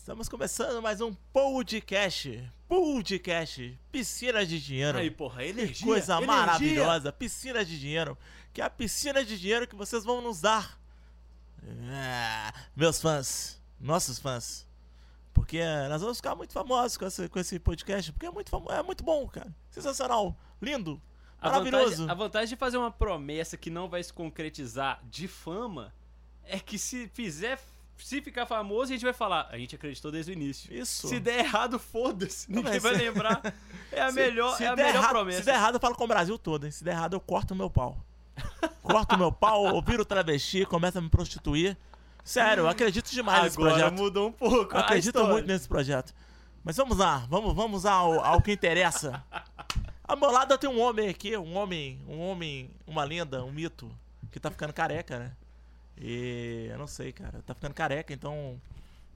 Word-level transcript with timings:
Estamos 0.00 0.28
começando 0.30 0.80
mais 0.80 1.00
um 1.02 1.12
podcast. 1.32 2.50
Podcast. 2.66 3.78
Piscina 3.92 4.46
de 4.46 4.58
dinheiro. 4.58 4.96
Aí, 4.98 5.10
porra, 5.10 5.42
Que 5.42 5.48
energia. 5.50 5.86
coisa 5.86 6.14
energia. 6.14 6.26
maravilhosa. 6.26 7.12
Piscina 7.12 7.62
de 7.64 7.78
dinheiro. 7.78 8.16
Que 8.52 8.62
é 8.62 8.64
a 8.64 8.70
piscina 8.70 9.22
de 9.22 9.38
dinheiro 9.38 9.68
que 9.68 9.76
vocês 9.76 10.02
vão 10.02 10.22
nos 10.22 10.40
dar. 10.40 10.80
Ah, 11.92 12.52
meus 12.74 13.00
fãs. 13.00 13.60
Nossos 13.78 14.18
fãs. 14.18 14.66
Porque 15.34 15.60
nós 15.90 16.00
vamos 16.00 16.16
ficar 16.16 16.34
muito 16.34 16.54
famosos 16.54 16.96
com 16.96 17.04
esse, 17.06 17.28
com 17.28 17.38
esse 17.38 17.58
podcast. 17.58 18.10
Porque 18.10 18.24
é 18.26 18.30
muito, 18.30 18.48
famo- 18.50 18.70
é 18.72 18.82
muito 18.82 19.04
bom, 19.04 19.28
cara. 19.28 19.54
Sensacional. 19.68 20.34
Lindo. 20.62 21.00
A 21.40 21.50
Maravilhoso. 21.50 21.84
vantagem, 21.90 22.10
a 22.10 22.14
vantagem 22.14 22.48
de 22.48 22.56
fazer 22.56 22.76
uma 22.78 22.90
promessa 22.90 23.56
que 23.56 23.68
não 23.70 23.86
vai 23.88 24.02
se 24.02 24.12
concretizar 24.14 25.00
de 25.04 25.28
fama 25.28 25.94
é 26.42 26.58
que 26.58 26.78
se 26.78 27.06
fizer, 27.08 27.60
se 28.02 28.20
ficar 28.22 28.46
famoso, 28.46 28.90
a 28.92 28.94
gente 28.94 29.04
vai 29.04 29.12
falar, 29.12 29.48
a 29.50 29.56
gente 29.58 29.74
acreditou 29.74 30.10
desde 30.10 30.32
o 30.32 30.34
início. 30.34 30.72
Isso. 30.72 31.08
Se 31.08 31.18
der 31.20 31.40
errado, 31.40 31.78
foda-se. 31.78 32.50
Ninguém 32.50 32.78
vai 32.80 32.94
lembrar. 32.94 33.40
É 33.92 34.00
a 34.02 34.08
Se- 34.08 34.14
melhor, 34.14 34.56
se 34.56 34.62
é 34.64 34.68
a 34.68 34.76
melhor 34.76 34.94
errado- 34.94 35.10
promessa. 35.10 35.38
Se 35.40 35.44
der 35.46 35.54
errado, 35.56 35.74
eu 35.74 35.80
falo 35.80 35.96
com 35.96 36.04
o 36.04 36.06
Brasil 36.06 36.38
todo, 36.38 36.64
hein? 36.64 36.70
Se 36.70 36.84
der 36.84 36.92
errado, 36.92 37.14
eu 37.14 37.20
corto 37.20 37.54
o 37.54 37.56
meu 37.56 37.68
pau. 37.68 37.98
corto 38.82 39.16
o 39.16 39.18
meu 39.18 39.32
pau, 39.32 39.66
eu 39.66 39.82
viro 39.82 40.04
travesti, 40.04 40.64
começo 40.64 40.96
a 40.96 41.00
me 41.00 41.08
prostituir. 41.08 41.76
Sério, 42.22 42.62
eu 42.62 42.68
acredito 42.68 43.10
demais 43.10 43.42
nesse 43.44 43.56
Agora 43.56 43.72
projeto. 43.74 43.94
mudou 43.98 44.28
um 44.28 44.32
pouco. 44.32 44.72
Eu 44.74 44.78
a 44.78 44.82
acredito 44.82 45.24
muito 45.24 45.46
nesse 45.46 45.66
projeto. 45.66 46.14
Mas 46.62 46.76
vamos 46.76 46.98
lá, 46.98 47.26
vamos, 47.28 47.52
vamos 47.54 47.84
ao, 47.84 48.24
ao 48.24 48.40
que 48.40 48.52
interessa. 48.52 49.24
Meu 50.18 50.30
lado 50.30 50.56
tenho 50.58 50.72
um 50.72 50.80
homem 50.80 51.08
aqui, 51.08 51.36
um 51.36 51.56
homem, 51.56 52.00
um 52.06 52.20
homem, 52.20 52.70
uma 52.86 53.02
lenda, 53.02 53.42
um 53.44 53.50
mito, 53.50 53.90
que 54.30 54.38
tá 54.38 54.50
ficando 54.50 54.72
careca, 54.72 55.18
né? 55.18 55.32
E 56.00 56.68
eu 56.70 56.78
não 56.78 56.86
sei, 56.86 57.12
cara, 57.12 57.42
tá 57.42 57.54
ficando 57.54 57.74
careca, 57.74 58.12
então 58.12 58.60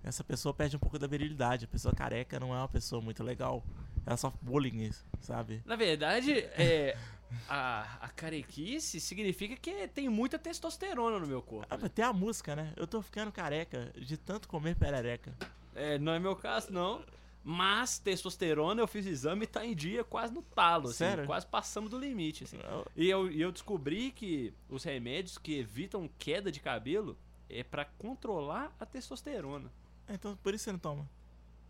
essa 0.02 0.22
pessoa 0.22 0.52
perde 0.52 0.76
um 0.76 0.78
pouco 0.78 0.98
da 0.98 1.06
virilidade. 1.06 1.64
A 1.64 1.68
pessoa 1.68 1.94
careca 1.94 2.38
não 2.38 2.54
é 2.54 2.58
uma 2.58 2.68
pessoa 2.68 3.00
muito 3.00 3.22
legal. 3.24 3.64
Ela 4.04 4.18
sofre 4.18 4.38
bullying, 4.42 4.90
sabe? 5.20 5.62
Na 5.64 5.76
verdade, 5.76 6.40
é, 6.40 6.94
a, 7.48 7.98
a 8.02 8.08
carequice 8.10 9.00
significa 9.00 9.56
que 9.56 9.88
tem 9.88 10.10
muita 10.10 10.38
testosterona 10.38 11.18
no 11.18 11.26
meu 11.26 11.40
corpo. 11.40 11.66
Ah, 11.70 11.88
tem 11.88 12.04
a 12.04 12.12
música, 12.12 12.54
né? 12.54 12.72
Eu 12.76 12.86
tô 12.86 13.00
ficando 13.00 13.32
careca 13.32 13.90
de 13.96 14.18
tanto 14.18 14.46
comer 14.46 14.76
perereca. 14.76 15.32
É, 15.74 15.98
não 15.98 16.12
é 16.12 16.18
meu 16.18 16.36
caso, 16.36 16.70
não. 16.70 17.02
Mas 17.46 17.98
testosterona, 17.98 18.80
eu 18.80 18.86
fiz 18.88 19.04
exame 19.06 19.44
e 19.44 19.46
tá 19.46 19.64
em 19.66 19.74
dia 19.74 20.02
quase 20.02 20.32
no 20.32 20.40
talo, 20.40 20.88
assim, 20.88 20.96
Sério? 20.96 21.26
quase 21.26 21.46
passamos 21.46 21.90
do 21.90 21.98
limite, 21.98 22.44
assim. 22.44 22.58
E 22.96 23.08
eu, 23.10 23.30
e 23.30 23.40
eu 23.40 23.52
descobri 23.52 24.10
que 24.10 24.54
os 24.68 24.82
remédios 24.82 25.36
que 25.36 25.58
evitam 25.58 26.08
queda 26.18 26.50
de 26.50 26.58
cabelo 26.60 27.18
é 27.50 27.62
pra 27.62 27.84
controlar 27.84 28.74
a 28.80 28.86
testosterona. 28.86 29.70
Então 30.08 30.36
por 30.42 30.54
isso 30.54 30.64
você 30.64 30.72
não 30.72 30.78
toma. 30.78 31.06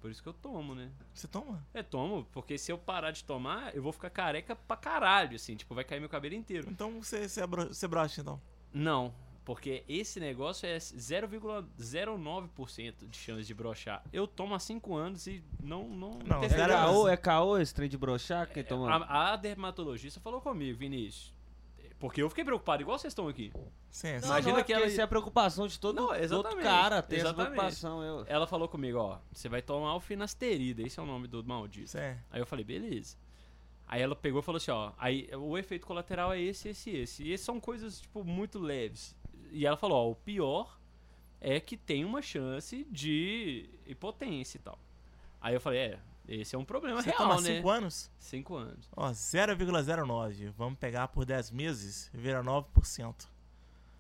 Por 0.01 0.11
isso 0.11 0.23
que 0.23 0.29
eu 0.29 0.35
tomo, 0.35 0.75
né? 0.75 0.91
Você 1.15 1.27
toma? 1.27 1.67
É, 1.73 1.83
tomo, 1.83 2.25
porque 2.31 2.57
se 2.59 2.71
eu 2.71 2.77
parar 2.79 3.11
de 3.11 3.25
tomar, 3.25 3.75
eu 3.75 3.83
vou 3.83 3.91
ficar 3.91 4.11
careca 4.11 4.55
pra 4.55 4.77
caralho, 4.77 5.35
assim, 5.35 5.57
tipo, 5.57 5.75
vai 5.75 5.83
cair 5.83 5.99
meu 5.99 6.11
cabelo 6.11 6.35
inteiro. 6.35 6.69
Então 6.71 7.03
você, 7.03 7.27
você, 7.29 7.41
é 7.41 7.47
bro- 7.47 7.73
você 7.73 7.89
brocha, 7.89 8.21
então. 8.21 8.41
Não, 8.73 9.15
porque 9.45 9.85
esse 9.89 10.19
negócio 10.19 10.67
é 10.67 10.77
0,09% 10.79 13.07
de 13.09 13.17
chance 13.17 13.45
de 13.47 13.55
brochar. 13.55 14.03
Eu 14.13 14.27
tomo 14.27 14.55
há 14.55 14.59
5 14.59 14.95
anos 14.95 15.27
e 15.27 15.43
não 15.63 15.89
não, 15.89 16.19
Não, 16.25 16.43
É 16.43 16.49
caô, 16.49 17.09
é 17.09 17.17
caô 17.17 17.59
esse 17.59 17.75
trem 17.75 17.89
de 17.89 17.97
brochar? 17.99 18.49
Quem 18.51 18.65
toma... 18.65 18.91
A, 18.91 19.33
a 19.33 19.37
dermatologista 19.37 20.21
falou 20.21 20.41
comigo, 20.41 20.79
Vinícius. 20.79 21.33
Porque 21.99 22.23
eu 22.23 22.29
fiquei 22.29 22.45
preocupado, 22.45 22.83
igual 22.83 22.99
vocês 22.99 23.13
estão 23.13 23.29
aqui. 23.29 23.53
Sim, 23.89 24.19
Não. 24.19 24.29
Imagina 24.29 24.53
não, 24.53 24.59
é 24.61 24.65
que 24.65 24.73
ela- 24.73 24.87
Isso 24.87 25.01
é 25.01 25.05
a 25.05 25.09
preocupação 25.09 25.67
de 25.67 25.79
todo, 25.79 25.97
Não, 25.97 26.09
todo 26.09 26.19
exatamente, 26.19 26.63
cara, 26.63 27.03
tem 27.03 27.19
exatamente. 27.19 27.41
essa 27.41 27.51
preocupação. 27.53 28.03
Eu... 28.03 28.25
Ela 28.29 28.47
falou 28.47 28.69
comigo, 28.69 28.99
ó, 28.99 29.19
você 29.33 29.49
vai 29.49 29.63
tomar 29.63 29.95
o 29.95 30.01
finasterida, 30.01 30.83
esse 30.83 30.99
é 30.99 31.03
o 31.03 31.07
nome 31.07 31.29
do 31.29 31.43
maldito. 31.45 31.91
Sim. 31.93 31.99
Aí 32.31 32.41
eu 32.41 32.47
falei, 32.47 32.65
beleza. 32.65 33.17
Aí 33.87 34.03
ela 34.03 34.17
pegou 34.17 34.41
e 34.41 34.43
falou 34.43 34.57
assim, 34.57 34.71
ó, 34.71 34.93
aí 34.99 35.29
o 35.35 35.57
efeito 35.57 35.87
colateral 35.87 36.33
é 36.33 36.41
esse, 36.41 36.69
esse 36.69 36.91
e 36.91 36.97
esse. 36.97 37.23
E 37.23 37.33
esses 37.33 37.47
são 37.47 37.61
coisas, 37.61 38.01
tipo, 38.01 38.25
muito 38.25 38.59
leves. 38.59 39.17
E 39.55 39.65
ela 39.65 39.77
falou, 39.77 40.09
ó, 40.09 40.11
o 40.11 40.17
pior 40.17 40.79
é 41.41 41.61
que 41.61 41.77
tem 41.77 42.05
uma 42.05 42.21
chance 42.21 42.85
de 42.91 43.71
impotência 43.87 44.59
e 44.59 44.61
tal. 44.61 44.77
Aí 45.41 45.55
eu 45.55 45.61
falei, 45.61 45.79
é, 45.79 45.99
esse 46.27 46.57
é 46.57 46.59
um 46.59 46.65
problema 46.65 47.01
Você 47.01 47.11
real, 47.11 47.19
toma 47.19 47.41
né? 47.41 47.57
5 47.57 47.71
anos? 47.71 48.11
Cinco 48.19 48.57
anos. 48.57 48.89
Ó, 48.97 49.11
0,09. 49.11 50.51
Vamos 50.57 50.79
pegar 50.79 51.07
por 51.09 51.25
10 51.25 51.53
meses 51.53 52.11
vira 52.13 52.43
9%. 52.43 53.29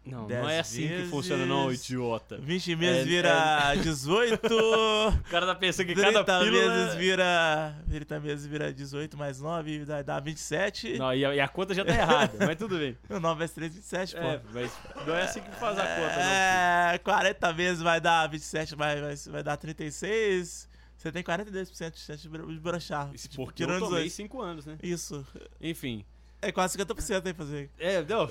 Não, 0.06 0.28
não 0.28 0.48
é 0.48 0.60
assim 0.60 0.82
que 0.82 0.88
vezes- 0.88 1.10
funciona 1.10 1.46
não, 1.46 1.72
idiota. 1.72 2.36
20 2.38 2.76
meses 2.76 3.02
É- 3.02 3.04
vira 3.04 3.74
18. 3.82 4.38
O 5.26 5.30
cara 5.30 5.46
tá 5.46 5.54
pensando 5.54 5.86
que 5.86 5.94
cada 5.94 6.22
30 6.24 6.40
pílula... 6.40 6.68
meses 6.74 6.94
vira. 6.96 7.76
30 7.88 8.20
meses 8.20 8.46
vira 8.46 8.72
18 8.72 9.16
mais 9.16 9.40
9, 9.40 9.84
dá, 9.86 10.02
dá 10.02 10.20
27. 10.20 10.98
Não, 10.98 11.14
e 11.14 11.24
a, 11.24 11.34
e 11.34 11.40
a 11.40 11.48
conta 11.48 11.72
já 11.74 11.84
tá 11.84 11.92
errada, 11.94 12.46
mas 12.46 12.56
tudo 12.56 12.76
bem. 12.78 12.96
Não, 13.08 13.18
9 13.18 13.38
vezes 13.38 13.54
3, 13.54 13.74
27, 13.74 14.14
pô. 14.16 14.20
É, 14.22 14.40
mas 14.52 14.72
não 15.06 15.14
é 15.14 15.22
assim 15.22 15.40
que 15.40 15.50
faz 15.52 15.78
a 15.78 15.82
conta, 15.82 16.16
não. 16.16 16.92
É, 16.94 16.98
40 17.02 17.52
vezes 17.52 17.82
vai 17.82 18.00
dar 18.00 18.26
27, 18.28 18.74
vai, 18.76 19.00
vai, 19.00 19.14
vai 19.16 19.42
dar 19.42 19.56
36. 19.56 20.68
Você 20.96 21.12
tem 21.12 21.22
42% 21.22 21.90
de 21.92 21.98
chance 22.00 22.22
de 22.22 22.28
bro- 22.28 22.46
de 22.52 22.58
brochar. 22.60 23.10
Isso 23.14 23.28
Tipo, 23.28 23.44
porque 23.44 23.64
eu 23.64 23.68
tomei 23.68 23.88
dois. 23.88 24.12
5 24.12 24.40
anos, 24.40 24.64
né? 24.66 24.78
Isso. 24.82 25.26
Enfim. 25.60 26.04
É 26.46 26.52
quase 26.52 26.76
50% 26.78 27.26
aí 27.26 27.32
fazer. 27.32 27.70
É, 27.78 28.02
deu. 28.02 28.30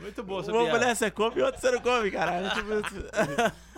Muito 0.00 0.22
boa 0.22 0.40
essa 0.40 0.50
Uma 0.52 0.64
mulher 0.64 0.94
você 0.96 1.10
come 1.10 1.38
e 1.38 1.42
outra 1.42 1.60
você 1.60 1.70
não 1.70 1.80
come, 1.80 2.10
caralho. 2.10 2.50
Tipo, 2.50 2.70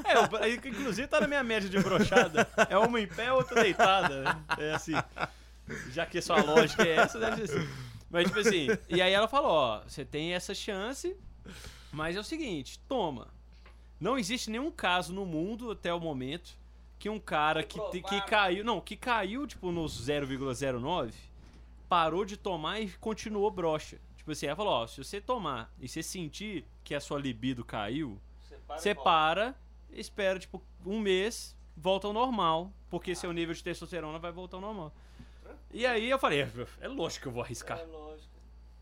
É, 0.05 0.49
eu- 0.49 0.55
inclusive 0.71 1.07
tá 1.09 1.21
na 1.21 1.27
minha 1.29 1.43
média 1.43 1.69
de 1.69 1.79
brochada. 1.79 2.49
É 2.71 2.79
uma 2.79 3.01
em 3.01 3.07
pé, 3.07 3.33
outra 3.33 3.63
deitada. 3.63 4.23
né? 4.23 4.43
É 4.59 4.73
assim. 4.75 4.93
Já 5.93 6.07
que 6.07 6.21
sua 6.23 6.41
lógica 6.43 6.83
é 6.85 6.93
essa, 6.97 7.19
deve 7.19 7.47
ser 7.47 7.59
assim. 7.59 7.69
Mas, 8.11 8.27
tipo 8.29 8.39
assim, 8.39 8.69
e 8.89 9.03
aí 9.03 9.13
ela 9.13 9.27
falou: 9.29 9.51
ó, 9.51 9.81
você 9.87 10.05
tem 10.05 10.33
essa 10.33 10.55
chance, 10.55 11.17
mas 11.93 12.17
é 12.17 12.21
o 12.21 12.25
seguinte, 12.25 12.79
toma. 12.89 13.29
Não 14.01 14.17
existe 14.19 14.51
nenhum 14.51 14.71
caso 14.71 15.13
no 15.13 15.27
mundo 15.27 15.71
até 15.73 15.93
o 15.93 15.99
momento 15.99 16.57
que 16.99 17.09
um 17.11 17.19
cara 17.19 17.63
que, 17.63 17.79
que 18.03 18.21
caiu. 18.27 18.65
Não, 18.65 18.81
que 18.81 18.95
caiu, 18.97 19.47
tipo, 19.47 19.73
nos 19.73 20.07
0,09, 20.09 21.13
parou 21.89 22.25
de 22.25 22.37
tomar 22.37 22.81
e 22.81 22.89
continuou 22.93 23.51
broxa. 23.51 23.99
Tipo 24.17 24.33
assim, 24.33 24.47
ela 24.47 24.57
falou: 24.57 24.73
ó, 24.73 24.87
se 24.87 25.03
você 25.03 25.21
tomar 25.21 25.73
e 25.81 25.89
você 25.89 26.03
sentir 26.03 26.65
que 26.83 26.95
a 26.95 27.01
sua 27.01 27.19
libido 27.19 27.65
caiu, 27.65 28.21
você 28.69 28.95
para, 28.95 29.55
espera 29.91 30.39
tipo 30.39 30.63
um 30.85 30.99
mês, 31.01 31.57
volta 31.77 32.07
ao 32.07 32.13
normal, 32.13 32.73
porque 32.91 33.15
seu 33.15 33.33
nível 33.33 33.55
de 33.55 33.63
testosterona 33.63 34.19
vai 34.19 34.33
voltar 34.33 34.57
ao 34.57 34.61
normal. 34.61 34.93
E 35.73 35.85
aí 35.87 36.09
eu 36.11 36.19
falei, 36.19 36.43
é, 36.43 36.51
é 36.81 36.89
lógico 36.89 37.23
que 37.23 37.29
eu 37.29 37.33
vou 37.33 37.43
arriscar, 37.43 37.81
lógico. 37.89 38.29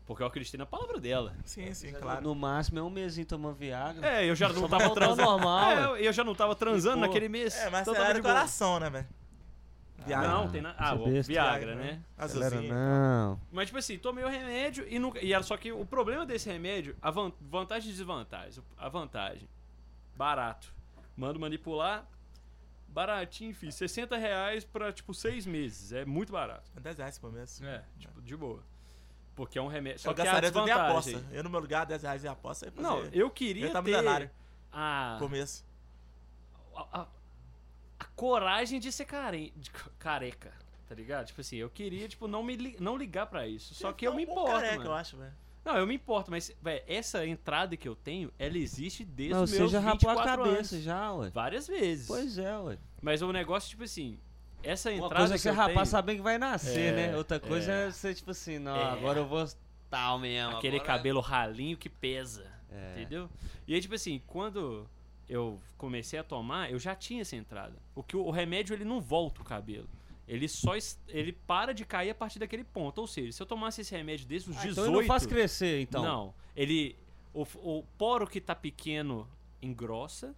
porque 0.05 0.23
eu 0.23 0.27
acreditei 0.27 0.57
na 0.57 0.65
palavra 0.65 0.99
dela. 0.99 1.35
sim, 1.45 1.73
sim, 1.73 1.91
claro. 1.93 2.21
No 2.23 2.33
máximo 2.33 2.79
é 2.79 2.83
um 2.83 2.89
mesinho 2.89 3.25
tomando 3.27 3.55
Viagra. 3.55 4.07
É, 4.07 4.29
eu 4.29 4.35
já 4.35 4.49
não 4.49 4.67
tava 4.67 4.89
transando. 4.93 5.21
normal, 5.21 5.71
É, 5.95 6.07
eu- 6.07 6.13
já 6.13 6.23
não 6.23 6.33
tava 6.35 6.55
transando 6.55 6.95
Pô. 7.01 7.01
naquele 7.07 7.27
mês. 7.29 7.55
É, 7.55 7.69
mas 7.69 7.81
então 7.87 7.95
era 7.95 8.13
de 8.15 8.21
do 8.21 8.23
coração, 8.23 8.79
né, 8.79 8.89
velho? 8.89 9.07
Viagra. 10.05 10.27
Não, 10.29 10.49
tem 10.49 10.61
nada. 10.61 10.75
Ah, 10.79 10.95
Você 10.95 11.01
o 11.09 11.13
besta. 11.13 11.31
Viagra, 11.33 11.59
Viagra, 11.75 11.75
né? 11.75 12.01
Acelera 12.17 12.55
Azulzinho. 12.55 12.73
não. 12.73 13.39
Mas, 13.51 13.65
tipo 13.67 13.77
assim, 13.77 13.97
tomei 13.97 14.23
o 14.23 14.27
remédio 14.29 14.85
e 14.87 14.99
nunca. 14.99 15.19
E 15.23 15.33
era 15.33 15.43
só 15.43 15.55
que 15.57 15.71
o 15.71 15.85
problema 15.85 16.25
desse 16.25 16.49
remédio, 16.49 16.95
a 17.01 17.09
van- 17.11 17.31
vantagem 17.41 17.89
e 17.89 17.93
desvantagem. 17.93 18.63
A 18.77 18.89
vantagem, 18.89 19.47
barato. 20.15 20.73
Mando 21.17 21.39
manipular, 21.39 22.05
baratinho, 22.87 23.51
enfim. 23.51 23.71
60 23.71 24.15
reais 24.17 24.63
pra, 24.63 24.91
tipo, 24.91 25.13
seis 25.13 25.45
meses. 25.45 25.91
É 25.93 26.05
muito 26.05 26.31
barato. 26.31 26.69
10 26.79 26.97
reais 26.97 27.17
por 27.17 27.31
mês. 27.31 27.61
É, 27.61 27.83
tipo, 27.99 28.21
de 28.21 28.35
boa. 28.35 28.61
Porque 29.35 29.57
é 29.59 29.61
um 29.61 29.67
remédio. 29.67 29.99
Só 29.99 30.11
eu 30.11 30.15
que 30.15 30.21
a 30.21 30.25
gastaria 30.25 30.51
tudo 30.51 30.67
em 30.67 30.71
aposta. 30.71 31.23
Eu 31.31 31.43
no 31.43 31.49
meu 31.49 31.59
lugar, 31.59 31.85
10 31.85 32.03
reais 32.03 32.23
em 32.23 32.27
aposta. 32.27 32.71
Não, 32.77 33.03
eu 33.11 33.29
queria 33.29 33.67
Eu 33.67 33.73
tá 33.73 33.81
ter 33.81 33.85
milionário. 33.91 34.29
a, 34.71 35.17
por 35.19 35.29
mês. 35.29 35.65
a, 36.75 36.81
a- 37.01 37.01
a 37.01 37.07
coragem 38.15 38.79
de 38.79 38.91
ser 38.91 39.05
care, 39.05 39.51
de 39.55 39.69
ca- 39.71 39.89
careca, 39.99 40.51
tá 40.87 40.95
ligado? 40.95 41.27
Tipo 41.27 41.41
assim, 41.41 41.57
eu 41.57 41.69
queria, 41.69 42.07
tipo, 42.07 42.27
não, 42.27 42.43
me 42.43 42.55
li- 42.55 42.77
não 42.79 42.97
ligar 42.97 43.25
pra 43.27 43.47
isso. 43.47 43.73
Só 43.75 43.91
que 43.91 44.07
eu 44.07 44.13
me 44.13 44.25
bom 44.25 44.31
importo, 44.33 44.51
careca, 44.51 44.77
mano. 44.77 44.89
eu 44.89 44.93
acho, 44.93 45.17
velho. 45.17 45.33
Não, 45.63 45.77
eu 45.77 45.87
me 45.87 45.95
importo, 45.95 46.29
mas, 46.29 46.55
velho, 46.61 46.83
essa 46.87 47.25
entrada 47.25 47.75
que 47.75 47.87
eu 47.89 47.95
tenho, 47.95 48.31
ela 48.37 48.57
existe 48.57 49.03
desde 49.03 49.33
Não, 49.33 49.43
os 49.43 49.49
você 49.51 49.67
já 49.67 49.79
rapou 49.79 50.09
a 50.09 50.13
24 50.13 50.43
cabeça 50.43 50.75
anos. 50.75 50.85
já, 50.85 51.13
ué. 51.13 51.29
Várias 51.31 51.67
vezes. 51.67 52.07
Pois 52.07 52.37
é, 52.37 52.57
ué. 52.59 52.77
Mas 53.01 53.21
o 53.23 53.31
negócio, 53.33 53.69
tipo 53.71 53.83
assim, 53.83 54.19
essa 54.61 54.89
Uma 54.91 54.97
entrada 54.97 55.15
coisa 55.15 55.33
é 55.33 55.37
que 55.37 55.41
você 55.41 55.49
rapar 55.51 55.73
tenho, 55.73 55.85
sabendo 55.87 56.17
que 56.17 56.21
vai 56.21 56.37
nascer, 56.37 56.93
É, 56.93 57.07
né? 57.09 57.17
Outra 57.17 57.39
coisa 57.39 57.71
é. 57.71 57.87
é, 57.87 57.91
você, 57.91 58.13
tipo 58.13 58.29
assim, 58.31 58.59
não, 58.59 58.75
É. 58.75 58.83
agora 58.91 59.19
eu 59.19 59.25
vou 59.27 59.43
tal 59.89 60.19
mesmo. 60.19 60.55
aquele 60.57 60.77
agora- 60.77 60.87
cabelo 60.97 61.19
ralinho 61.19 61.75
que 61.77 61.89
pesa, 61.89 62.45
É. 62.71 62.91
entendeu? 63.01 63.27
E 63.67 63.73
aí, 63.73 63.81
tipo 63.81 63.95
assim, 63.95 64.21
quando 64.27 64.87
eu 65.27 65.59
comecei 65.77 66.19
a 66.19 66.23
tomar, 66.23 66.71
eu 66.71 66.79
já 66.79 66.95
tinha 66.95 67.21
essa 67.21 67.35
entrada. 67.35 67.81
O 67.93 68.03
que 68.03 68.15
o, 68.15 68.29
remédio, 68.29 68.73
ele 68.73 68.85
não 68.85 69.01
volta 69.01 69.41
o 69.41 69.45
cabelo. 69.45 69.89
Ele 70.27 70.47
só 70.47 70.73
ele 71.07 71.31
para 71.31 71.73
de 71.73 71.85
cair 71.85 72.09
a 72.09 72.15
partir 72.15 72.39
daquele 72.39 72.63
ponto. 72.63 72.99
Ou 72.99 73.07
seja, 73.07 73.31
se 73.31 73.41
eu 73.41 73.45
tomasse 73.45 73.81
esse 73.81 73.95
remédio 73.95 74.27
desde 74.27 74.49
os 74.49 74.57
Ah, 74.57 74.61
18... 74.61 74.71
então 74.73 74.85
ele 74.85 75.01
não 75.01 75.07
faz 75.07 75.25
crescer, 75.25 75.81
então. 75.81 76.03
Não. 76.03 76.33
Ele. 76.55 76.95
O, 77.33 77.43
o 77.61 77.83
poro 77.97 78.25
que 78.25 78.39
tá 78.41 78.55
pequeno 78.55 79.29
engrossa. 79.61 80.35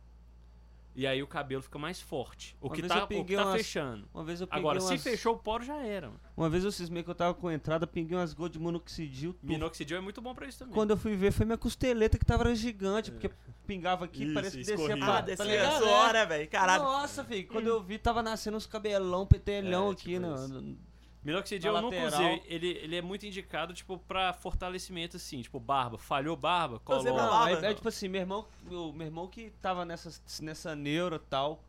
E 0.98 1.06
aí 1.06 1.22
o 1.22 1.28
cabelo 1.28 1.62
fica 1.62 1.78
mais 1.78 2.02
forte. 2.02 2.58
O 2.60 2.66
Uma 2.68 2.76
que 2.76 2.82
tá, 2.82 3.04
o 3.04 3.08
que 3.24 3.36
tá 3.36 3.44
umas- 3.46 3.58
fechando. 3.58 4.10
Uma 4.12 4.24
vez 4.24 4.42
eu 4.42 4.48
peguei 4.48 4.60
Agora, 4.60 4.80
se 4.82 4.88
umas... 4.94 5.04
fechou 5.04 5.36
o 5.36 5.38
poro, 5.38 5.64
já 5.64 5.76
era. 5.78 6.08
Mano. 6.08 6.20
Uma 6.36 6.50
vez 6.50 6.64
eu 6.64 6.72
cismei 6.72 7.04
que 7.04 7.10
eu 7.12 7.14
tava 7.14 7.36
com 7.36 7.52
entrada, 7.52 7.86
pinguei 7.86 8.18
umas 8.18 8.34
gotas 8.34 8.54
de 8.54 8.60
monoxidil. 8.60 9.34
tudo. 9.34 9.48
Minoxidil 9.48 9.96
é 9.96 10.02
muito 10.02 10.20
bom 10.24 10.34
pra 10.34 10.48
isso 10.48 10.58
também. 10.58 10.74
Quando 10.74 10.90
eu 10.90 10.98
fui 10.98 11.16
ver, 11.16 11.32
foi 11.32 11.46
minha 11.46 11.58
costeleta 11.58 12.18
que 12.18 12.26
tava 12.26 12.54
gigante, 12.56 13.12
porque 13.12 13.30
pingava 13.68 14.06
aqui, 14.06 14.24
Isso, 14.24 14.34
parece 14.34 14.58
que 14.58 14.64
descia 14.64 14.98
pra... 14.98 15.18
Ah, 15.18 15.22
descia 15.22 15.62
tá 15.62 15.78
suor, 15.78 16.16
É. 16.16 16.26
velho? 16.26 16.50
Caralho. 16.50 16.84
Nossa, 16.84 17.24
filho, 17.24 17.48
quando 17.48 17.68
eu 17.68 17.80
vi, 17.84 18.00
tava 18.00 18.24
nascendo 18.24 18.58
uns 18.58 18.66
cabelão, 18.66 19.28
petelhão 19.28 19.90
É, 19.90 19.92
aqui 19.92 20.04
tipo 20.14 20.20
no, 20.26 20.48
no- 20.48 20.78
Minoxidil 21.28 21.76
eu 21.76 21.82
nunca 21.82 21.96
lateral. 21.98 22.22
usei. 22.22 22.44
Ele, 22.46 22.68
ele 22.70 22.96
é 22.96 23.02
muito 23.02 23.26
indicado, 23.26 23.74
tipo, 23.74 23.98
pra 23.98 24.32
fortalecimento, 24.32 25.18
assim. 25.18 25.42
Tipo, 25.42 25.60
barba. 25.60 25.98
Falhou 25.98 26.38
barba, 26.38 26.80
pra 26.80 27.04
Não, 27.04 27.16
barba. 27.16 27.46
aí, 27.46 27.66
aí, 27.66 27.76
tipo 27.76 27.90
assim, 27.90 28.08
meu 28.08 28.22
irmão, 28.22 28.46
meu, 28.64 28.94
meu 28.94 29.08
irmão 29.08 29.28
que 29.28 29.50
tava 29.62 29.84
nessa, 29.84 30.10
nessa 30.42 30.74
neuro 30.74 31.18
e 31.18 31.20
tal, 31.20 31.62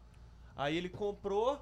aí 0.55 0.77
ele 0.77 0.89
comprou 0.89 1.61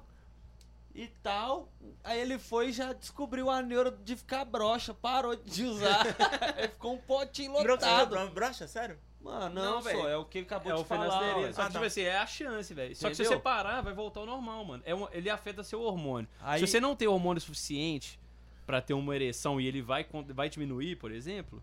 e 0.93 1.07
tal, 1.23 1.67
aí 2.03 2.19
ele 2.19 2.37
foi 2.37 2.69
e 2.69 2.71
já 2.71 2.93
descobriu 2.93 3.49
a 3.49 3.63
neuro 3.63 3.89
de 3.89 4.15
ficar 4.15 4.45
broxa, 4.45 4.93
parou 4.93 5.35
de 5.35 5.63
usar, 5.63 6.05
aí 6.55 6.67
ficou 6.67 6.93
um 6.93 6.97
potinho 6.99 7.51
lotado. 7.51 8.09
Broxa, 8.09 8.31
broxa, 8.31 8.67
sério? 8.67 8.99
Mano, 9.19 9.55
Não, 9.55 9.75
não, 9.75 9.81
só, 9.81 10.07
é 10.07 10.15
o 10.15 10.23
que 10.23 10.37
ele 10.37 10.45
acabou 10.45 10.71
É 10.71 10.75
de 10.75 10.81
o 10.81 10.83
falar. 10.85 11.09
Só 11.09 11.19
que, 11.19 11.61
Ah, 11.61 11.65
tipo 11.65 11.79
tá. 11.79 11.85
assim, 11.85 12.01
é 12.01 12.17
a 12.17 12.25
chance, 12.25 12.73
velho. 12.73 12.95
Só 12.95 13.09
que 13.09 13.15
se 13.15 13.25
você 13.25 13.37
parar, 13.37 13.81
vai 13.81 13.93
voltar 13.93 14.21
ao 14.21 14.25
normal, 14.25 14.63
mano. 14.63 14.83
É 14.85 14.93
um- 14.95 15.07
ele 15.11 15.29
afeta 15.29 15.63
seu 15.63 15.81
hormônio. 15.81 16.29
Aí- 16.41 16.59
Se 16.59 16.67
você 16.67 16.79
não 16.79 16.95
tem 16.95 17.07
hormônio 17.07 17.41
suficiente 17.41 18.19
pra 18.65 18.79
ter 18.81 18.93
uma 18.93 19.15
ereção 19.15 19.59
e 19.59 19.65
ele 19.67 19.81
vai, 19.81 20.05
vai 20.33 20.49
diminuir, 20.49 20.95
por 20.97 21.11
exemplo, 21.11 21.61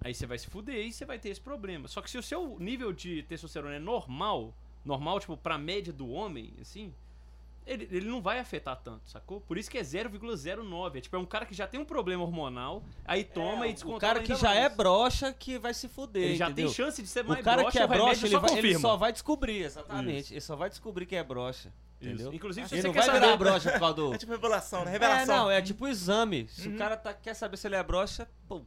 aí 0.00 0.14
você 0.14 0.26
vai 0.26 0.38
se 0.38 0.46
fuder 0.48 0.86
e 0.86 0.92
você 0.92 1.04
vai 1.04 1.18
ter 1.18 1.30
esse 1.30 1.40
problema. 1.40 1.88
Só 1.88 2.00
que 2.02 2.10
se 2.10 2.18
o 2.18 2.22
seu 2.22 2.56
nível 2.60 2.92
de 2.92 3.22
testosterona 3.24 3.74
é 3.76 3.78
normal, 3.80 4.54
normal, 4.84 5.18
tipo, 5.20 5.36
pra 5.36 5.56
média 5.58 5.92
do 5.92 6.08
homem, 6.10 6.52
assim, 6.60 6.94
ele, 7.66 7.88
ele 7.90 8.08
não 8.08 8.20
vai 8.20 8.38
afetar 8.38 8.76
tanto, 8.76 9.08
sacou? 9.10 9.40
Por 9.40 9.56
isso 9.58 9.70
que 9.70 9.78
é 9.78 9.82
0,09. 9.82 10.96
É 10.96 11.00
tipo, 11.00 11.14
é 11.16 11.18
um 11.18 11.24
cara 11.26 11.46
que 11.46 11.54
já 11.54 11.66
tem 11.66 11.78
um 11.80 11.84
problema 11.84 12.22
hormonal, 12.22 12.82
aí 13.04 13.22
toma 13.24 13.66
e 13.66 13.70
o 13.70 13.74
descontrola 13.74 14.14
cara 14.14 14.20
que 14.24 14.34
já 14.34 14.48
mais. 14.48 14.60
é 14.64 14.68
broxa 14.68 15.32
que 15.32 15.58
vai 15.58 15.72
se 15.74 15.88
fuder, 15.88 16.22
Ele 16.22 16.36
já 16.36 16.46
entendeu? 16.46 16.66
tem 16.66 16.74
chance 16.74 17.00
de 17.02 17.08
ser 17.08 17.22
mais 17.24 17.40
O 17.40 17.44
cara 17.44 17.62
broxa, 17.62 17.72
que 17.72 17.82
é 17.82 17.84
o 17.84 17.88
broxa, 17.88 18.26
ele, 18.26 18.30
só 18.34 18.40
vai- 18.40 18.58
ele 18.58 18.78
só 18.78 18.96
vai 18.96 19.12
descobrir, 19.12 19.62
exatamente. 19.62 20.32
Ele 20.34 20.40
só 20.40 20.56
vai 20.56 20.68
descobrir 20.70 21.06
que 21.06 21.16
é 21.16 21.22
broxa, 21.22 21.72
Isso. 22.00 22.10
entendeu? 22.10 22.34
Inclusive, 22.34 22.68
se 22.68 22.74
Ele 22.74 22.82
você 22.82 22.86
não 22.88 22.94
quer 22.94 23.00
vai 23.06 23.10
virar 23.14 23.26
saber... 23.32 23.38
broxa 23.44 23.70
por 23.72 23.78
causa 23.80 23.94
do... 23.94 24.14
É 24.14 24.18
tipo 24.18 24.32
revelação, 24.32 24.84
né? 24.84 24.90
É, 24.90 24.92
Revelação. 24.92 25.36
não, 25.36 25.50
é 25.50 25.62
tipo 25.62 25.86
exame. 25.86 26.48
Se 26.48 26.68
Uhum. 26.68 26.74
o 26.74 26.78
cara 26.78 26.96
tá, 26.96 27.12
quer 27.14 27.34
saber 27.34 27.56
se 27.56 27.66
ele 27.68 27.76
é 27.76 27.82
broxa, 27.82 28.28
pô, 28.48 28.62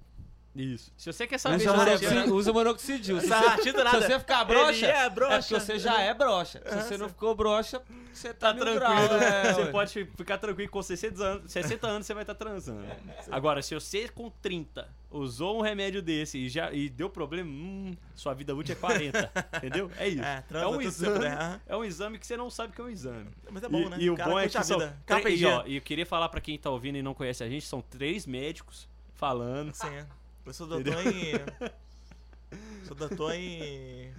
Isso. 0.56 0.92
Se 0.96 1.12
você 1.12 1.26
quer 1.26 1.38
saber 1.40 1.56
usa 1.56 1.64
se 1.64 1.70
você 1.78 1.86
monoxidil. 1.86 2.20
é... 2.20 2.28
Usa 2.28 2.54
monoxidil. 2.54 3.20
Se 3.22 3.28
você, 3.28 3.34
ratita 3.34 3.78
se 3.80 3.84
nada. 3.84 4.02
você 4.02 4.20
ficar 4.20 4.44
broxa, 4.46 4.86
é 4.86 5.10
broxa. 5.10 5.34
é 5.34 5.40
porque 5.40 5.60
você 5.60 5.80
já 5.80 6.00
é 6.02 6.14
broxa. 6.14 6.62
Se 6.66 6.76
você 6.76 6.98
não 6.98 7.10
ficou 7.10 7.34
broxa, 7.34 7.82
você 8.14 8.34
tá, 8.34 8.54
Tá 8.54 8.60
tranquilo. 8.60 8.80
grau, 8.80 8.94
é, 9.18 9.54
você 9.54 9.62
ué. 9.62 9.72
pode 9.72 10.06
ficar 10.16 10.38
tranquilo 10.38 10.70
com 10.70 10.82
60 10.84 11.24
anos, 11.24 11.52
60 11.52 11.88
anos 11.88 12.06
você 12.06 12.14
vai 12.14 12.22
estar 12.24 12.36
transando. 12.36 12.86
Agora, 13.32 13.62
se 13.64 13.74
você 13.74 14.08
com 14.08 14.30
30 14.30 14.88
usou 15.10 15.58
um 15.58 15.62
remédio 15.62 16.02
desse 16.02 16.38
e 16.38 16.50
já 16.50 16.72
e 16.72 16.88
deu 16.90 17.10
problema, 17.10 17.50
hum, 17.50 17.96
sua 18.16 18.34
vida 18.36 18.54
útil 18.56 18.74
é 18.74 18.76
40. 18.76 19.32
entendeu? 19.58 19.90
É 19.98 20.08
isso. 20.08 20.22
É, 20.24 20.44
É, 20.54 20.68
um 20.68 20.82
exame. 20.82 21.20
né? 21.20 21.30
Aham. 21.34 21.62
É 21.68 21.76
um 21.78 21.84
exame 21.84 22.20
que 22.20 22.28
você 22.28 22.38
não 22.38 22.50
sabe 22.52 22.74
que 22.74 22.82
é 22.82 22.84
um 22.84 22.90
exame. 22.90 23.30
Mas 23.50 23.64
é 23.64 23.70
bom, 23.70 23.80
e, 23.80 23.90
né? 23.90 23.98
e 24.00 24.10
o 24.12 24.16
cara 24.16 24.30
bom 24.30 24.40
é 24.40 24.48
que 24.48 24.64
são, 24.64 24.80
e, 24.80 25.46
ó, 25.46 25.64
e 25.66 25.76
eu 25.78 25.82
queria 25.82 26.06
falar 26.06 26.30
pra 26.30 26.40
quem 26.40 26.58
tá 26.60 26.70
ouvindo 26.70 26.98
e 26.98 27.02
não 27.02 27.16
conhece 27.16 27.44
a 27.44 27.50
gente, 27.50 27.66
são 27.66 27.82
três 27.82 28.28
médicos 28.28 28.88
falando. 29.16 29.74
Sim, 29.74 29.88
é. 29.88 30.06
Eu 30.45 30.54
sou 30.54 30.68
doutor 30.68 31.06
em... 31.07 31.34
Sou 32.86 32.95
doutor 32.95 33.34
em... 33.34 34.13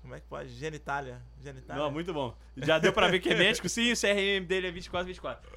Como 0.00 0.14
é 0.14 0.20
que 0.20 0.26
pode? 0.26 0.48
Genitália. 0.50 1.20
Genitália. 1.42 1.82
Não, 1.82 1.90
muito 1.90 2.12
bom. 2.12 2.34
Já 2.56 2.78
deu 2.78 2.92
pra 2.92 3.08
ver 3.08 3.20
que 3.20 3.28
é 3.30 3.34
médico? 3.36 3.68
Sim, 3.68 3.92
o 3.92 3.96
CRM 3.96 4.44
dele 4.46 4.68
é 4.68 4.70
24, 4.70 5.06
24. 5.06 5.50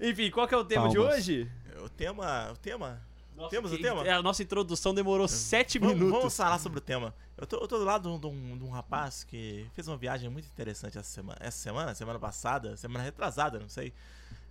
Enfim, 0.00 0.30
qual 0.30 0.48
que 0.48 0.54
é 0.54 0.56
o 0.58 0.64
tema 0.64 0.88
de 0.88 0.96
Palmas. 0.96 1.14
hoje? 1.18 1.50
O 1.82 1.88
tema... 1.88 2.50
O 2.52 2.56
tema... 2.56 3.00
Nossa, 3.36 3.50
Temos 3.50 3.72
o 3.72 3.78
tema? 3.78 4.06
é, 4.06 4.10
A 4.12 4.22
nossa 4.22 4.42
introdução 4.42 4.94
demorou 4.94 5.26
7 5.26 5.78
Vamos, 5.78 5.94
minutos. 5.94 6.18
vamos 6.18 6.36
falar 6.36 6.58
sobre 6.58 6.78
o 6.78 6.82
tema. 6.82 7.14
Eu 7.36 7.46
tô, 7.46 7.56
eu 7.58 7.66
tô 7.68 7.78
do 7.78 7.84
lado 7.84 8.02
de 8.02 8.08
um, 8.08 8.20
de 8.20 8.26
um- 8.26 8.58
de 8.58 8.64
um 8.64 8.70
rapaz 8.70 9.24
que 9.24 9.66
fez 9.72 9.88
uma 9.88 9.96
viagem 9.96 10.28
muito 10.28 10.46
interessante 10.46 10.98
essa 10.98 11.08
semana. 11.08 11.38
Essa 11.40 11.58
semana, 11.58 11.94
semana 11.94 12.18
passada, 12.18 12.76
semana 12.76 13.02
retrasada, 13.02 13.58
não 13.58 13.68
sei. 13.70 13.92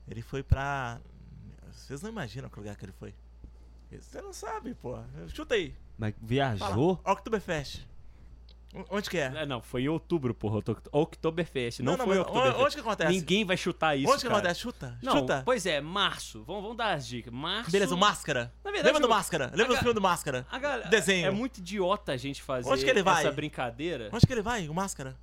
Ele 0.10 0.22
foi 0.22 0.42
pra. 0.44 1.00
Vocês 1.72 2.02
não 2.02 2.10
imaginam 2.10 2.50
que 2.50 2.58
lugar 2.58 2.76
que 2.76 2.84
ele 2.84 2.92
foi. 2.94 3.14
Você 4.00 4.22
não 4.22 4.32
sabe, 4.34 4.74
pô. 4.74 4.98
Chuta 5.28 5.56
aí. 5.56 5.74
Mas 5.98 6.14
Fala. 6.14 6.26
viajou? 6.28 7.00
Oktoberfest. 7.06 7.86
O- 8.74 8.86
Onde 8.98 9.10
que 9.10 9.18
é? 9.18 9.26
É, 9.36 9.46
não, 9.46 9.62
foi 9.62 9.84
em 9.84 9.90
outubro, 9.90 10.34
porra. 10.34 10.62
Oktoberfest. 10.94 11.82
Não, 11.82 11.98
foi 11.98 12.06
mas 12.08 12.20
Oktoberfest. 12.20 12.62
Onde 12.64 12.76
que 12.76 12.80
acontece? 12.82 13.12
Ninguém 13.12 13.44
vai 13.44 13.58
chutar 13.58 13.96
isso. 13.98 14.08
onde 14.10 14.22
que 14.22 14.28
cara. 14.28 14.40
acontece? 14.40 14.60
Chuta. 14.62 14.98
Não, 15.04 15.18
Chuta. 15.20 15.42
pois 15.44 15.66
é, 15.66 15.82
março. 15.82 16.44
Vamos, 16.46 16.62
vamos 16.64 16.78
dar 16.78 16.94
as 16.94 17.06
dicas. 17.06 17.34
Março. 17.34 17.70
Beleza, 17.70 17.94
o 17.94 17.98
Máscara. 17.98 18.54
Na 18.64 18.72
verdade, 18.72 18.88
Lembra 18.88 19.02
do 19.02 19.08
o- 19.08 19.16
Máscara? 19.16 19.46
Lembra 19.48 19.66
do 19.68 19.74
ga- 19.74 19.80
filme 19.80 19.94
do 19.94 20.02
Máscara? 20.02 20.48
A 20.50 20.58
galera, 20.58 20.90
Desenho. 20.90 21.28
É 21.28 21.32
muito 21.32 21.58
idiota 21.58 22.14
a 22.14 22.18
gente 22.18 22.42
fazer 22.42 22.70
Onde 22.70 22.86
que 22.86 22.90
ele 22.90 23.04
vai? 23.04 23.24
essa 23.26 23.32
brincadeira. 23.34 24.10
Onde 24.14 24.26
que 24.26 24.32
ele 24.34 24.42
vai? 24.42 24.70
O 24.70 24.74
Máscara? 24.74 25.18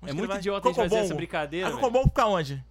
Onde 0.00 0.12
é 0.12 0.14
muito 0.14 0.28
vai? 0.28 0.38
idiota 0.38 0.68
a 0.68 0.72
gente 0.72 0.82
fazer 0.82 0.96
essa 1.04 1.14
brincadeira. 1.16 1.66
A 1.66 1.70
velho. 1.70 1.80
Cocobongo 1.80 2.08
fica 2.10 2.26
onde? 2.26 2.64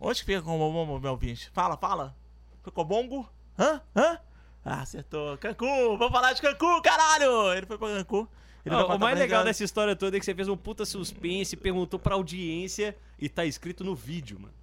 Onde 0.00 0.20
que 0.20 0.26
fica 0.26 0.42
Cocobongo, 0.42 0.98
meu 0.98 1.12
ouvinte? 1.12 1.50
Fala, 1.52 1.76
fala. 1.76 2.16
Cocobongo? 2.64 3.28
Hã? 3.58 3.80
Hã? 3.94 4.18
Ah, 4.64 4.82
acertou. 4.82 5.36
Cancún. 5.38 5.96
Vamos 5.98 6.12
falar 6.12 6.32
de 6.32 6.42
Cancún, 6.42 6.80
caralho! 6.82 7.52
Ele 7.52 7.66
foi 7.66 7.78
pra 7.78 7.88
Cancún. 7.88 8.26
Vai 8.64 8.82
o 8.82 8.98
mais 8.98 9.18
legal 9.18 9.44
dessa 9.44 9.62
história 9.62 9.94
toda 9.94 10.16
é 10.16 10.18
que 10.18 10.24
você 10.24 10.34
fez 10.34 10.48
um 10.48 10.56
puta 10.56 10.86
suspense, 10.86 11.54
perguntou 11.54 11.98
pra 11.98 12.14
audiência 12.14 12.96
e 13.18 13.28
tá 13.28 13.44
escrito 13.44 13.84
no 13.84 13.94
vídeo, 13.94 14.40
mano. 14.40 14.54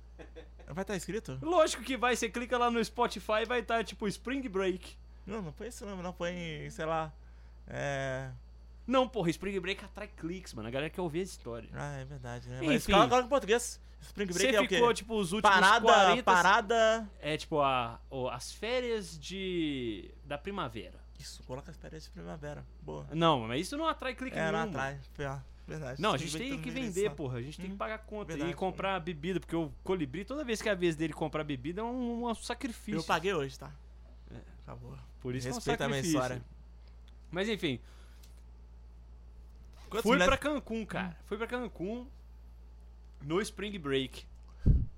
Vai 0.68 0.84
estar 0.84 0.96
escrito? 0.96 1.38
Lógico 1.42 1.84
que 1.84 1.98
vai, 1.98 2.16
você 2.16 2.30
clica 2.30 2.58
lá 2.58 2.72
no 2.72 2.84
Spotify 2.84 3.42
e 3.44 3.46
vai 3.46 3.60
estar 3.60 3.84
tipo 3.84 4.08
Spring 4.08 4.42
Break. 4.48 4.96
Não, 5.28 5.42
não 5.42 5.54
esse 5.62 5.86
nome, 5.86 6.02
não. 6.02 6.14
Foi 6.14 6.32
em, 6.32 6.70
sei 6.70 6.86
lá... 6.86 7.12
É... 7.68 8.30
Não, 8.92 9.08
porra, 9.08 9.30
Spring 9.30 9.58
Break 9.60 9.86
atrai 9.86 10.08
cliques, 10.08 10.54
mano. 10.54 10.68
A 10.68 10.72
galera 10.72 10.90
quer 10.90 11.02
ouvir 11.02 11.20
a 11.22 11.24
história. 11.24 11.70
Ah, 11.74 11.96
é 11.98 12.06
verdade, 12.06 12.50
né? 12.50 12.58
Enfim. 12.58 12.68
Mas 12.68 12.86
coloca 12.86 13.08
coloca 13.10 13.26
em 13.26 13.30
português. 13.30 13.80
Spring 14.02 14.26
Break 14.26 14.40
Você 14.52 14.56
é 14.56 14.60
o 14.62 14.68
quê? 14.68 14.76
ficou, 14.76 14.94
tipo, 14.94 15.16
os 15.16 15.32
últimos 15.32 15.56
Parada, 15.56 15.86
40... 15.86 16.24
parada... 16.24 17.10
É, 17.22 17.38
tipo, 17.38 17.60
a, 17.62 18.00
o- 18.10 18.28
as 18.28 18.52
férias 18.52 19.18
de... 19.20 20.12
da 20.26 20.38
primavera. 20.38 21.00
Isso, 21.20 21.42
coloca 21.44 21.70
as 21.72 21.78
férias 21.78 22.04
de 22.04 22.10
primavera. 22.10 22.66
Boa. 22.82 23.08
Não, 23.14 23.42
mas 23.48 23.62
isso 23.62 23.78
não 23.78 23.88
atrai 23.88 24.14
clique 24.16 24.36
É, 24.38 24.42
nenhum. 24.42 24.52
não 24.54 24.60
atrai. 24.64 25.00
Ó, 25.20 25.38
verdade. 25.68 26.02
Não, 26.02 26.14
a 26.14 26.18
gente 26.18 26.36
tem 26.38 26.60
que 26.60 26.72
vender, 26.72 26.92
direção. 26.94 27.16
porra. 27.16 27.38
A 27.38 27.42
gente 27.44 27.58
tem 27.58 27.68
que 27.68 27.76
Hum, 27.76 27.78
pagar 27.78 28.00
conta 28.00 28.30
verdade. 28.34 28.52
e 28.52 28.54
comprar 28.56 29.00
bebida, 29.00 29.40
porque 29.40 29.56
o 29.56 29.72
colibri, 29.84 30.25
toda 30.25 30.44
vez 30.44 30.62
que 30.62 30.68
é 30.68 30.72
a 30.72 30.75
vez 30.75 30.96
dele 30.96 31.13
comprar 31.13 31.44
bebida, 31.44 31.80
é 31.82 31.84
um, 31.84 32.27
um 32.27 32.34
sacrifício. 32.36 33.00
Eu 33.00 33.04
paguei 33.04 33.34
hoje, 33.34 33.58
tá? 33.58 33.72
Acabou. 34.63 34.98
Por 35.22 35.36
isso 35.36 35.48
Respeita 35.48 35.77
que 35.77 35.84
é 35.84 35.86
a 35.86 35.88
um 35.88 35.92
minha 35.92 36.01
sacrifício. 36.04 36.20
história. 36.24 36.46
Mas 37.30 37.48
enfim, 37.48 37.80
Fui 40.01 40.12
mulheres- 40.12 40.27
pra 40.27 40.38
Cancún, 40.38 40.86
cara. 40.86 41.17
Fui 41.25 41.38
pra 41.38 41.48
Cancún 41.48 42.07
no 43.21 43.41
Spring 43.41 43.77
Break. 43.77 44.25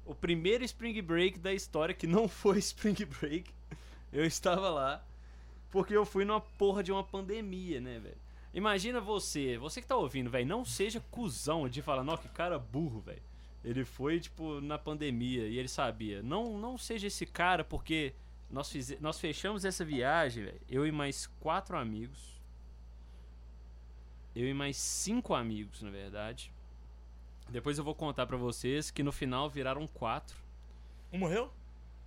O 0.05 0.13
primeiro 0.13 0.63
Spring 0.65 1.01
Break 1.01 1.39
da 1.39 1.53
história 1.53 1.95
que 1.95 2.05
não 2.05 2.27
foi 2.29 2.59
Spring 2.59 2.95
Break. 3.19 3.49
Eu 4.11 4.25
estava 4.25 4.69
lá 4.69 5.03
porque 5.71 5.95
eu 5.95 6.05
fui 6.05 6.23
numa 6.23 6.39
porra 6.41 6.83
de 6.83 6.91
uma 6.91 7.03
pandemia, 7.03 7.81
né, 7.81 7.97
velho? 7.99 8.17
Imagina 8.53 9.01
você, 9.01 9.57
você 9.57 9.81
que 9.81 9.87
tá 9.87 9.95
ouvindo, 9.95 10.29
velho, 10.29 10.45
não 10.45 10.63
seja 10.63 11.03
cuzão 11.09 11.67
de 11.67 11.81
falar, 11.81 12.03
não, 12.03 12.15
que 12.15 12.27
cara 12.29 12.59
burro, 12.59 12.99
velho. 13.01 13.23
Ele 13.63 13.83
foi, 13.83 14.19
tipo, 14.19 14.61
na 14.61 14.77
pandemia 14.77 15.47
e 15.47 15.57
ele 15.57 15.67
sabia. 15.67 16.21
Não, 16.21 16.59
não 16.59 16.77
seja 16.77 17.07
esse 17.07 17.25
cara, 17.25 17.63
porque 17.63 18.13
nós, 18.51 18.69
fize- 18.69 18.99
nós 19.01 19.19
fechamos 19.19 19.65
essa 19.65 19.83
viagem, 19.83 20.43
velho, 20.43 20.61
eu 20.69 20.85
e 20.85 20.91
mais 20.91 21.25
quatro 21.39 21.75
amigos. 21.75 22.32
Eu 24.35 24.47
e 24.47 24.53
mais 24.53 24.77
cinco 24.77 25.33
amigos, 25.33 25.81
na 25.81 25.89
verdade. 25.89 26.51
Depois 27.49 27.77
eu 27.77 27.83
vou 27.83 27.93
contar 27.93 28.25
pra 28.25 28.37
vocês 28.37 28.89
que 28.89 29.03
no 29.03 29.11
final 29.11 29.49
viraram 29.49 29.85
quatro. 29.87 30.35
Um 31.11 31.19
morreu? 31.19 31.51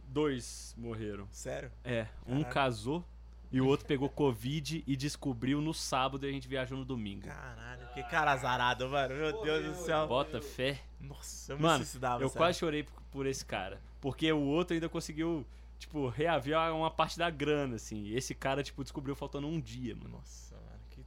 Dois 0.08 0.74
morreram. 0.76 1.28
Sério? 1.30 1.70
É, 1.84 2.06
um 2.26 2.42
casou 2.42 3.04
e 3.52 3.60
o 3.60 3.66
outro 3.66 3.86
pegou 3.86 4.08
Covid 4.10 4.82
e 4.86 4.96
descobriu 4.96 5.60
no 5.60 5.72
sábado 5.72 6.26
e 6.26 6.28
a 6.28 6.32
gente 6.32 6.48
viajou 6.48 6.76
no 6.78 6.84
domingo. 6.84 7.26
Caralho, 7.26 7.88
que 7.94 8.02
cara 8.04 8.32
azarado, 8.32 8.88
mano. 8.88 9.14
Meu 9.14 9.42
Deus 9.42 9.64
do 9.64 9.84
céu. 9.84 10.06
Bota 10.06 10.40
fé. 10.40 10.80
Nossa, 11.00 11.52
eu 11.52 11.56
me 11.56 11.62
Mano, 11.62 11.78
suicidava. 11.84 12.22
eu 12.22 12.28
sério. 12.28 12.38
quase 12.38 12.58
chorei 12.58 12.82
por, 12.82 13.00
por 13.12 13.26
esse 13.26 13.44
cara. 13.44 13.80
Porque 14.00 14.30
o 14.32 14.40
outro 14.40 14.74
ainda 14.74 14.88
conseguiu, 14.88 15.46
tipo, 15.78 16.08
reaver 16.08 16.56
uma 16.74 16.90
parte 16.90 17.18
da 17.18 17.30
grana, 17.30 17.76
assim. 17.76 18.08
Esse 18.08 18.34
cara, 18.34 18.62
tipo, 18.62 18.82
descobriu 18.82 19.14
faltando 19.14 19.46
um 19.46 19.60
dia, 19.60 19.94
mano. 19.94 20.10
Nossa, 20.18 20.55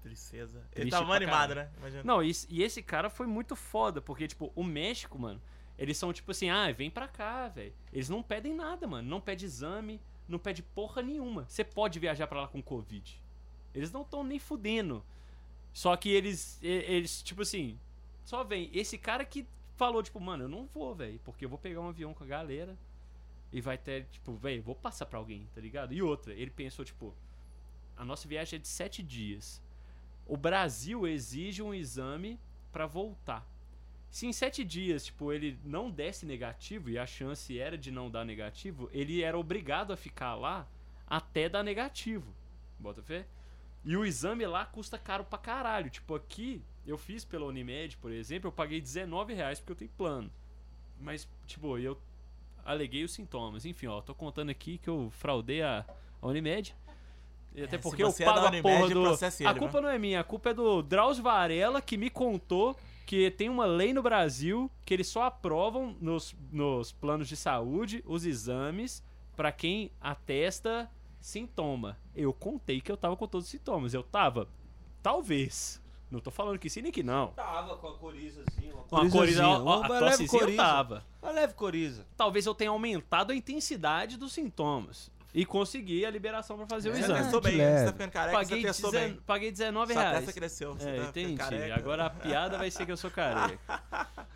tristeza. 0.01 0.59
Ele 0.71 0.81
Triste 0.81 0.91
tava 0.91 1.05
pra 1.05 1.15
animado, 1.15 1.49
caralho. 1.49 1.69
né? 1.69 1.75
Imagina. 1.79 2.03
Não, 2.03 2.23
e, 2.23 2.31
e 2.49 2.63
esse 2.63 2.81
cara 2.81 3.09
foi 3.09 3.27
muito 3.27 3.55
foda, 3.55 4.01
porque, 4.01 4.27
tipo, 4.27 4.51
o 4.55 4.63
México, 4.63 5.17
mano, 5.19 5.41
eles 5.77 5.97
são 5.97 6.11
tipo 6.11 6.31
assim, 6.31 6.49
ah, 6.49 6.71
vem 6.71 6.89
pra 6.89 7.07
cá, 7.07 7.47
velho. 7.47 7.73
Eles 7.93 8.09
não 8.09 8.21
pedem 8.23 8.53
nada, 8.53 8.85
mano. 8.87 9.07
Não 9.07 9.21
pede 9.21 9.45
exame, 9.45 10.01
não 10.27 10.37
pede 10.39 10.61
porra 10.61 11.01
nenhuma. 11.01 11.45
Você 11.47 11.63
pode 11.63 11.99
viajar 11.99 12.27
pra 12.27 12.41
lá 12.41 12.47
com 12.47 12.61
Covid. 12.61 13.21
Eles 13.73 13.91
não 13.91 14.01
estão 14.01 14.23
nem 14.23 14.39
fudendo. 14.39 15.03
Só 15.71 15.95
que 15.95 16.09
eles, 16.09 16.59
eles, 16.61 17.21
tipo 17.21 17.43
assim, 17.43 17.79
Só 18.23 18.43
vem. 18.43 18.69
Esse 18.73 18.97
cara 18.97 19.23
que 19.23 19.47
falou, 19.77 20.03
tipo, 20.03 20.19
mano, 20.19 20.43
eu 20.43 20.49
não 20.49 20.65
vou, 20.65 20.93
velho, 20.93 21.19
porque 21.23 21.45
eu 21.45 21.49
vou 21.49 21.57
pegar 21.57 21.79
um 21.81 21.87
avião 21.89 22.13
com 22.13 22.23
a 22.23 22.27
galera 22.27 22.77
e 23.51 23.61
vai 23.61 23.77
ter, 23.77 24.05
tipo, 24.11 24.33
velho, 24.35 24.61
vou 24.61 24.75
passar 24.75 25.05
pra 25.05 25.17
alguém, 25.17 25.47
tá 25.55 25.61
ligado? 25.61 25.93
E 25.93 26.01
outra, 26.01 26.33
ele 26.33 26.51
pensou, 26.51 26.83
tipo, 26.83 27.15
a 27.95 28.03
nossa 28.03 28.27
viagem 28.27 28.57
é 28.57 28.61
de 28.61 28.67
sete 28.67 29.01
dias. 29.01 29.61
O 30.29 30.37
Brasil 30.37 31.07
exige 31.07 31.63
um 31.63 31.73
exame 31.73 32.39
pra 32.71 32.85
voltar. 32.85 33.43
Se 34.11 34.27
em 34.27 34.31
sete 34.31 34.63
dias, 34.63 35.05
tipo, 35.05 35.33
ele 35.33 35.59
não 35.63 35.89
desse 35.89 36.23
negativo, 36.23 36.87
e 36.87 36.99
a 36.99 37.05
chance 37.07 37.57
era 37.57 37.75
de 37.75 37.89
não 37.89 38.11
dar 38.11 38.23
negativo, 38.23 38.87
ele 38.93 39.23
era 39.23 39.37
obrigado 39.37 39.91
a 39.91 39.97
ficar 39.97 40.35
lá 40.35 40.67
até 41.07 41.49
dar 41.49 41.63
negativo. 41.63 42.31
Bota 42.77 43.01
fé? 43.01 43.25
E 43.83 43.97
o 43.97 44.05
exame 44.05 44.45
lá 44.45 44.67
custa 44.67 44.99
caro 44.99 45.23
pra 45.23 45.39
caralho. 45.39 45.89
Tipo, 45.89 46.13
aqui, 46.13 46.61
eu 46.85 46.95
fiz 46.95 47.25
pela 47.25 47.47
Unimed, 47.47 47.97
por 47.97 48.11
exemplo, 48.11 48.49
eu 48.49 48.51
paguei 48.51 48.79
19 48.79 49.33
reais 49.33 49.59
porque 49.59 49.71
eu 49.71 49.77
tenho 49.77 49.91
plano. 49.97 50.31
Mas, 51.01 51.27
tipo, 51.47 51.75
eu 51.79 51.99
aleguei 52.63 53.03
os 53.03 53.13
sintomas. 53.13 53.65
Enfim, 53.65 53.87
ó, 53.87 53.99
tô 53.99 54.13
contando 54.13 54.51
aqui 54.51 54.77
que 54.77 54.91
eu 54.91 55.09
fraudei 55.09 55.63
a, 55.63 55.83
a 56.21 56.27
Unimed. 56.27 56.75
E 57.55 57.63
até 57.63 57.77
se 57.77 57.83
porque 57.83 58.03
eu 58.03 58.09
é 58.09 58.11
da 58.11 58.25
pago 58.25 58.45
a 58.45 58.49
Unimed, 58.49 58.61
porra 58.61 58.89
do. 58.93 59.01
processe 59.01 59.45
A 59.45 59.49
ele, 59.51 59.59
culpa 59.59 59.81
não 59.81 59.89
é 59.89 59.97
minha, 59.99 60.19
a 60.19 60.23
culpa 60.23 60.49
é 60.51 60.53
do 60.53 60.81
Drauzio 60.81 61.23
Varela 61.23 61.81
que 61.81 61.97
me 61.97 62.09
contou 62.09 62.75
que 63.05 63.31
tem 63.31 63.49
uma 63.49 63.65
lei 63.65 63.91
no 63.91 64.03
Brasil 64.03 64.69
que 64.85 64.93
eles 64.93 65.07
só 65.07 65.23
aprovam 65.23 65.95
nos, 65.99 66.35
nos 66.51 66.91
planos 66.91 67.27
de 67.27 67.35
saúde 67.35 68.03
os 68.05 68.23
exames 68.23 69.03
pra 69.35 69.51
quem 69.51 69.91
atesta 69.99 70.89
sintoma. 71.19 71.97
Eu 72.15 72.31
contei 72.33 72.79
que 72.81 72.91
eu 72.91 72.97
tava 72.97 73.15
com 73.17 73.27
todos 73.27 73.45
os 73.47 73.51
sintomas. 73.51 73.93
Eu 73.93 74.03
tava, 74.03 74.47
talvez. 75.01 75.81
Não 76.11 76.19
tô 76.19 76.31
falando 76.31 76.57
que 76.57 76.69
sim 76.69 76.81
nem 76.81 76.91
que 76.91 77.03
não. 77.03 77.27
Tava 77.29 77.77
com 77.77 77.87
a 77.87 77.97
corizazinha, 77.97 78.73
uma 78.73 78.83
Com 78.83 78.97
a 78.97 79.09
coriza, 79.09 79.47
ó, 79.47 79.53
a 79.55 79.77
Uma 79.79 79.99
leve 79.99 80.23
eu 80.23 80.27
coriza. 80.27 80.57
tava. 80.57 81.05
Uma 81.21 81.31
leve 81.31 81.53
coriza. 81.53 82.07
Talvez 82.17 82.45
eu 82.45 82.55
tenha 82.55 82.71
aumentado 82.71 83.31
a 83.31 83.35
intensidade 83.35 84.17
dos 84.17 84.33
sintomas. 84.33 85.11
E 85.33 85.45
consegui 85.45 86.05
a 86.05 86.09
liberação 86.09 86.57
pra 86.57 86.65
fazer 86.65 86.89
o 86.89 86.93
Você 86.93 87.01
exame. 87.01 87.19
testou 87.21 87.39
bem, 87.41 87.55
leve. 87.57 87.79
você 87.79 87.85
tá 87.85 87.91
ficando 87.91 88.11
careca, 88.11 88.37
Paguei, 88.37 88.61
você 88.61 88.67
testou 88.67 88.91
dezen- 88.91 89.09
bem. 89.09 89.19
paguei 89.27 89.51
19 89.51 89.93
Sua 89.93 90.01
reais. 90.01 90.17
testa 90.17 90.33
cresceu, 90.33 90.73
você 90.73 90.89
É, 90.89 90.95
tá 90.95 90.97
ficando 91.07 91.19
entendi. 91.19 91.37
careca. 91.37 91.75
Agora 91.75 92.05
a 92.05 92.09
piada 92.09 92.57
vai 92.57 92.71
ser 92.71 92.85
que 92.85 92.91
eu 92.91 92.97
sou 92.97 93.11
careca. 93.11 93.59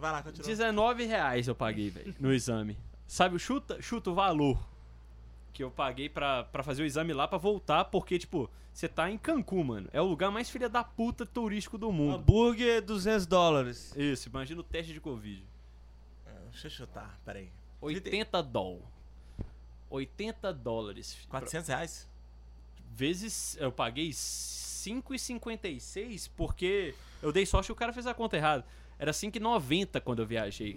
Vai 0.00 0.12
lá, 0.12 0.22
continua. 0.22 0.46
19 0.46 1.04
reais 1.06 1.48
eu 1.48 1.54
paguei, 1.54 1.88
velho, 1.88 2.14
no 2.20 2.30
exame. 2.32 2.76
Sabe, 3.06 3.36
o 3.36 3.38
chuta, 3.38 3.80
chuta 3.80 4.10
o 4.10 4.14
valor 4.14 4.58
que 5.52 5.64
eu 5.64 5.70
paguei 5.70 6.10
pra, 6.10 6.44
pra 6.44 6.62
fazer 6.62 6.82
o 6.82 6.86
exame 6.86 7.12
lá 7.14 7.26
pra 7.26 7.38
voltar, 7.38 7.86
porque, 7.86 8.18
tipo, 8.18 8.50
você 8.70 8.86
tá 8.86 9.10
em 9.10 9.16
Cancún, 9.16 9.64
mano. 9.64 9.88
É 9.92 10.00
o 10.00 10.04
lugar 10.04 10.30
mais 10.30 10.50
filha 10.50 10.68
da 10.68 10.84
puta 10.84 11.24
turístico 11.24 11.78
do 11.78 11.90
mundo. 11.90 12.16
Hambúrguer, 12.16 12.82
200 12.82 13.26
dólares. 13.26 13.92
Isso, 13.96 14.28
imagina 14.28 14.60
o 14.60 14.62
teste 14.62 14.92
de 14.92 15.00
Covid. 15.00 15.42
Deixa 16.50 16.66
eu 16.66 16.70
chutar, 16.70 17.18
peraí. 17.24 17.48
80 17.80 18.42
dólares. 18.42 18.84
80 19.90 20.52
dólares. 20.52 21.16
400 21.28 21.68
reais? 21.68 22.08
Vezes, 22.90 23.56
eu 23.60 23.70
paguei 23.70 24.10
5,56 24.10 26.28
porque 26.36 26.94
eu 27.22 27.30
dei 27.32 27.46
sorte 27.46 27.66
que 27.66 27.72
o 27.72 27.76
cara 27.76 27.92
fez 27.92 28.06
a 28.06 28.14
conta 28.14 28.36
errada. 28.36 28.64
Era 28.98 29.12
5,90 29.12 30.00
quando 30.00 30.20
eu 30.20 30.26
viajei. 30.26 30.76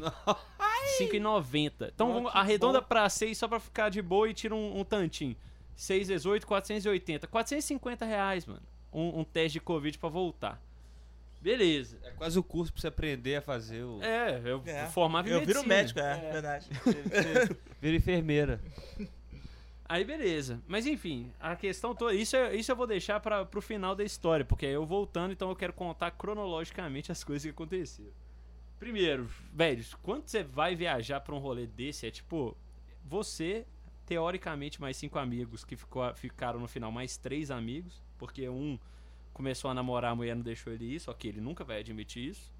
5,90. 0.99 1.91
Então 1.93 2.13
vamos, 2.13 2.31
arredonda 2.33 2.81
bom. 2.81 2.87
pra 2.87 3.09
6 3.09 3.37
só 3.37 3.47
pra 3.47 3.59
ficar 3.59 3.89
de 3.89 4.01
boa 4.01 4.29
e 4.29 4.33
tira 4.33 4.53
um, 4.53 4.79
um 4.79 4.83
tantinho. 4.83 5.35
6 5.75 6.09
vezes 6.09 6.25
8, 6.25 6.45
480. 6.45 7.27
450 7.27 8.05
reais, 8.05 8.45
mano. 8.45 8.61
Um, 8.93 9.21
um 9.21 9.23
teste 9.23 9.53
de 9.53 9.61
Covid 9.61 9.97
pra 9.97 10.09
voltar. 10.09 10.61
Beleza. 11.41 11.98
É 12.03 12.12
quase 12.12 12.38
o 12.38 12.43
curso 12.43 12.71
pra 12.71 12.81
você 12.81 12.88
aprender 12.88 13.36
a 13.38 13.41
fazer 13.41 13.83
o... 13.83 14.01
É, 14.03 14.39
eu 14.45 14.62
É. 14.65 14.86
formava 14.88 15.27
em 15.27 15.31
Eu 15.31 15.39
viro 15.45 15.65
medicina. 15.67 15.75
médico, 15.75 16.00
é, 16.00 16.31
verdade. 16.31 16.69
Você 16.83 17.57
vira 17.81 17.98
enfermeira. 17.98 18.62
Aí 19.89 20.05
beleza. 20.05 20.62
Mas 20.67 20.86
enfim, 20.86 21.31
a 21.39 21.55
questão 21.55 21.93
toda. 21.93 22.13
Isso, 22.13 22.36
é- 22.36 22.55
isso 22.55 22.71
eu 22.71 22.75
vou 22.75 22.88
deixar 22.88 23.19
para 23.19 23.43
pro 23.43 23.62
final 23.62 23.93
da 23.95 24.03
história, 24.03 24.45
porque 24.45 24.65
aí 24.65 24.71
eu 24.74 24.86
voltando, 24.86 25.31
então 25.33 25.50
eu 25.50 25.55
quero 25.55 25.74
contar 25.74 26.12
cronologicamente 26.12 27.12
as 27.12 27.24
coisas 27.24 27.43
que 27.43 27.50
aconteceram. 27.50 28.12
Primeiro, 28.79 29.27
velho, 29.53 29.83
quando 30.01 30.27
você 30.27 30.43
vai 30.43 30.75
viajar 30.75 31.19
pra 31.21 31.36
um 31.36 31.39
rolê 31.39 31.67
desse, 31.67 32.07
é 32.07 32.12
tipo. 32.12 32.55
Você, 33.03 33.65
teoricamente, 34.05 34.79
mais 34.79 34.95
cinco 34.95 35.17
amigos, 35.19 35.65
que 35.65 35.75
ficou, 35.75 36.13
ficaram 36.15 36.60
no 36.60 36.67
final 36.67 36.91
mais 36.91 37.17
três 37.17 37.51
amigos, 37.51 38.01
porque 38.17 38.48
um 38.48 38.79
começou 39.33 39.69
a 39.71 39.73
namorar, 39.73 40.11
a 40.11 40.15
mulher 40.15 40.35
não 40.35 40.43
deixou 40.43 40.71
ele 40.73 40.95
ir, 40.95 41.00
só 41.00 41.13
que 41.13 41.27
ele 41.27 41.41
nunca 41.41 41.63
vai 41.63 41.79
admitir 41.79 42.29
isso. 42.29 42.51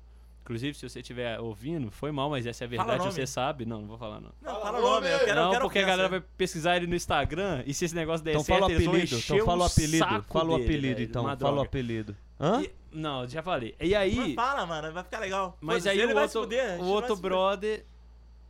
Inclusive, 0.44 0.74
se 0.76 0.90
você 0.90 1.02
estiver 1.02 1.40
ouvindo, 1.40 1.92
foi 1.92 2.12
mal, 2.12 2.28
mas 2.28 2.48
essa 2.48 2.64
é 2.64 2.66
a 2.66 2.70
verdade, 2.70 3.04
você 3.04 3.28
sabe. 3.28 3.64
Não, 3.64 3.82
não 3.82 3.88
vou 3.88 3.98
falar 3.98 4.20
não. 4.20 4.32
Não, 4.42 4.60
fala 4.60 4.80
o 4.80 4.82
nome, 4.82 5.08
eu 5.08 5.20
quero, 5.20 5.30
eu 5.32 5.36
não, 5.36 5.52
quero 5.52 5.62
porque 5.66 5.80
a 5.80 5.86
galera 5.86 6.10
vai 6.10 6.20
pesquisar 6.20 6.78
ele 6.78 6.88
no 6.88 6.96
Instagram 6.96 7.64
e 7.68 7.74
se 7.76 7.86
esse 7.86 7.94
negócio 7.96 8.26
der 8.26 8.32
Então 8.32 8.44
certo, 8.44 8.60
fala 8.62 8.72
o 8.72 8.74
eles 8.74 8.84
vão 8.86 8.94
apelido. 8.96 9.16
encher 9.18 9.34
Então 9.36 9.46
fala 9.46 9.60
o 9.60 9.64
o 9.64 9.68
apelido. 9.68 9.98
saco 10.00 10.34
Fala 10.34 10.50
o 10.50 10.56
apelido, 10.56 11.02
então. 11.02 11.24
Fala 11.38 11.58
o 11.58 11.62
apelido. 11.62 12.18
Hã? 12.40 12.64
E- 12.64 12.72
não, 12.92 13.28
já 13.28 13.44
falei. 13.44 13.76
E 13.80 13.94
aí, 13.96 14.16
Mas 14.16 14.34
fala, 14.34 14.66
mano, 14.66 14.92
vai 14.92 15.04
ficar 15.04 15.20
legal. 15.20 15.58
mas 15.62 15.86
aí 15.86 16.00
ele 16.00 16.12
o 16.14 16.18
outro, 16.20 16.42
fuder, 16.42 16.82
o 16.82 16.86
outro 16.88 17.16
brother, 17.16 17.86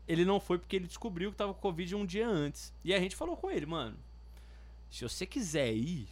ele 0.07 0.23
não 0.25 0.39
foi 0.39 0.57
porque 0.57 0.77
ele 0.77 0.87
descobriu 0.87 1.29
que 1.29 1.37
tava 1.37 1.53
com 1.53 1.59
Covid 1.59 1.93
um 1.95 2.05
dia 2.05 2.27
antes. 2.27 2.73
E 2.85 2.93
a 2.93 2.99
gente 2.99 3.17
falou 3.17 3.35
com 3.35 3.51
ele, 3.51 3.65
mano, 3.65 3.97
se 4.89 5.03
você 5.03 5.25
quiser 5.25 5.73
ir, 5.73 6.07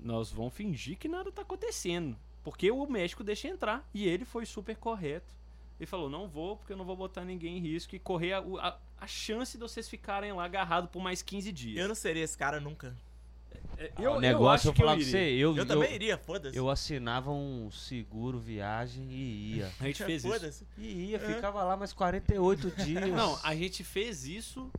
nós 0.00 0.30
vamos 0.30 0.54
fingir 0.54 0.96
que 0.98 1.08
nada 1.08 1.30
tá 1.32 1.42
acontecendo. 1.42 2.16
Porque 2.42 2.70
o 2.70 2.86
médico 2.86 3.24
deixa 3.24 3.48
entrar. 3.48 3.88
E 3.94 4.06
ele 4.06 4.24
foi 4.24 4.44
super 4.44 4.76
correto. 4.76 5.34
Ele 5.80 5.86
falou, 5.86 6.08
não 6.10 6.28
vou, 6.28 6.56
porque 6.56 6.72
eu 6.72 6.76
não 6.76 6.84
vou 6.84 6.96
botar 6.96 7.24
ninguém 7.24 7.56
em 7.56 7.60
risco 7.60 7.96
e 7.96 7.98
correr 7.98 8.32
a, 8.34 8.38
a, 8.38 8.78
a 8.98 9.06
chance 9.06 9.56
de 9.56 9.62
vocês 9.62 9.88
ficarem 9.88 10.32
lá 10.32 10.44
agarrados 10.44 10.90
por 10.90 11.02
mais 11.02 11.20
15 11.22 11.50
dias. 11.50 11.78
Eu 11.78 11.88
não 11.88 11.94
seria 11.94 12.22
esse 12.22 12.36
cara 12.38 12.60
nunca. 12.60 12.94
É, 13.76 13.90
Ah, 13.96 14.02
eu, 14.02 14.12
o 14.12 14.14
eu 14.16 14.20
negócio, 14.20 14.54
acho 14.54 14.68
eu 14.68 14.72
que 14.72 14.82
eu 14.82 14.86
falar 14.86 14.96
pra 14.98 15.04
você, 15.06 15.18
eu, 15.32 15.56
Eu, 15.56 15.66
também 15.66 15.92
iria, 15.94 16.16
foda-se. 16.16 16.56
eu 16.56 16.70
assinava 16.70 17.32
um 17.32 17.70
seguro 17.72 18.38
viagem 18.38 19.04
e 19.10 19.56
ia. 19.56 19.72
A 19.80 19.86
gente 19.86 20.04
fez 20.04 20.22
isso. 20.24 20.32
Foda-se. 20.32 20.66
E 20.78 20.86
ia, 21.10 21.16
É. 21.16 21.34
ficava 21.34 21.64
lá 21.64 21.76
mais 21.76 21.92
48 21.92 22.70
dias. 22.84 23.08
Não, 23.10 23.36
a 23.42 23.54
gente 23.56 23.82
fez 23.82 24.26
isso. 24.26 24.70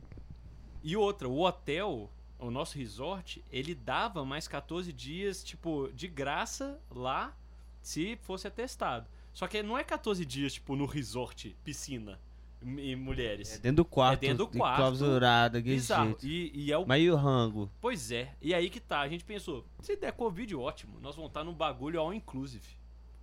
E 0.82 0.96
outra, 0.96 1.28
o 1.28 1.40
hotel, 1.44 2.10
o 2.38 2.50
nosso 2.50 2.76
resort, 2.78 3.42
ele 3.50 3.74
dava 3.74 4.24
mais 4.24 4.46
14 4.46 4.92
dias, 4.92 5.42
tipo, 5.42 5.90
de 5.94 6.06
graça 6.08 6.78
lá, 6.90 7.34
se 7.82 8.16
fosse 8.22 8.46
atestado. 8.46 9.06
Só 9.32 9.46
que 9.46 9.62
não 9.62 9.76
é 9.76 9.84
14 9.84 10.24
dias, 10.24 10.54
tipo, 10.54 10.74
no 10.76 10.86
resort, 10.86 11.56
piscina 11.62 12.18
e 12.62 12.92
É 12.92 12.96
mulheres. 12.96 13.58
dentro 13.58 13.76
do 13.76 13.84
quarto. 13.84 14.24
É 14.24 14.28
dentro 14.28 14.46
do 14.46 14.58
quarto. 14.58 14.76
clausurado, 14.78 15.60
Bizarro. 15.62 16.16
E, 16.22 16.50
e 16.54 16.72
é 16.72 16.78
o. 16.78 16.86
Mas 16.86 17.02
e 17.02 17.10
o 17.10 17.16
rango? 17.16 17.70
Pois 17.80 18.10
é. 18.10 18.34
E 18.40 18.54
aí 18.54 18.70
que 18.70 18.80
tá, 18.80 19.00
a 19.00 19.08
gente 19.08 19.24
pensou, 19.24 19.64
se 19.80 19.94
der 19.96 20.12
Covid, 20.12 20.54
ótimo. 20.56 20.98
Nós 21.00 21.14
vamos 21.14 21.30
estar 21.30 21.44
num 21.44 21.54
bagulho 21.54 22.00
all 22.00 22.12
inclusive. 22.14 22.66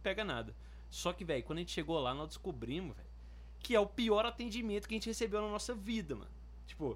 Pega 0.01 0.23
nada. 0.23 0.55
Só 0.89 1.11
que, 1.11 1.25
velho, 1.25 1.43
quando 1.43 1.57
a 1.57 1.61
gente 1.61 1.71
chegou 1.71 1.99
lá, 1.99 2.13
nós 2.13 2.27
descobrimos, 2.29 2.95
velho, 2.95 3.09
que 3.59 3.73
é 3.75 3.79
o 3.79 3.87
pior 3.87 4.25
atendimento 4.25 4.87
que 4.87 4.93
a 4.93 4.97
gente 4.97 5.07
recebeu 5.07 5.41
na 5.41 5.47
nossa 5.49 5.73
vida, 5.73 6.15
mano. 6.15 6.29
Tipo, 6.67 6.95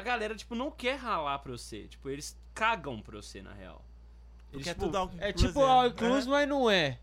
a 0.00 0.02
galera, 0.02 0.34
tipo, 0.34 0.54
não 0.54 0.70
quer 0.70 0.96
ralar 0.96 1.38
pra 1.38 1.52
você. 1.52 1.86
Tipo, 1.88 2.08
eles 2.10 2.36
cagam 2.54 3.00
pra 3.00 3.16
você, 3.20 3.40
na 3.42 3.52
real. 3.52 3.84
Eles, 4.52 4.64
Porque 4.66 4.70
é 4.70 4.74
tipo, 4.74 4.86
tudo 4.86 4.96
all 4.98 5.10
É 5.18 5.28
inclusive, 5.30 5.48
tipo 5.52 5.60
all 5.62 5.82
né? 5.82 5.88
inclusive, 5.88 6.28
mas 6.30 6.48
não 6.48 6.70
é. 6.70 6.98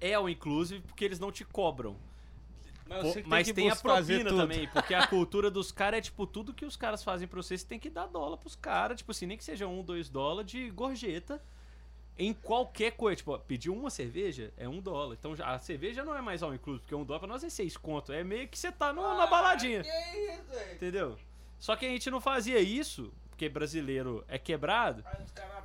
é 0.00 0.14
all 0.14 0.28
inclusive 0.28 0.80
porque 0.82 1.04
eles 1.04 1.18
não 1.18 1.30
te 1.30 1.44
cobram. 1.44 1.96
Mas, 2.88 3.02
Pô, 3.02 3.12
que 3.22 3.28
mas 3.28 3.46
que 3.46 3.52
tem 3.52 3.70
a 3.70 3.76
propina 3.76 4.30
também, 4.30 4.66
porque 4.72 4.94
a 4.94 5.06
cultura 5.06 5.50
dos 5.50 5.70
caras 5.70 5.98
é 5.98 6.00
tipo, 6.00 6.26
tudo 6.26 6.54
que 6.54 6.64
os 6.64 6.74
caras 6.74 7.04
fazem 7.04 7.28
pra 7.28 7.40
você, 7.42 7.56
você 7.58 7.66
tem 7.66 7.78
que 7.78 7.90
dar 7.90 8.06
dólar 8.06 8.38
pros 8.38 8.56
caras, 8.56 8.96
tipo 8.96 9.10
assim, 9.10 9.26
nem 9.26 9.36
que 9.36 9.44
seja 9.44 9.66
um, 9.68 9.82
dois 9.82 10.08
dólares 10.08 10.50
de 10.50 10.70
gorjeta 10.70 11.38
em 12.18 12.32
qualquer 12.32 12.92
coisa. 12.92 13.16
Tipo, 13.16 13.38
pedir 13.40 13.68
uma 13.68 13.90
cerveja 13.90 14.52
é 14.56 14.66
um 14.66 14.80
dólar. 14.80 15.14
Então 15.20 15.36
já- 15.36 15.54
a 15.54 15.58
cerveja 15.58 16.02
não 16.02 16.14
é 16.16 16.22
mais 16.22 16.42
all 16.42 16.54
inclusive, 16.54 16.80
porque 16.82 16.94
um 16.94 17.04
dólar 17.04 17.20
pra 17.20 17.28
nós 17.28 17.44
é 17.44 17.50
seis 17.50 17.76
conto. 17.76 18.10
É 18.10 18.24
meio 18.24 18.48
que 18.48 18.58
você 18.58 18.72
tá 18.72 18.90
no- 18.92 19.02
na 19.16 19.26
baladinha. 19.26 19.82
Entendeu? 20.74 21.16
Só 21.58 21.74
que 21.76 21.86
a 21.86 21.88
gente 21.88 22.10
não 22.10 22.20
fazia 22.20 22.58
isso, 22.60 23.12
porque 23.30 23.48
brasileiro 23.48 24.24
é 24.28 24.38
quebrado. 24.38 25.04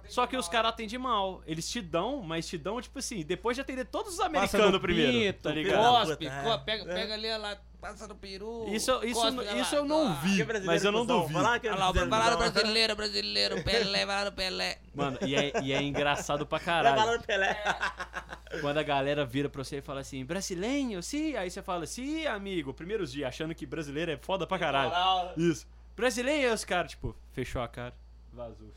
Só 0.10 0.28
que 0.28 0.36
os 0.36 0.48
caras 0.50 0.72
atendem 0.72 1.00
mal. 1.00 1.42
Eles 1.48 1.70
te 1.70 1.82
dão, 1.82 2.22
mas 2.22 2.48
te 2.48 2.58
dão, 2.58 2.82
tipo 2.82 3.00
assim, 3.00 3.24
depois 3.24 3.56
de 3.56 3.62
atender 3.62 3.86
todos 3.86 4.14
os 4.16 4.20
americanos 4.20 4.72
no 4.72 4.80
primeiro. 4.80 5.12
pinto, 5.14 5.44
tá 5.44 5.52
ligado? 5.52 6.06
Cospe, 6.08 6.26
co- 6.26 6.32
é. 6.54 6.58
pega, 6.60 6.92
É. 6.92 6.94
pega 6.94 7.14
ali, 7.14 7.38
lá, 7.38 7.58
passa 7.80 8.08
no 8.08 8.16
peru. 8.16 8.66
Isso, 8.70 8.92
isso, 9.04 9.22
cospe 9.22 9.38
lá, 9.44 9.54
isso 9.54 9.76
eu 9.76 9.86
não 9.86 10.14
vi, 10.16 10.44
brasileiro 10.44 10.66
mas 10.66 10.84
eu 10.84 10.92
não 10.92 11.06
duvido. 11.06 11.40
Lá, 11.42 11.58
brasileiro 11.60 12.38
brasileiro, 12.38 12.96
brasileiro, 12.96 13.64
Pelé, 13.64 14.26
no 14.26 14.32
Pelé. 14.32 14.80
Mano, 14.94 15.18
e 15.26 15.36
é, 15.36 15.54
e 15.64 15.72
é 15.72 15.82
engraçado 15.82 16.46
pra 16.46 16.60
caralho. 16.60 17.18
no 17.18 17.24
Pelé. 17.24 17.56
Quando 18.62 18.78
a 18.78 18.84
galera 18.84 19.26
vira 19.26 19.50
pra 19.50 19.64
você 19.64 19.78
e 19.78 19.82
fala 19.82 20.02
assim, 20.02 20.24
brasileiro, 20.26 21.02
sim. 21.02 21.36
Aí 21.36 21.50
você 21.50 21.62
fala, 21.62 21.86
sim, 21.88 22.28
amigo. 22.28 22.74
Primeiros 22.74 23.12
dias, 23.12 23.30
achando 23.30 23.56
que 23.56 23.66
brasileiro 23.66 24.12
é 24.12 24.18
foda 24.18 24.46
pra 24.46 24.60
caralho. 24.60 24.92
Isso. 25.38 25.66
Brasileiro, 25.96 26.48
aí 26.48 26.54
os 26.54 26.66
caras, 26.66 26.92
tipo, 26.92 27.16
fechou 27.32 27.62
a 27.62 27.68
cara, 27.68 27.94
vazou. 28.32 28.74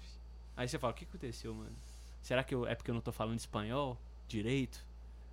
Aí 0.56 0.68
você 0.68 0.78
fala, 0.78 0.92
o 0.92 0.96
que 0.96 1.04
aconteceu, 1.04 1.54
mano? 1.54 1.75
Será 2.23 2.42
que 2.42 2.54
eu, 2.54 2.66
é 2.66 2.75
porque 2.75 2.90
eu 2.90 2.94
não 2.94 3.00
tô 3.00 3.12
falando 3.12 3.38
espanhol 3.38 3.99
direito? 4.26 4.85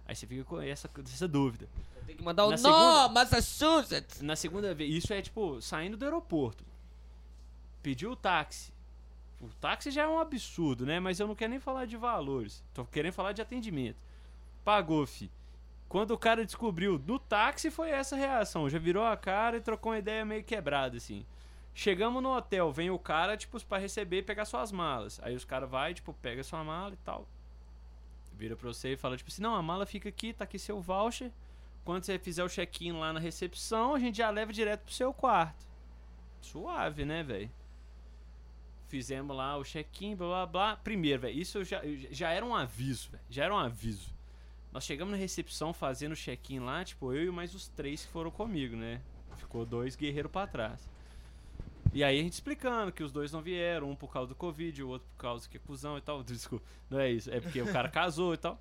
Aí 0.06 0.16
você 0.16 0.28
fica 0.28 0.44
com 0.44 0.62
essa, 0.62 0.90
essa 1.06 1.28
dúvida. 1.28 1.68
Tem 2.06 2.16
que 2.16 2.24
mandar 2.24 2.46
o 2.46 2.52
Na 2.52 2.58
nó, 2.58 3.10
Massachusetts. 3.10 4.22
Na 4.22 4.36
segunda 4.36 4.74
vez, 4.74 4.94
isso 4.94 5.13
é 5.13 5.22
tipo, 5.22 5.62
saindo 5.62 5.96
do 5.96 6.04
aeroporto. 6.04 6.66
Pediu 7.82 8.12
o 8.12 8.16
táxi. 8.16 8.74
O 9.42 9.48
táxi 9.60 9.92
já 9.92 10.04
é 10.04 10.08
um 10.08 10.20
absurdo, 10.20 10.86
né? 10.86 11.00
Mas 11.00 11.20
eu 11.20 11.28
não 11.28 11.36
quero 11.36 11.52
nem 11.52 11.60
falar 11.60 11.86
de 11.86 11.98
valores. 11.98 12.63
Tô 12.74 12.86
querendo 12.86 13.13
falar 13.13 13.32
de 13.32 13.42
atendimento. 13.42 13.98
Pagou, 14.63 15.06
fi. 15.06 15.32
Quando 15.90 16.12
o 16.12 16.18
cara 16.18 16.46
descobriu 16.46 16.98
do 16.98 17.20
táxi, 17.20 17.70
foi 17.70 17.92
essa 17.92 18.16
reação. 18.16 18.70
Já 18.70 18.80
virou 18.80 19.06
a 19.06 19.16
cara 19.16 19.58
e 19.58 19.62
trocou 19.62 19.92
uma 19.92 20.00
ideia 20.00 20.25
meio 20.25 20.44
quebrada, 20.44 20.98
assim. 20.98 21.25
Chegamos 21.75 22.22
no 22.22 22.36
hotel, 22.36 22.72
vem 22.72 22.92
o 22.92 23.00
cara, 23.00 23.36
tipo, 23.36 23.63
pra 23.65 23.80
receber 23.80 24.20
e 24.20 24.24
pegar 24.24 24.46
suas 24.46 24.72
malas. 24.72 25.20
Aí 25.24 25.36
os 25.36 25.44
caras 25.44 25.70
vai, 25.70 25.94
tipo, 25.94 26.13
pega 26.13 26.44
sua 26.44 26.63
mala 26.63 26.94
e 26.94 26.98
tal. 26.98 27.27
Vira 28.34 28.56
pra 28.56 28.68
você 28.68 28.94
e 28.94 28.98
fala, 28.98 29.18
tipo 29.18 29.30
assim, 29.30 29.42
não, 29.42 29.56
a 29.56 29.62
mala 29.62 29.86
fica 29.86 30.10
aqui, 30.10 30.34
tá 30.34 30.44
aqui 30.44 30.60
seu 30.60 30.80
voucher. 30.80 31.32
Quando 31.84 32.03
você 32.03 32.18
fizer 32.20 32.44
o 32.44 32.50
check-in 32.50 32.94
lá 32.94 33.12
na 33.12 33.20
recepção, 33.20 33.96
a 33.96 34.00
gente 34.00 34.18
já 34.18 34.30
leva 34.30 34.53
direto 34.53 34.84
pro 34.84 34.94
seu 34.94 35.13
quarto. 35.13 35.65
Suave, 36.42 37.06
né, 37.06 37.24
velho? 37.24 37.51
Fizemos 38.88 39.36
lá 39.36 39.58
o 39.58 39.63
check-in, 39.63 40.15
blá 40.15 40.27
blá 40.27 40.46
blá. 40.46 40.75
Primeiro, 40.77 41.24
velho, 41.24 41.38
isso 41.38 41.63
já, 41.63 41.82
já 42.12 42.30
era 42.30 42.46
um 42.46 42.56
aviso, 42.56 43.10
velho. 43.10 43.24
Já 43.30 43.46
era 43.46 43.53
um 43.53 43.58
aviso. 43.58 44.13
Nós 44.72 44.84
chegamos 44.84 45.12
na 45.12 45.18
recepção 45.18 45.74
fazendo 45.74 46.13
o 46.13 46.15
check-in 46.15 46.60
lá, 46.60 46.84
tipo, 46.84 47.13
eu 47.13 47.25
e 47.25 47.32
mais 47.32 47.53
os 47.56 47.68
três 47.70 48.06
que 48.06 48.12
foram 48.12 48.30
comigo, 48.30 48.75
né? 48.75 49.01
Ficou 49.38 49.65
dois 49.65 49.96
guerreiros 49.96 50.32
pra 50.32 50.48
trás. 50.48 50.93
E 51.94 52.04
aí 52.04 52.20
a 52.20 52.24
gente 52.24 52.34
explicando 52.34 52.92
que 52.92 53.04
os 53.04 53.12
dois 53.12 53.32
não 53.32 53.42
vieram, 53.42 53.92
um 53.92 53.96
por 53.96 54.12
causa 54.12 54.30
do 54.30 54.36
Covid, 54.36 54.82
o 54.82 54.90
outro 54.90 55.08
por 55.16 55.22
causa 55.22 55.48
que 55.48 55.58
é 55.58 55.60
cuzão 55.60 55.98
e 55.98 56.02
tal. 56.02 56.22
Desculpa, 56.24 56.66
não 56.90 57.00
é 57.00 57.12
isso, 57.12 57.30
é 57.32 57.40
porque 57.40 57.62
o 57.62 57.72
cara 57.72 57.88
casou 57.88 58.34
e 58.34 58.38
tal. 58.38 58.60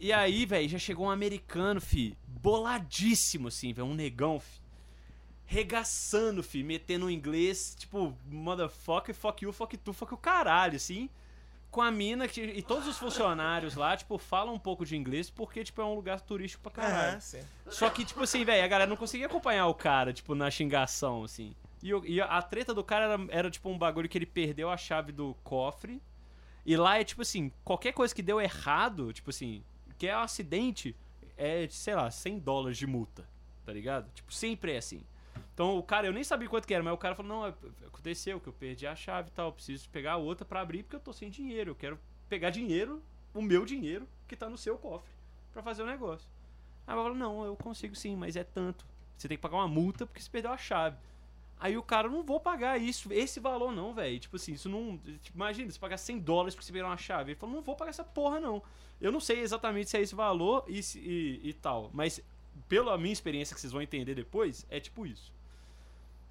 E 0.00 0.12
aí, 0.12 0.44
velho, 0.44 0.68
já 0.68 0.78
chegou 0.78 1.06
um 1.06 1.10
americano, 1.10 1.80
fi, 1.80 2.16
boladíssimo, 2.26 3.48
assim, 3.48 3.72
velho, 3.72 3.86
um 3.86 3.94
negão, 3.94 4.40
fi. 4.40 4.60
Regaçando, 5.44 6.42
fi, 6.42 6.62
metendo 6.62 7.06
um 7.06 7.10
inglês, 7.10 7.76
tipo, 7.78 8.16
motherfucker, 8.26 9.14
fuck 9.14 9.44
you, 9.44 9.52
fuck 9.52 9.76
tu, 9.76 9.92
fuck 9.92 10.14
o 10.14 10.16
caralho, 10.16 10.76
assim. 10.76 11.10
Com 11.70 11.80
a 11.82 11.90
mina 11.90 12.26
que, 12.26 12.40
e 12.40 12.62
todos 12.62 12.88
os 12.88 12.98
funcionários 12.98 13.76
lá, 13.76 13.96
tipo, 13.96 14.18
falam 14.18 14.54
um 14.54 14.58
pouco 14.58 14.84
de 14.84 14.96
inglês 14.96 15.30
porque, 15.30 15.62
tipo, 15.62 15.80
é 15.80 15.84
um 15.84 15.94
lugar 15.94 16.20
turístico 16.20 16.62
pra 16.62 16.72
caralho. 16.72 17.16
É, 17.18 17.20
sim. 17.20 17.40
Só 17.68 17.88
que, 17.88 18.04
tipo 18.04 18.22
assim, 18.22 18.44
velho, 18.44 18.64
a 18.64 18.68
galera 18.68 18.88
não 18.88 18.96
conseguia 18.96 19.26
acompanhar 19.26 19.66
o 19.68 19.74
cara, 19.74 20.12
tipo, 20.12 20.34
na 20.34 20.50
xingação, 20.50 21.22
assim. 21.22 21.54
E, 21.82 21.90
e 22.12 22.20
a 22.20 22.40
treta 22.40 22.72
do 22.72 22.84
cara 22.84 23.04
era, 23.12 23.26
era, 23.28 23.50
tipo, 23.50 23.68
um 23.68 23.76
bagulho 23.76 24.08
que 24.08 24.16
ele 24.16 24.26
perdeu 24.26 24.70
a 24.70 24.76
chave 24.76 25.10
do 25.12 25.34
cofre. 25.42 26.00
E 26.64 26.76
lá 26.76 26.98
é, 26.98 27.04
tipo 27.04 27.22
assim, 27.22 27.50
qualquer 27.64 27.92
coisa 27.92 28.14
que 28.14 28.22
deu 28.22 28.40
errado, 28.40 29.12
tipo 29.12 29.30
assim, 29.30 29.64
que 29.98 30.06
é 30.06 30.16
um 30.16 30.20
acidente, 30.20 30.94
é, 31.36 31.66
sei 31.68 31.94
lá, 31.94 32.08
100 32.10 32.38
dólares 32.38 32.78
de 32.78 32.86
multa, 32.86 33.28
tá 33.66 33.72
ligado? 33.72 34.08
Tipo, 34.14 34.32
sempre 34.32 34.72
é 34.72 34.76
assim. 34.76 35.02
Então, 35.54 35.76
o 35.76 35.82
cara, 35.82 36.06
eu 36.06 36.12
nem 36.12 36.22
sabia 36.22 36.48
quanto 36.48 36.66
que 36.66 36.72
era, 36.72 36.82
mas 36.82 36.94
o 36.94 36.98
cara 36.98 37.14
falou, 37.16 37.28
não, 37.36 37.46
é- 37.46 37.54
aconteceu 37.86 38.40
que 38.40 38.48
eu 38.48 38.52
perdi 38.52 38.86
a 38.86 38.94
chave 38.94 39.28
e 39.28 39.32
tal, 39.32 39.48
eu 39.48 39.52
preciso 39.52 39.88
pegar 39.90 40.16
outra 40.16 40.44
pra 40.46 40.60
abrir 40.60 40.84
porque 40.84 40.96
eu 40.96 41.00
tô 41.00 41.12
sem 41.12 41.28
dinheiro. 41.28 41.72
Eu 41.72 41.74
quero 41.74 41.98
pegar 42.28 42.50
dinheiro, 42.50 43.02
o 43.34 43.42
meu 43.42 43.64
dinheiro, 43.64 44.08
que 44.28 44.36
tá 44.36 44.48
no 44.48 44.56
seu 44.56 44.78
cofre, 44.78 45.12
pra 45.52 45.62
fazer 45.62 45.82
o 45.82 45.86
negócio. 45.86 46.28
Aí 46.86 46.94
eu 46.96 47.02
falo, 47.02 47.14
não, 47.14 47.44
eu 47.44 47.56
consigo 47.56 47.94
sim, 47.94 48.16
mas 48.16 48.36
é 48.36 48.44
tanto. 48.44 48.86
Você 49.16 49.28
tem 49.28 49.36
que 49.36 49.42
pagar 49.42 49.56
uma 49.56 49.68
multa 49.68 50.06
porque 50.06 50.20
você 50.20 50.30
perdeu 50.30 50.52
a 50.52 50.56
chave. 50.56 50.96
Aí 51.64 51.76
o 51.76 51.82
cara, 51.82 52.08
não 52.08 52.24
vou 52.24 52.40
pagar 52.40 52.76
isso, 52.80 53.12
esse 53.12 53.38
valor 53.38 53.70
não, 53.72 53.94
velho. 53.94 54.18
Tipo 54.18 54.34
assim, 54.34 54.52
isso 54.54 54.68
não. 54.68 54.98
tipo, 55.22 55.36
imagina, 55.38 55.70
você 55.70 55.78
pagar 55.78 55.96
100 55.96 56.18
dólares 56.18 56.54
porque 56.56 56.66
você 56.66 56.72
perdeu 56.72 56.88
uma 56.88 56.96
chave. 56.96 57.30
Ele 57.30 57.38
falou, 57.38 57.54
não 57.54 57.62
vou 57.62 57.76
pagar 57.76 57.90
essa 57.90 58.02
porra 58.02 58.40
não. 58.40 58.60
Eu 59.00 59.12
não 59.12 59.20
sei 59.20 59.38
exatamente 59.40 59.88
se 59.88 59.96
é 59.96 60.00
esse 60.00 60.14
valor 60.14 60.64
e, 60.66 60.82
se- 60.82 60.98
e, 60.98 61.40
e 61.50 61.52
tal, 61.52 61.88
mas 61.94 62.20
pela 62.68 62.98
minha 62.98 63.12
experiência 63.12 63.54
que 63.54 63.60
vocês 63.60 63.72
vão 63.72 63.80
entender 63.80 64.14
depois, 64.14 64.66
é 64.68 64.80
tipo 64.80 65.06
isso. 65.06 65.32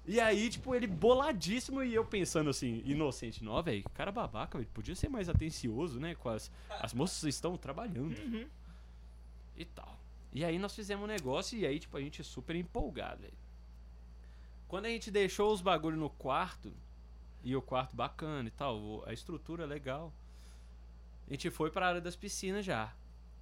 E 0.06 0.18
aí, 0.20 0.50
tipo, 0.50 0.74
ele 0.74 0.86
boladíssimo 0.86 1.82
e 1.82 1.94
eu 1.94 2.04
pensando 2.04 2.50
assim, 2.50 2.82
inocente, 2.84 3.42
não, 3.44 3.62
velho, 3.62 3.84
cara 3.94 4.10
babaca, 4.12 4.58
velho, 4.58 4.68
podia 4.74 4.94
ser 4.96 5.08
mais 5.08 5.28
atencioso, 5.28 5.98
né? 6.00 6.14
Com 6.16 6.28
as, 6.28 6.50
as 6.68 6.92
moças 6.92 7.22
estão 7.24 7.56
trabalhando 7.56 8.18
Uhum. 8.18 8.46
e 9.56 9.64
tal. 9.64 9.98
E 10.32 10.44
aí 10.44 10.58
nós 10.58 10.74
fizemos 10.74 11.04
um 11.04 11.06
negócio 11.06 11.56
e 11.58 11.64
aí, 11.66 11.78
tipo, 11.78 11.96
a 11.96 12.00
gente 12.00 12.22
super 12.24 12.56
empolgado, 12.56 13.22
velho. 13.22 13.41
Quando 14.72 14.86
a 14.86 14.88
gente 14.88 15.10
deixou 15.10 15.52
os 15.52 15.60
bagulho 15.60 15.98
no 15.98 16.08
quarto, 16.08 16.72
e 17.44 17.54
o 17.54 17.60
quarto 17.60 17.94
bacana 17.94 18.48
e 18.48 18.50
tal, 18.50 18.78
o- 18.78 19.02
a 19.06 19.12
estrutura 19.12 19.64
é 19.64 19.66
legal, 19.66 20.10
a 21.28 21.30
gente 21.30 21.50
foi 21.50 21.70
pra 21.70 21.88
área 21.88 22.00
das 22.00 22.16
piscinas 22.16 22.64
já. 22.64 22.90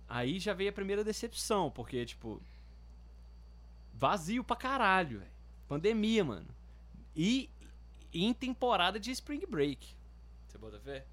Aí 0.08 0.40
já 0.40 0.52
veio 0.52 0.70
a 0.70 0.72
primeira 0.72 1.04
decepção, 1.04 1.70
porque, 1.70 2.04
tipo, 2.04 2.42
vazio 3.94 4.42
pra 4.42 4.56
caralho, 4.56 5.20
velho. 5.20 5.30
Pandemia, 5.68 6.24
mano. 6.24 6.48
E 7.14 7.48
em 8.12 8.34
temporada 8.34 8.98
de 8.98 9.12
Spring 9.12 9.46
Break. 9.48 9.86
Você 10.48 10.58
bota 10.58 10.80
fé? 10.80 11.06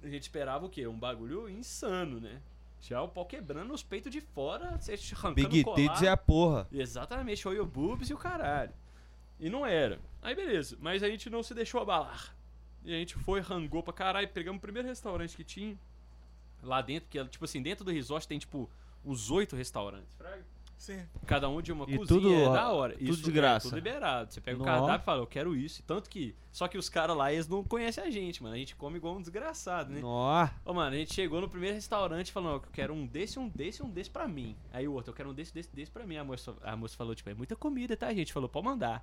A 0.00 0.08
gente 0.08 0.22
esperava 0.22 0.64
o 0.64 0.68
quê? 0.68 0.86
Um 0.86 0.96
bagulho 0.96 1.48
insano, 1.48 2.20
né? 2.20 2.40
Já 2.80 3.02
o 3.02 3.08
pau 3.08 3.26
quebrando 3.26 3.74
os 3.74 3.82
peitos 3.82 4.12
de 4.12 4.20
fora, 4.20 4.80
você 4.80 4.92
arrancando 5.12 5.48
Big 5.48 5.64
colar. 5.64 5.88
Tits 5.88 6.02
é 6.02 6.08
a 6.08 6.16
porra. 6.16 6.68
Exatamente, 6.70 7.40
show 7.40 7.52
your 7.52 7.66
boobs 7.66 8.08
e 8.10 8.14
o 8.14 8.16
caralho. 8.16 8.72
E 9.38 9.48
não 9.50 9.64
era. 9.66 9.98
Aí 10.22 10.34
beleza, 10.34 10.76
mas 10.80 11.02
a 11.02 11.08
gente 11.08 11.28
não 11.28 11.42
se 11.42 11.54
deixou 11.54 11.80
abalar. 11.80 12.34
E 12.84 12.94
a 12.94 12.98
gente 12.98 13.14
foi, 13.14 13.40
rangou 13.40 13.82
pra 13.82 13.92
caralho, 13.92 14.28
pegamos 14.28 14.58
o 14.58 14.60
primeiro 14.60 14.86
restaurante 14.88 15.36
que 15.36 15.44
tinha. 15.44 15.78
Lá 16.62 16.80
dentro, 16.80 17.08
que 17.10 17.22
tipo 17.26 17.44
assim, 17.44 17.62
dentro 17.62 17.84
do 17.84 17.90
resort 17.90 18.26
tem 18.26 18.38
tipo 18.38 18.70
uns 19.04 19.30
oito 19.30 19.54
restaurantes. 19.56 20.16
Sim. 20.76 21.06
Cada 21.26 21.48
um 21.48 21.62
de 21.62 21.72
uma 21.72 21.84
E 21.84 21.96
cozinha, 21.96 22.06
tudo, 22.20 22.34
é 22.34 22.52
da 22.52 22.70
hora. 22.72 22.92
tudo 22.94 23.10
Isso 23.10 23.22
de 23.22 23.30
é 23.30 23.32
graça. 23.32 23.68
tudo 23.68 23.76
liberado. 23.76 24.32
Você 24.32 24.40
pega 24.40 24.56
o 24.56 24.60
Nó. 24.60 24.64
cardápio 24.66 25.02
e 25.02 25.04
fala, 25.04 25.22
eu 25.22 25.26
quero 25.26 25.56
isso. 25.56 25.82
Tanto 25.84 26.10
que. 26.10 26.34
Só 26.52 26.68
que 26.68 26.76
os 26.76 26.88
caras 26.88 27.16
lá, 27.16 27.32
eles 27.32 27.48
não 27.48 27.62
conhecem 27.64 28.02
a 28.04 28.10
gente, 28.10 28.42
mano. 28.42 28.54
A 28.54 28.58
gente 28.58 28.74
come 28.76 28.96
igual 28.98 29.14
um 29.16 29.20
desgraçado, 29.20 29.92
né? 29.92 30.00
Nó. 30.00 30.46
Ô, 30.64 30.74
mano, 30.74 30.94
a 30.94 30.98
gente 30.98 31.14
chegou 31.14 31.40
no 31.40 31.48
primeiro 31.48 31.74
restaurante 31.74 32.32
falando, 32.32 32.54
eu 32.54 32.60
quero 32.72 32.92
um 32.92 33.06
desse, 33.06 33.38
um 33.38 33.48
desse, 33.48 33.82
um 33.82 33.88
desse 33.88 34.10
pra 34.10 34.26
mim. 34.28 34.56
Aí 34.72 34.86
o 34.86 34.92
outro, 34.92 35.10
eu 35.12 35.14
quero 35.14 35.30
um 35.30 35.34
desse, 35.34 35.54
desse, 35.54 35.74
desse 35.74 35.90
pra 35.90 36.06
mim. 36.06 36.16
A 36.16 36.24
moça, 36.24 36.54
a 36.62 36.76
moça 36.76 36.96
falou, 36.96 37.14
tipo, 37.14 37.30
é 37.30 37.34
muita 37.34 37.56
comida, 37.56 37.96
tá? 37.96 38.08
A 38.08 38.14
gente 38.14 38.32
falou, 38.32 38.48
pode 38.48 38.66
mandar. 38.66 39.02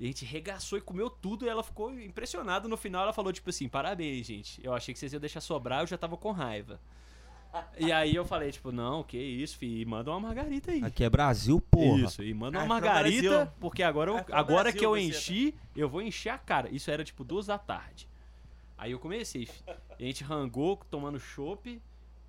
E 0.00 0.04
a 0.04 0.06
gente 0.06 0.24
regaçou 0.24 0.78
e 0.78 0.80
comeu 0.80 1.10
tudo 1.10 1.44
e 1.44 1.48
ela 1.48 1.62
ficou 1.62 1.92
impressionada. 1.98 2.68
No 2.68 2.76
final 2.76 3.02
ela 3.02 3.12
falou, 3.12 3.32
tipo 3.32 3.50
assim, 3.50 3.68
parabéns, 3.68 4.26
gente. 4.26 4.64
Eu 4.64 4.72
achei 4.72 4.94
que 4.94 4.98
vocês 5.00 5.12
iam 5.12 5.20
deixar 5.20 5.40
sobrar, 5.40 5.80
eu 5.82 5.86
já 5.86 5.98
tava 5.98 6.16
com 6.16 6.30
raiva. 6.30 6.80
E 7.78 7.90
aí 7.90 8.14
eu 8.14 8.24
falei, 8.24 8.52
tipo, 8.52 8.70
não, 8.70 9.02
que 9.02 9.16
isso, 9.16 9.56
fi, 9.56 9.84
manda 9.84 10.10
uma 10.10 10.20
margarita 10.20 10.70
aí. 10.70 10.84
Aqui 10.84 11.02
é 11.02 11.08
Brasil, 11.10 11.60
porra. 11.60 12.02
Isso, 12.02 12.22
e 12.22 12.32
manda 12.34 12.58
uma 12.58 12.64
é 12.64 12.68
margarita, 12.68 13.28
Brasil. 13.28 13.52
porque 13.58 13.82
agora, 13.82 14.10
eu- 14.10 14.18
É 14.18 14.24
agora 14.30 14.64
Brasil, 14.64 14.78
que 14.78 14.86
eu 14.86 14.96
enchi, 14.96 15.54
eu 15.74 15.88
vou 15.88 16.02
encher 16.02 16.28
a 16.28 16.38
cara. 16.38 16.68
Isso 16.70 16.90
era 16.90 17.02
tipo 17.02 17.24
duas 17.24 17.46
da 17.46 17.58
tarde. 17.58 18.06
Aí 18.76 18.92
eu 18.92 18.98
comecei, 18.98 19.46
fi. 19.46 19.62
E 19.98 20.04
a 20.04 20.06
gente 20.06 20.22
rangou 20.22 20.76
tomando 20.90 21.18
chopp 21.18 21.80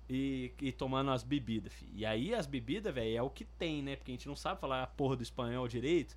e, 0.08 0.52
e 0.60 0.72
tomando 0.72 1.10
as 1.12 1.22
bebidas, 1.22 1.72
fi. 1.72 1.86
E 1.94 2.04
aí 2.04 2.34
as 2.34 2.46
bebidas, 2.46 2.92
velho, 2.92 3.16
é 3.16 3.22
o 3.22 3.30
que 3.30 3.44
tem, 3.44 3.82
né? 3.82 3.94
Porque 3.96 4.10
a 4.10 4.14
gente 4.14 4.26
não 4.26 4.34
sabe 4.34 4.60
falar 4.60 4.82
a 4.82 4.86
porra 4.86 5.16
do 5.16 5.22
espanhol 5.22 5.68
direito. 5.68 6.16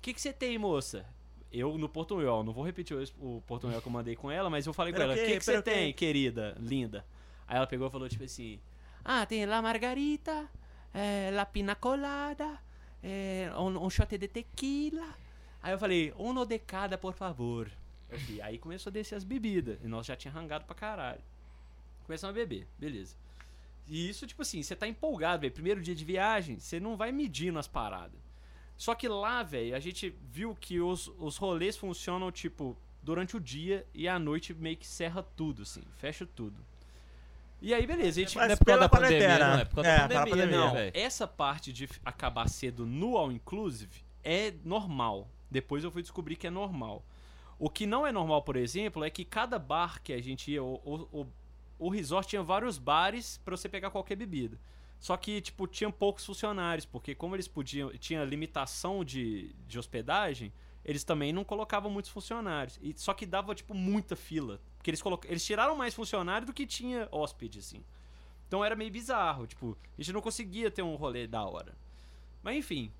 O 0.00 0.02
que 0.02 0.14
que 0.14 0.20
você 0.20 0.32
tem, 0.32 0.56
moça? 0.56 1.04
Eu 1.52 1.76
no 1.76 1.88
portunhol, 1.88 2.42
não 2.42 2.54
vou 2.54 2.64
repetir 2.64 2.96
o, 3.18 3.42
portunhol 3.46 3.80
que 3.82 3.86
eu 3.86 3.92
mandei 3.92 4.16
com 4.16 4.30
ela, 4.30 4.48
mas 4.48 4.66
eu 4.66 4.72
falei 4.72 4.92
com 4.94 5.02
ela, 5.02 5.12
o 5.12 5.16
que 5.16 5.38
que 5.38 5.44
você 5.44 5.52
tem, 5.62 5.92
querida, 5.92 6.56
linda? 6.58 7.04
Aí 7.46 7.56
ela 7.56 7.66
pegou 7.66 7.86
e 7.88 7.90
falou, 7.90 8.08
tipo 8.08 8.24
assim, 8.24 8.58
ah, 9.04 9.26
tem 9.26 9.44
la 9.44 9.60
margarita, 9.60 10.48
eh, 10.94 11.30
la 11.32 11.44
pina 11.44 11.74
colada, 11.74 12.58
eh, 13.02 13.50
um, 13.58 13.84
um 13.84 13.90
shot 13.90 14.16
de 14.16 14.28
tequila. 14.28 15.06
Aí 15.62 15.72
eu 15.72 15.78
falei, 15.78 16.14
uno 16.16 16.46
de 16.46 16.58
cada, 16.58 16.96
por 16.96 17.12
favor. 17.12 17.68
Fui- 18.26 18.40
Aí 18.40 18.56
começou 18.58 18.90
a 18.90 18.92
descer 18.94 19.16
as 19.16 19.24
bebidas. 19.24 19.78
E 19.84 19.86
nós 19.88 20.06
já 20.06 20.16
tinha 20.16 20.32
rangado 20.32 20.64
pra 20.64 20.74
caralho. 20.74 21.20
Começamos 22.06 22.34
a 22.34 22.38
beber, 22.38 22.66
beleza. 22.78 23.16
E 23.86 24.08
isso, 24.08 24.26
tipo 24.26 24.42
assim, 24.42 24.62
você 24.62 24.74
tá 24.74 24.86
empolgado, 24.86 25.42
velho. 25.42 25.52
Primeiro 25.52 25.82
dia 25.82 25.94
de 25.94 26.04
viagem, 26.04 26.58
você 26.58 26.78
não 26.80 26.96
vai 26.96 27.10
medindo 27.12 27.58
as 27.58 27.66
paradas. 27.68 28.18
Só 28.80 28.94
que 28.94 29.06
lá, 29.06 29.42
velho, 29.42 29.76
a 29.76 29.78
gente 29.78 30.14
viu 30.32 30.56
que 30.58 30.80
os, 30.80 31.12
os 31.18 31.36
rolês 31.36 31.76
funcionam, 31.76 32.32
tipo, 32.32 32.74
durante 33.02 33.36
o 33.36 33.40
dia 33.40 33.86
e 33.92 34.08
à 34.08 34.18
noite 34.18 34.54
meio 34.54 34.74
que 34.78 34.86
serra 34.86 35.22
tudo, 35.22 35.60
assim, 35.60 35.82
fecha 35.98 36.24
tudo. 36.24 36.56
E 37.60 37.74
aí, 37.74 37.86
beleza, 37.86 38.18
a 38.18 38.24
gente. 38.24 38.36
Mas 38.38 38.46
Não 38.46 38.54
é 38.54 38.56
por 38.56 38.64
causa 38.64 38.80
da 38.80 38.88
pandemia, 38.88 39.18
quarentena. 39.18 39.52
não. 39.52 39.60
É 39.60 39.64
por 39.66 39.74
causa 39.74 39.90
É, 39.90 39.98
da 39.98 40.24
pandemia, 40.24 40.46
pandemia, 40.46 40.56
não, 40.56 40.90
essa 40.94 41.28
parte 41.28 41.74
de 41.74 41.86
acabar 42.02 42.48
cedo 42.48 42.86
no 42.86 43.18
All 43.18 43.30
Inclusive 43.30 44.02
é 44.24 44.54
normal. 44.64 45.28
Depois 45.50 45.84
eu 45.84 45.90
fui 45.90 46.00
descobrir 46.00 46.36
que 46.36 46.46
é 46.46 46.50
normal. 46.50 47.04
O 47.58 47.68
que 47.68 47.84
não 47.84 48.06
é 48.06 48.12
normal, 48.12 48.40
por 48.40 48.56
exemplo, 48.56 49.04
é 49.04 49.10
que 49.10 49.26
cada 49.26 49.58
bar 49.58 50.00
que 50.02 50.14
a 50.14 50.22
gente 50.22 50.52
ia, 50.52 50.62
o, 50.64 50.80
o, 50.82 51.20
o, 51.20 51.26
o 51.78 51.90
resort 51.90 52.30
tinha 52.30 52.42
vários 52.42 52.78
bares 52.78 53.38
pra 53.44 53.54
você 53.54 53.68
pegar 53.68 53.90
qualquer 53.90 54.16
bebida. 54.16 54.58
Só 55.00 55.16
que, 55.16 55.40
tipo, 55.40 55.66
tinha 55.66 55.90
poucos 55.90 56.24
funcionários, 56.24 56.84
porque 56.84 57.14
como 57.14 57.34
eles 57.34 57.48
podiam. 57.48 57.90
Tinha 57.98 58.22
limitação 58.22 59.02
de, 59.02 59.54
de 59.66 59.78
hospedagem, 59.78 60.52
eles 60.84 61.02
também 61.02 61.32
não 61.32 61.42
colocavam 61.42 61.90
muitos 61.90 62.10
funcionários. 62.10 62.78
E, 62.82 62.94
só 62.96 63.14
que 63.14 63.24
dava, 63.24 63.54
tipo, 63.54 63.74
muita 63.74 64.14
fila. 64.14 64.60
Porque 64.76 64.90
eles, 64.90 65.00
coloca, 65.00 65.26
eles 65.26 65.44
tiraram 65.44 65.74
mais 65.74 65.94
funcionário 65.94 66.46
do 66.46 66.52
que 66.52 66.66
tinha 66.66 67.08
hóspede, 67.10 67.58
assim. 67.58 67.82
Então 68.46 68.64
era 68.64 68.74
meio 68.74 68.90
bizarro, 68.90 69.46
tipo, 69.46 69.78
a 69.96 70.02
gente 70.02 70.12
não 70.12 70.20
conseguia 70.20 70.70
ter 70.72 70.82
um 70.82 70.96
rolê 70.96 71.26
da 71.26 71.44
hora. 71.44 71.76
Mas 72.42 72.56
enfim, 72.56 72.92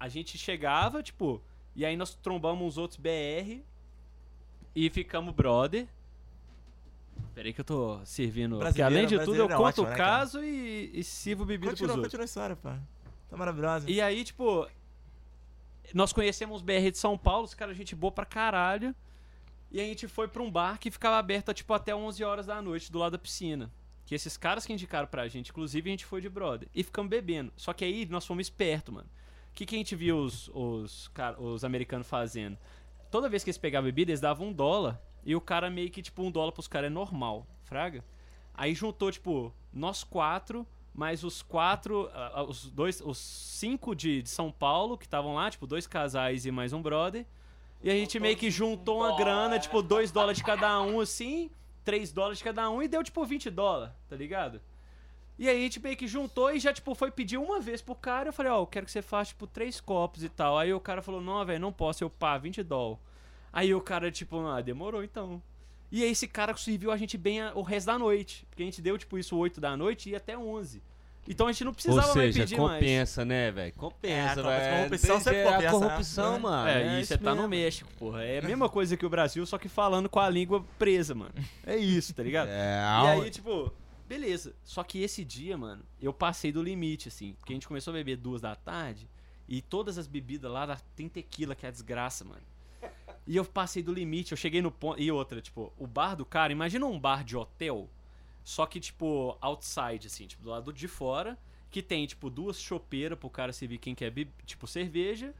a 0.00 0.08
gente 0.08 0.38
chegava, 0.38 1.02
tipo, 1.02 1.42
e 1.74 1.84
aí 1.84 1.96
nós 1.98 2.14
trombamos 2.14 2.66
uns 2.66 2.78
outros 2.78 2.98
BR 2.98 3.62
e 4.74 4.88
ficamos 4.88 5.34
brother. 5.34 5.86
Peraí 7.36 7.52
que 7.52 7.60
eu 7.60 7.64
tô 7.66 8.00
servindo. 8.06 8.58
Porque 8.58 8.80
além 8.80 9.06
de 9.06 9.18
tudo, 9.18 9.34
eu 9.34 9.44
é 9.44 9.48
conto 9.48 9.62
ótimo, 9.62 9.86
o 9.88 9.90
né, 9.90 9.94
caso 9.94 10.42
e, 10.42 10.90
e 10.94 11.04
sirvo 11.04 11.44
bebida 11.44 11.72
pros 11.72 11.80
Continua, 11.80 11.96
outros. 11.96 12.06
continua 12.06 12.24
a 12.24 12.24
história, 12.24 12.56
pá. 12.56 12.80
Tá 13.28 13.36
maravilhosa. 13.36 13.90
E 13.90 14.00
aí, 14.00 14.24
tipo, 14.24 14.66
nós 15.92 16.14
conhecemos 16.14 16.62
BR 16.62 16.90
de 16.90 16.96
São 16.96 17.18
Paulo, 17.18 17.44
os 17.44 17.52
caras, 17.52 17.76
gente 17.76 17.94
boa 17.94 18.10
pra 18.10 18.24
caralho. 18.24 18.94
E 19.70 19.78
a 19.78 19.84
gente 19.84 20.08
foi 20.08 20.26
pra 20.26 20.42
um 20.42 20.50
bar 20.50 20.78
que 20.78 20.90
ficava 20.90 21.18
aberto, 21.18 21.52
tipo, 21.52 21.74
até 21.74 21.94
11 21.94 22.24
horas 22.24 22.46
da 22.46 22.62
noite, 22.62 22.90
do 22.90 22.98
lado 22.98 23.12
da 23.12 23.18
piscina. 23.18 23.70
Que 24.06 24.14
esses 24.14 24.38
caras 24.38 24.64
que 24.64 24.72
indicaram 24.72 25.06
pra 25.06 25.28
gente, 25.28 25.50
inclusive, 25.50 25.90
a 25.90 25.92
gente 25.92 26.06
foi 26.06 26.22
de 26.22 26.30
brother. 26.30 26.70
E 26.74 26.82
ficamos 26.82 27.10
bebendo. 27.10 27.52
Só 27.54 27.74
que 27.74 27.84
aí 27.84 28.06
nós 28.06 28.24
fomos 28.24 28.46
espertos, 28.46 28.94
mano. 28.94 29.08
O 29.50 29.54
que, 29.54 29.66
que 29.66 29.74
a 29.74 29.78
gente 29.78 29.94
viu 29.94 30.16
os, 30.16 30.48
os, 30.54 31.10
os 31.36 31.64
americanos 31.64 32.08
fazendo? 32.08 32.56
Toda 33.10 33.28
vez 33.28 33.44
que 33.44 33.50
eles 33.50 33.58
pegavam 33.58 33.84
bebida, 33.84 34.10
eles 34.10 34.22
davam 34.22 34.46
um 34.48 34.52
dólar. 34.54 34.98
E 35.26 35.34
o 35.34 35.40
cara 35.40 35.68
meio 35.68 35.90
que, 35.90 36.00
tipo, 36.00 36.22
um 36.22 36.30
dólar 36.30 36.52
pros 36.52 36.68
caras 36.68 36.86
é 36.86 36.90
normal, 36.90 37.44
fraga? 37.64 38.04
Aí 38.54 38.72
juntou, 38.72 39.10
tipo, 39.10 39.52
nós 39.72 40.04
quatro, 40.04 40.64
mais 40.94 41.24
os 41.24 41.42
quatro, 41.42 42.08
os 42.48 42.70
dois, 42.70 43.02
os 43.04 43.18
cinco 43.18 43.92
de, 43.92 44.22
de 44.22 44.30
São 44.30 44.52
Paulo 44.52 44.96
que 44.96 45.04
estavam 45.04 45.34
lá, 45.34 45.50
tipo, 45.50 45.66
dois 45.66 45.84
casais 45.84 46.46
e 46.46 46.52
mais 46.52 46.72
um 46.72 46.80
brother. 46.80 47.26
E 47.82 47.90
a 47.90 47.92
gente 47.92 48.20
meio 48.20 48.36
que 48.36 48.52
juntou 48.52 48.98
uma 49.00 49.16
grana, 49.16 49.58
tipo, 49.58 49.82
dois 49.82 50.12
dólares 50.12 50.38
de 50.38 50.44
cada 50.44 50.80
um, 50.80 51.00
assim, 51.00 51.50
três 51.84 52.12
dólares 52.12 52.38
de 52.38 52.44
cada 52.44 52.70
um, 52.70 52.80
e 52.80 52.86
deu, 52.86 53.02
tipo, 53.02 53.24
20 53.26 53.50
dólares, 53.50 53.92
tá 54.08 54.14
ligado? 54.14 54.60
E 55.36 55.48
aí 55.48 55.56
a 55.58 55.60
gente 55.60 55.80
meio 55.80 55.96
que 55.96 56.06
juntou 56.06 56.54
e 56.54 56.60
já, 56.60 56.72
tipo, 56.72 56.94
foi 56.94 57.10
pedir 57.10 57.36
uma 57.36 57.58
vez 57.58 57.82
pro 57.82 57.96
cara. 57.96 58.28
Eu 58.28 58.32
falei, 58.32 58.52
ó, 58.52 58.60
eu 58.60 58.66
quero 58.66 58.86
que 58.86 58.92
você 58.92 59.02
faça, 59.02 59.30
tipo, 59.30 59.46
três 59.48 59.80
copos 59.80 60.22
e 60.22 60.28
tal. 60.28 60.56
Aí 60.56 60.72
o 60.72 60.80
cara 60.80 61.02
falou, 61.02 61.20
não, 61.20 61.44
velho, 61.44 61.60
não 61.60 61.72
posso. 61.72 62.04
Eu, 62.04 62.08
pá, 62.08 62.38
20 62.38 62.62
dólares. 62.62 63.00
Aí 63.56 63.74
o 63.74 63.80
cara, 63.80 64.10
tipo, 64.10 64.38
ah, 64.46 64.60
demorou 64.60 65.02
então. 65.02 65.42
E 65.90 66.02
aí 66.02 66.10
esse 66.10 66.28
cara 66.28 66.54
serviu 66.56 66.90
a 66.92 66.96
gente 66.96 67.16
bem 67.16 67.40
a- 67.40 67.52
o 67.54 67.62
resto 67.62 67.86
da 67.86 67.98
noite. 67.98 68.44
Porque 68.50 68.62
a 68.62 68.66
gente 68.66 68.82
deu, 68.82 68.98
tipo, 68.98 69.16
isso 69.16 69.34
8 69.36 69.60
da 69.60 69.76
noite 69.76 70.08
e 70.08 70.12
ia 70.12 70.18
até 70.18 70.36
11. 70.36 70.82
Então 71.28 71.46
a 71.48 71.52
gente 71.52 71.64
não 71.64 71.70
Ou 71.70 71.74
precisava 71.74 72.14
mais 72.14 72.34
seja, 72.34 72.40
pedir 72.40 72.60
mais. 72.60 72.74
compensa, 72.80 73.24
né, 73.24 73.50
velho? 73.50 73.72
Compensa, 73.74 74.40
É, 74.40 74.42
velho. 74.42 74.76
corrupção 74.88 75.20
sempre 75.20 75.38
É 75.40 75.44
compensa, 75.44 75.68
A 75.76 75.80
né? 75.80 75.88
corrupção, 75.88 76.34
É. 76.34 76.38
mano. 76.38 76.68
É, 76.68 76.86
e 76.98 77.00
isso 77.00 77.08
você 77.08 77.18
tá 77.18 77.34
no. 77.34 77.48
México, 77.48 77.90
porra. 77.98 78.22
É 78.24 78.38
a 78.38 78.42
mesma 78.42 78.68
coisa 78.68 78.96
que 78.96 79.06
o 79.06 79.08
Brasil, 79.10 79.44
só 79.46 79.56
que 79.58 79.68
falando 79.68 80.08
com 80.08 80.20
a 80.20 80.28
língua 80.28 80.62
presa, 80.78 81.14
mano. 81.14 81.32
É 81.64 81.76
isso, 81.76 82.12
tá 82.14 82.22
ligado? 82.22 82.48
É, 82.48 82.78
E 82.82 83.06
aí, 83.22 83.30
tipo, 83.30 83.72
beleza. 84.08 84.54
Só 84.64 84.84
que 84.84 85.02
esse 85.02 85.24
dia, 85.24 85.56
mano, 85.56 85.82
eu 86.00 86.12
passei 86.12 86.52
do 86.52 86.62
limite, 86.62 87.08
assim. 87.08 87.32
Porque 87.38 87.52
a 87.52 87.56
gente 87.56 87.66
começou 87.66 87.90
a 87.92 87.94
beber 87.94 88.16
duas 88.18 88.40
da 88.42 88.54
tarde 88.54 89.08
e 89.48 89.60
todas 89.62 89.98
as 89.98 90.06
bebidas 90.06 90.50
lá 90.50 90.76
tem 90.94 91.08
tequila, 91.08 91.54
que 91.56 91.64
é 91.66 91.68
a 91.70 91.72
desgraça, 91.72 92.24
mano. 92.24 92.42
E 93.26 93.36
eu 93.36 93.44
passei 93.44 93.82
do 93.82 93.92
limite, 93.92 94.32
eu 94.32 94.36
cheguei 94.36 94.62
no 94.62 94.70
ponto. 94.70 95.00
E 95.00 95.10
outra, 95.10 95.40
tipo, 95.40 95.72
o 95.76 95.86
bar 95.86 96.14
do 96.14 96.24
cara, 96.24 96.52
imagina 96.52 96.86
um 96.86 96.98
bar 96.98 97.24
de 97.24 97.36
hotel, 97.36 97.88
só 98.44 98.64
que, 98.66 98.78
tipo, 98.78 99.36
outside, 99.40 100.06
assim, 100.06 100.26
tipo, 100.26 100.42
do 100.44 100.50
lado 100.50 100.72
de 100.72 100.86
fora, 100.86 101.36
que 101.70 101.82
tem, 101.82 102.06
tipo, 102.06 102.30
duas 102.30 102.60
chopeiras 102.60 103.18
pro 103.18 103.28
cara 103.28 103.52
servir 103.52 103.78
quem 103.78 103.94
quer, 103.94 104.12
tipo, 104.44 104.66
cerveja. 104.66 105.34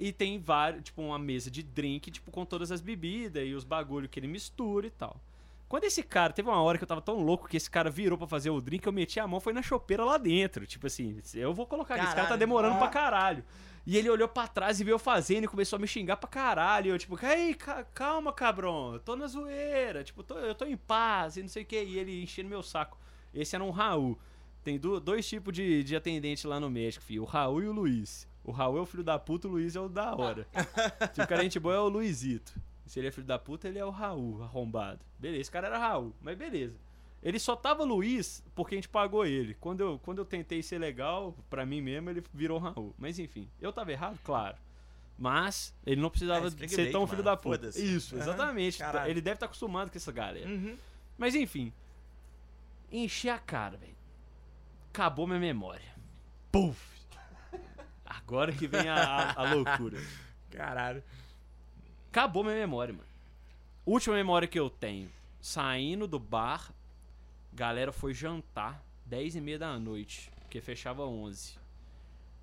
E 0.00 0.12
tem 0.12 0.38
vários, 0.38 0.84
tipo, 0.84 1.02
uma 1.02 1.18
mesa 1.18 1.50
de 1.50 1.62
drink, 1.62 2.10
tipo, 2.10 2.30
com 2.30 2.44
todas 2.44 2.70
as 2.72 2.80
bebidas 2.80 3.46
e 3.46 3.54
os 3.54 3.64
bagulho 3.64 4.08
que 4.08 4.18
ele 4.18 4.28
mistura 4.28 4.86
e 4.86 4.90
tal. 4.90 5.20
Quando 5.68 5.84
esse 5.84 6.02
cara, 6.02 6.32
teve 6.32 6.48
uma 6.48 6.62
hora 6.62 6.78
que 6.78 6.84
eu 6.84 6.88
tava 6.88 7.02
tão 7.02 7.20
louco 7.22 7.46
que 7.46 7.56
esse 7.56 7.70
cara 7.70 7.90
virou 7.90 8.16
pra 8.16 8.26
fazer 8.26 8.48
o 8.50 8.60
drink, 8.60 8.86
eu 8.86 8.92
meti 8.92 9.20
a 9.20 9.26
mão, 9.26 9.38
foi 9.38 9.52
na 9.52 9.62
chopeira 9.62 10.02
lá 10.04 10.16
dentro. 10.16 10.66
Tipo 10.66 10.86
assim, 10.86 11.20
eu 11.34 11.52
vou 11.52 11.66
colocar 11.66 11.94
aqui, 11.96 12.04
esse 12.04 12.12
cara 12.14 12.22
tá 12.22 12.28
Caralho. 12.28 12.38
demorando 12.40 12.74
Ah. 12.76 12.78
pra 12.78 12.88
caralho. 12.88 13.44
E 13.86 13.96
ele 13.96 14.08
olhou 14.10 14.28
pra 14.28 14.46
trás 14.46 14.80
e 14.80 14.84
veio 14.84 14.98
fazendo 14.98 15.44
e 15.44 15.48
começou 15.48 15.76
a 15.76 15.80
me 15.80 15.86
xingar 15.86 16.16
pra 16.16 16.28
caralho. 16.28 16.86
E 16.86 16.90
eu, 16.90 16.98
tipo, 16.98 17.18
ei, 17.24 17.54
ca- 17.54 17.84
calma, 17.94 18.32
cabrão, 18.32 18.94
eu 18.94 18.98
tô 19.00 19.14
na 19.16 19.26
zoeira, 19.26 20.02
tipo, 20.04 20.22
tô- 20.22 20.38
eu 20.38 20.54
tô 20.54 20.64
em 20.64 20.76
paz 20.76 21.36
e 21.36 21.42
não 21.42 21.48
sei 21.48 21.62
o 21.62 21.66
que. 21.66 21.82
E 21.82 21.98
ele 21.98 22.22
enchendo 22.22 22.48
meu 22.48 22.62
saco. 22.62 22.98
Esse 23.34 23.54
era 23.54 23.62
um 23.64 23.70
Raul. 23.70 24.18
Tem 24.64 24.78
dois 24.78 25.26
tipos 25.26 25.54
de, 25.54 25.82
de 25.84 25.96
atendente 25.96 26.46
lá 26.46 26.58
no 26.60 26.68
México, 26.70 27.04
filho. 27.04 27.22
O 27.22 27.26
Raul 27.26 27.62
e 27.62 27.68
o 27.68 27.72
Luiz. 27.72 28.26
O 28.44 28.50
Raul 28.52 28.78
é 28.78 28.80
o 28.80 28.86
filho 28.86 29.04
da 29.04 29.18
puta, 29.18 29.46
o 29.48 29.50
Luiz 29.52 29.76
é 29.76 29.80
o 29.80 29.88
da 29.88 30.14
hora. 30.14 30.46
Se 31.14 31.20
o 31.22 31.26
cara 31.26 31.40
é 31.42 31.44
gente 31.44 31.58
boa, 31.60 31.74
é 31.74 31.78
o 31.78 31.88
Luizito. 31.88 32.52
Se 32.88 32.98
ele 32.98 33.08
é 33.08 33.10
filho 33.10 33.26
da 33.26 33.38
puta, 33.38 33.68
ele 33.68 33.78
é 33.78 33.84
o 33.84 33.90
Raul, 33.90 34.42
arrombado. 34.42 35.00
Beleza, 35.18 35.40
esse 35.42 35.50
cara 35.50 35.66
era 35.68 35.78
Raul, 35.78 36.14
mas 36.20 36.36
beleza. 36.36 36.76
Ele 37.22 37.38
só 37.38 37.54
tava 37.56 37.82
Luiz 37.84 38.42
porque 38.54 38.74
a 38.74 38.78
gente 38.78 38.88
pagou 38.88 39.26
ele. 39.26 39.54
Quando 39.54 39.80
eu, 39.80 39.98
quando 39.98 40.18
eu 40.18 40.24
tentei 40.24 40.62
ser 40.62 40.78
legal, 40.78 41.36
pra 41.50 41.66
mim 41.66 41.80
mesmo, 41.80 42.08
ele 42.10 42.22
virou 42.32 42.58
Raul. 42.58 42.94
Mas 42.98 43.18
enfim, 43.18 43.48
eu 43.60 43.72
tava 43.72 43.90
errado, 43.92 44.18
claro. 44.24 44.56
Mas 45.18 45.74
ele 45.84 46.00
não 46.00 46.10
precisava 46.10 46.46
É, 46.46 46.68
ser 46.68 46.92
tão 46.92 47.00
mano, 47.00 47.10
filho 47.10 47.22
da 47.24 47.36
puta. 47.36 47.68
Isso, 47.70 48.14
Aham, 48.14 48.22
exatamente. 48.22 48.78
caralho. 48.78 49.10
Ele 49.10 49.20
deve 49.20 49.34
estar 49.34 49.46
acostumado 49.46 49.90
com 49.90 49.98
essa 49.98 50.12
galera. 50.12 50.48
Uhum. 50.48 50.76
Mas 51.18 51.34
enfim. 51.34 51.72
Enchi 52.90 53.28
a 53.28 53.38
cara, 53.38 53.76
velho. 53.76 53.96
Acabou 54.90 55.26
minha 55.26 55.40
memória. 55.40 55.88
Puf! 56.52 56.78
Agora 58.06 58.52
que 58.52 58.66
vem 58.68 58.88
a, 58.88 58.94
a- 58.94 59.32
a 59.42 59.54
loucura. 59.54 59.98
Caralho. 60.50 61.02
Acabou 62.10 62.42
minha 62.42 62.56
memória, 62.56 62.92
mano. 62.94 63.08
Última 63.84 64.16
memória 64.16 64.48
que 64.48 64.58
eu 64.58 64.70
tenho. 64.70 65.10
Saindo 65.40 66.06
do 66.06 66.18
bar, 66.18 66.72
galera 67.52 67.92
foi 67.92 68.12
jantar 68.12 68.82
10 69.06 69.36
e 69.36 69.40
meia 69.40 69.58
da 69.58 69.78
noite, 69.78 70.30
porque 70.40 70.60
fechava 70.60 71.04
11. 71.04 71.58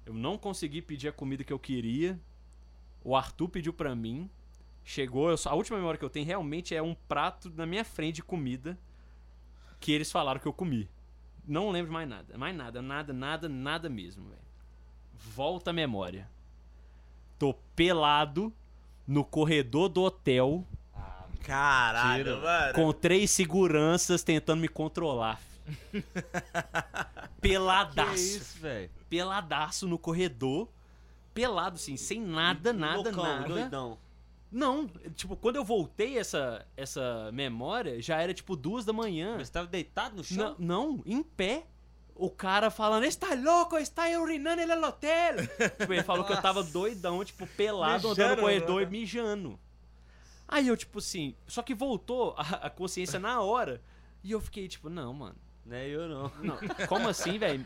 Eu 0.06 0.14
não 0.14 0.38
consegui 0.38 0.82
pedir 0.82 1.08
a 1.08 1.12
comida 1.12 1.44
que 1.44 1.52
eu 1.52 1.60
queria. 1.60 2.20
O 3.04 3.16
Arthur 3.16 3.50
pediu 3.50 3.74
pra 3.74 3.96
mim. 3.96 4.30
Chegou, 4.84 5.32
eu 5.32 5.38
a 5.46 5.56
última 5.56 5.78
memória 5.78 5.98
que 5.98 6.06
eu 6.06 6.10
tenho 6.12 6.28
realmente 6.28 6.76
é 6.76 6.82
um 6.82 6.94
prato 6.94 7.50
na 7.50 7.66
minha 7.66 7.84
frente 7.84 8.18
de 8.18 8.24
comida 8.24 8.78
que 9.80 9.92
eles 9.92 10.12
falaram 10.12 10.40
que 10.40 10.48
eu 10.48 10.54
comi. 10.54 10.88
Não 11.48 11.72
lembro 11.72 11.92
mais 11.92 12.08
nada, 12.08 12.38
mais 12.38 12.56
nada, 12.56 12.82
nada, 12.82 13.12
nada, 13.12 13.50
nada 13.50 13.90
mesmo, 13.90 14.30
velho. 14.30 14.42
Volta 15.14 15.72
a 15.72 15.74
memória. 15.74 16.30
Tô 17.38 17.54
pelado 17.76 18.54
no 19.08 19.24
corredor 19.24 19.90
do 19.90 20.02
hotel 20.04 20.66
Caralho, 21.42 22.24
Tira. 22.24 22.38
mano. 22.38 22.74
com 22.74 22.92
três 22.92 23.30
seguranças 23.32 24.24
tentando 24.24 24.62
me 24.62 24.68
controlar. 24.68 25.40
Que 27.46 27.50
Peladaço. 27.50 28.16
isso, 28.16 28.60
velho? 28.60 28.90
Peladaço 29.08 29.88
no 29.88 30.00
corredor. 30.00 30.68
Pelado, 31.32 31.76
assim, 31.76 31.96
sem 31.96 32.20
nada, 32.20 32.74
nada, 32.74 32.96
Loucão, 33.04 33.24
nada. 33.24 33.48
doidão. 33.48 33.98
Não, 34.52 34.88
tipo, 35.16 35.36
quando 35.36 35.58
eu 35.58 35.64
voltei 35.64 36.18
essa, 36.18 36.66
essa 36.76 37.30
memória, 37.32 38.02
já 38.02 38.20
era 38.20 38.34
tipo 38.34 38.56
duas 38.56 38.84
da 38.84 38.92
manhã. 38.94 39.36
Mas 39.38 39.48
você 39.48 39.54
tava 39.54 39.68
deitado 39.68 40.16
no 40.16 40.24
chão? 40.24 40.56
Não, 40.58 40.94
não, 40.94 41.04
em 41.06 41.22
pé. 41.22 41.68
O 42.16 42.30
cara 42.30 42.72
falando, 42.72 43.04
está 43.04 43.34
louco, 43.34 43.78
está 43.78 44.04
urinando 44.18 44.66
no 44.66 44.88
hotel. 44.88 45.36
tipo, 45.78 45.92
ele 45.92 46.04
falou 46.04 46.24
que 46.24 46.32
eu 46.32 46.42
tava 46.42 46.64
doidão, 46.64 47.24
tipo, 47.26 47.46
pelado, 47.46 48.08
andando 48.08 48.18
Mijando, 48.18 48.36
no 48.36 48.42
corredor 48.42 48.82
e 48.82 48.86
né? 48.86 48.92
mijando. 48.92 49.60
Aí 50.48 50.68
eu, 50.68 50.78
tipo 50.78 51.00
assim, 51.00 51.36
só 51.46 51.62
que 51.62 51.74
voltou 51.74 52.34
a, 52.38 52.68
a 52.68 52.70
consciência 52.70 53.20
na 53.20 53.42
hora. 53.42 53.82
E 54.24 54.32
eu 54.32 54.40
fiquei, 54.40 54.68
tipo, 54.68 54.90
não, 54.90 55.14
mano. 55.14 55.36
Não 55.66 55.76
é 55.76 55.88
eu, 55.88 56.08
não. 56.08 56.32
Não, 56.42 56.58
como 56.88 57.10
assim, 57.10 57.40
velho? 57.40 57.66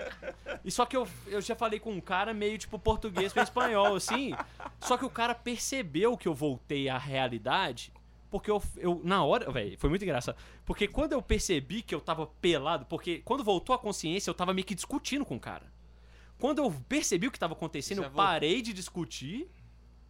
E 0.64 0.72
só 0.72 0.86
que 0.86 0.96
eu, 0.96 1.06
eu 1.28 1.42
já 1.42 1.54
falei 1.54 1.80
com 1.80 1.92
um 1.92 2.00
cara 2.00 2.34
meio 2.34 2.58
tipo 2.58 2.80
português 2.80 3.34
pra 3.34 3.44
espanhol, 3.44 3.96
assim. 3.96 4.34
Só 4.80 4.98
que 4.98 5.04
o 5.04 5.10
cara 5.10 5.36
percebeu 5.36 6.18
que 6.18 6.28
eu 6.28 6.34
voltei 6.34 6.88
à 6.88 6.98
realidade. 6.98 7.92
Porque 8.30 8.52
eu, 8.52 8.62
eu 8.78 9.02
na 9.04 9.24
hora, 9.24 9.52
velho, 9.52 9.78
foi 9.80 9.90
muito 9.90 10.04
engraçado. 10.04 10.38
Porque 10.66 10.88
quando 10.88 11.14
eu 11.14 11.22
percebi 11.22 11.82
que 11.82 11.96
eu 11.96 12.00
tava 12.02 12.28
pelado, 12.28 12.86
porque 12.86 13.20
quando 13.26 13.44
voltou 13.44 13.74
a 13.76 13.80
consciência, 13.80 14.30
eu 14.30 14.36
tava 14.36 14.54
meio 14.54 14.66
que 14.66 14.76
discutindo 14.76 15.26
com 15.26 15.36
o 15.36 15.40
cara. 15.40 15.72
Quando 16.38 16.60
eu 16.60 16.72
percebi 16.88 17.28
o 17.28 17.32
que 17.32 17.40
tava 17.40 17.54
acontecendo, 17.54 17.98
Já 17.98 18.04
eu 18.04 18.10
voltou. 18.10 18.26
parei 18.26 18.62
de 18.62 18.72
discutir, 18.72 19.50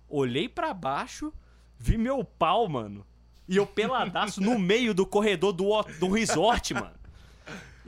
olhei 0.08 0.47
pra 0.49 0.73
baixo, 0.73 1.34
vi 1.77 1.97
meu 1.97 2.23
pau, 2.23 2.67
mano. 2.67 3.05
E 3.47 3.55
eu 3.55 3.65
peladaço 3.65 4.41
no 4.41 4.58
meio 4.60 4.93
do 4.93 5.05
corredor 5.08 5.53
do, 5.53 5.82
do 5.99 6.10
resort, 6.12 6.73
mano. 6.73 6.98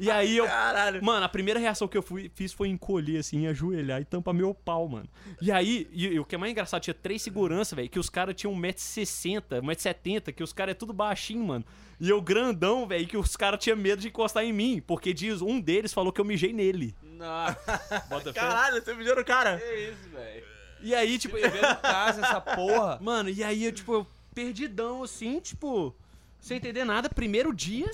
E 0.01 0.09
aí 0.11 0.35
eu. 0.37 0.45
Caralho. 0.47 1.03
Mano, 1.03 1.25
a 1.25 1.29
primeira 1.29 1.59
reação 1.59 1.87
que 1.87 1.97
eu 1.97 2.01
fui- 2.01 2.31
fiz 2.33 2.51
foi 2.51 2.67
encolher, 2.69 3.19
assim, 3.19 3.45
ajoelhar 3.47 4.01
e 4.01 4.05
tampar 4.05 4.33
meu 4.33 4.53
pau, 4.53 4.87
mano. 4.87 5.07
E 5.41 5.51
aí, 5.51 5.87
e, 5.91 6.07
e 6.07 6.19
o 6.19 6.25
que 6.25 6.35
é 6.35 6.37
mais 6.37 6.51
engraçado, 6.51 6.81
tinha 6.81 6.93
três 6.93 7.21
seguranças, 7.21 7.75
velho, 7.75 7.87
que 7.89 7.99
os 7.99 8.09
caras 8.09 8.33
tinham 8.35 8.53
1,60m, 8.55 9.61
1,70m, 9.61 10.33
que 10.33 10.43
os 10.43 10.51
caras 10.53 10.71
é 10.71 10.75
tudo 10.75 10.91
baixinho, 10.93 11.43
mano. 11.45 11.63
E 11.99 12.09
eu 12.09 12.19
grandão, 12.21 12.87
velho, 12.87 13.07
que 13.07 13.15
os 13.15 13.35
caras 13.35 13.63
tinham 13.63 13.77
medo 13.77 14.01
de 14.01 14.07
encostar 14.07 14.43
em 14.43 14.51
mim, 14.51 14.81
porque 14.85 15.13
diz, 15.13 15.41
um 15.41 15.61
deles 15.61 15.93
falou 15.93 16.11
que 16.11 16.19
eu 16.19 16.25
mijei 16.25 16.51
nele. 16.51 16.95
Nossa, 17.03 18.05
Bota 18.09 18.33
fé. 18.33 18.39
Caralho, 18.39 18.83
você 18.83 18.93
mijou 18.95 19.15
no 19.15 19.23
cara. 19.23 19.57
que 19.59 19.75
isso, 19.91 20.09
velho? 20.11 20.43
E 20.81 20.95
aí, 20.95 21.19
tipo, 21.19 21.35
Vendo 21.37 21.81
casa 21.81 22.21
essa 22.21 22.41
porra. 22.41 22.97
Mano, 22.99 23.29
e 23.29 23.43
aí 23.43 23.65
eu, 23.65 23.71
tipo, 23.71 23.93
eu 23.93 24.07
perdidão, 24.33 25.03
assim, 25.03 25.39
tipo, 25.39 25.95
sem 26.39 26.57
entender 26.57 26.83
nada. 26.85 27.07
Primeiro 27.07 27.53
dia. 27.53 27.85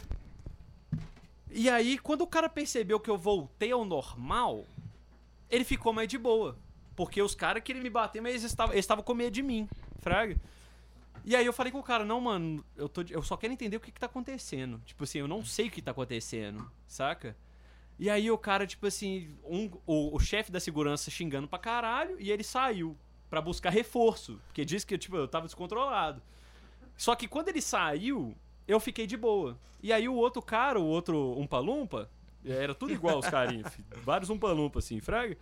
E 1.52 1.70
aí, 1.70 1.98
quando 1.98 2.22
o 2.22 2.28
cara 2.28 2.50
percebeu 2.50 3.00
que 3.00 3.10
eu 3.10 3.18
voltei 3.18 3.72
ao 3.72 3.86
normal, 3.86 4.66
ele 5.50 5.64
ficou 5.64 5.94
mais 5.94 6.08
de 6.08 6.18
boa. 6.18 6.58
Porque 6.96 7.22
os 7.22 7.36
caras 7.36 7.64
queriam 7.64 7.84
me 7.84 7.90
bater, 7.90 8.22
mas 8.22 8.32
eles 8.32 8.44
estavam, 8.44 8.74
eles 8.74 8.84
estavam 8.84 9.04
com 9.04 9.14
medo 9.14 9.32
de 9.32 9.44
mim, 9.44 9.70
fraga. 10.00 10.36
E 11.24 11.36
aí 11.36 11.46
eu 11.46 11.54
falei 11.54 11.72
com 11.72 11.80
o 11.80 11.84
cara, 11.84 12.04
não, 12.06 12.20
mano, 12.22 12.64
eu, 12.76 12.88
tô, 12.90 13.04
eu 13.10 13.22
só 13.22 13.38
quero 13.38 13.54
entender 13.54 13.78
o 13.78 13.80
que 13.80 13.92
que 13.92 14.00
tá 14.00 14.06
acontecendo. 14.06 14.82
Tipo 14.86 15.04
assim, 15.04 15.20
eu 15.20 15.28
não 15.28 15.44
sei 15.46 15.68
o 15.68 15.72
que 15.72 15.82
tá 15.82 15.92
acontecendo, 15.92 16.72
saca? 16.88 17.36
E 18.00 18.10
aí 18.10 18.32
o 18.32 18.38
cara, 18.38 18.66
tipo 18.66 18.88
assim, 18.88 19.36
um, 19.44 19.70
o, 19.86 20.16
o 20.16 20.20
chefe 20.20 20.52
da 20.52 20.60
segurança 20.60 21.12
xingando 21.12 21.48
pra 21.48 21.60
caralho, 21.60 22.16
e 22.20 22.32
ele 22.32 22.44
saiu 22.44 22.98
pra 23.30 23.42
buscar 23.42 23.72
reforço. 23.72 24.40
Porque 24.48 24.64
disse 24.64 24.86
que, 24.86 24.98
tipo, 24.98 25.18
eu 25.18 25.28
tava 25.28 25.46
descontrolado. 25.46 26.22
Só 26.96 27.16
que 27.16 27.28
quando 27.28 27.50
ele 27.50 27.62
saiu, 27.62 28.36
eu 28.68 28.80
fiquei 28.80 29.08
de 29.08 29.16
boa. 29.16 29.58
E 29.82 29.94
aí 29.94 30.08
o 30.10 30.16
outro 30.16 30.42
cara, 30.42 30.80
o 30.80 30.86
outro 30.86 31.40
Umpa-Lumpa, 31.40 32.10
era 32.46 32.74
tudo 32.74 32.94
igual 32.94 33.20
os 33.20 33.28
carinhos, 33.28 33.72
vários 34.04 34.30
Umpa-Lumpa, 34.30 34.80
assim, 34.80 35.00
fraga. 35.00 35.38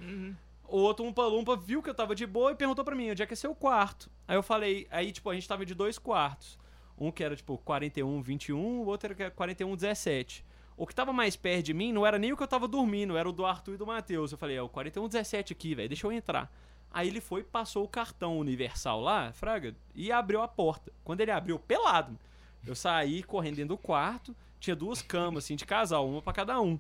O 0.68 0.78
outro 0.78 1.06
Umpa-Lumpa 1.06 1.56
viu 1.56 1.82
que 1.82 1.90
eu 1.90 1.94
tava 1.94 2.16
de 2.16 2.26
boa 2.26 2.52
e 2.52 2.56
perguntou 2.56 2.84
pra 2.84 2.96
mim, 2.96 3.12
onde 3.12 3.22
é 3.22 3.26
que 3.26 3.34
é 3.34 3.36
seu 3.36 3.54
quarto? 3.54 4.10
Aí 4.28 4.36
eu 4.36 4.44
falei, 4.44 4.88
aí, 4.90 5.12
tipo, 5.12 5.30
a 5.30 5.34
gente 5.34 5.48
tava 5.48 5.66
de 5.66 5.76
dois 5.76 5.98
quartos. 5.98 6.58
Um 6.98 7.12
que 7.12 7.24
era, 7.24 7.36
tipo, 7.36 7.58
41, 7.60 8.22
21, 8.22 8.58
o 8.58 8.86
outro 8.86 9.14
era 9.20 9.30
41, 9.30 9.76
17. 9.76 10.46
O 10.78 10.86
que 10.86 10.96
tava 10.96 11.14
mais 11.14 11.36
perto 11.36 11.66
de 11.66 11.74
mim 11.74 11.94
não 11.94 12.06
era 12.06 12.18
nem 12.18 12.34
o 12.34 12.38
que 12.38 12.44
eu 12.44 12.48
tava 12.48 12.68
dormindo, 12.68 13.16
era 13.16 13.30
o 13.30 13.32
do 13.32 13.46
Arthur 13.46 13.76
e 13.76 13.78
do 13.78 13.86
Matheus. 13.86 14.32
Eu 14.32 14.38
falei, 14.38 14.58
é 14.58 14.62
o 14.62 14.70
41, 14.70 15.08
17 15.08 15.54
aqui, 15.54 15.76
velho, 15.76 15.90
deixa 15.90 16.08
eu 16.08 16.12
entrar. 16.12 16.52
Aí 16.92 17.10
ele 17.10 17.22
foi, 17.22 17.44
passou 17.44 17.84
o 17.84 17.88
cartão 17.88 18.40
universal 18.40 19.02
lá, 19.02 19.32
fraga, 19.34 19.76
e 19.94 20.12
abriu 20.12 20.42
a 20.42 20.48
porta. 20.48 20.92
Quando 21.04 21.22
ele 21.22 21.32
abriu, 21.32 21.60
pelado, 21.60 22.18
eu 22.66 22.76
saí 22.76 23.24
correndo 23.24 23.56
dentro 23.56 23.76
do 23.76 23.78
quarto, 23.78 24.36
tinha 24.60 24.76
duas 24.76 25.02
camas, 25.02 25.44
assim, 25.46 25.56
de 25.56 25.66
casal, 25.66 26.08
uma 26.10 26.22
pra 26.22 26.34
cada 26.34 26.60
um. 26.60 26.80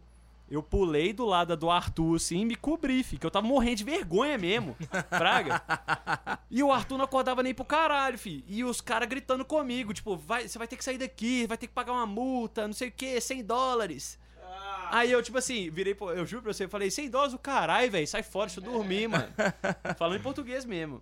Eu 0.49 0.61
pulei 0.61 1.11
do 1.11 1.25
lado 1.25 1.57
do 1.57 1.71
Arthur, 1.71 2.17
assim, 2.17 2.41
e 2.41 2.45
me 2.45 2.55
cobri, 2.55 3.01
fi, 3.03 3.17
que 3.17 3.25
eu 3.25 3.31
tava 3.31 3.47
morrendo 3.47 3.77
de 3.77 3.83
vergonha 3.83 4.37
mesmo, 4.37 4.75
fraga. 5.09 5.61
E 6.51 6.61
o 6.61 6.71
Arthur 6.71 6.97
não 6.99 7.05
acordava 7.05 7.41
nem 7.41 7.53
pro 7.53 7.65
caralho, 7.65 8.17
fi. 8.17 8.43
E 8.47 8.63
os 8.63 8.79
caras 8.79 9.09
gritando 9.09 9.43
comigo, 9.43 9.91
tipo, 9.93 10.15
vai, 10.15 10.47
você 10.47 10.57
vai 10.59 10.67
ter 10.67 10.77
que 10.77 10.83
sair 10.83 10.99
daqui, 10.99 11.47
vai 11.47 11.57
ter 11.57 11.65
que 11.67 11.73
pagar 11.73 11.93
uma 11.93 12.05
multa, 12.05 12.67
não 12.67 12.73
sei 12.75 12.89
o 12.89 12.91
que, 12.91 13.19
100 13.19 13.43
dólares. 13.43 14.19
Aí 14.91 15.11
eu, 15.11 15.21
tipo 15.23 15.35
assim, 15.37 15.71
virei, 15.71 15.95
pro- 15.95 16.11
eu 16.13 16.25
juro 16.27 16.43
pra 16.43 16.53
você, 16.53 16.65
eu 16.65 16.69
falei, 16.69 16.91
100 16.91 17.09
dólares 17.09 17.33
o 17.33 17.39
caralho, 17.39 17.89
velho, 17.91 18.07
sai 18.07 18.21
fora, 18.21 18.45
deixa 18.45 18.59
eu 18.59 18.63
dormir, 18.71 19.07
mano. 19.07 19.27
Falando 19.97 20.19
em 20.19 20.23
português 20.23 20.63
mesmo. 20.63 21.01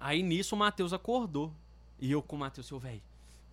Aí 0.00 0.20
nisso 0.20 0.56
o 0.56 0.58
Matheus 0.58 0.92
acordou. 0.92 1.52
E 2.00 2.10
eu 2.10 2.20
com 2.22 2.34
o 2.34 2.38
Matheus, 2.40 2.68
eu, 2.70 2.78
velho, 2.78 3.00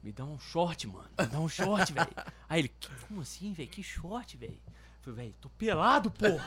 me 0.05 0.11
dá 0.11 0.23
um 0.23 0.37
short, 0.39 0.85
mano. 0.87 1.09
Me 1.19 1.25
dá 1.25 1.39
um 1.39 1.49
short, 1.49 1.91
velho. 1.91 2.07
Aí 2.47 2.59
ele, 2.61 2.67
"Que- 2.69 2.87
como 3.07 3.21
assim, 3.21 3.51
velho? 3.53 3.67
Que 3.69 3.81
short, 3.81 4.37
velho? 4.37 4.57
Falei, 5.01 5.17
velho, 5.25 5.35
tô 5.41 5.49
pelado, 5.49 6.11
porra. 6.11 6.45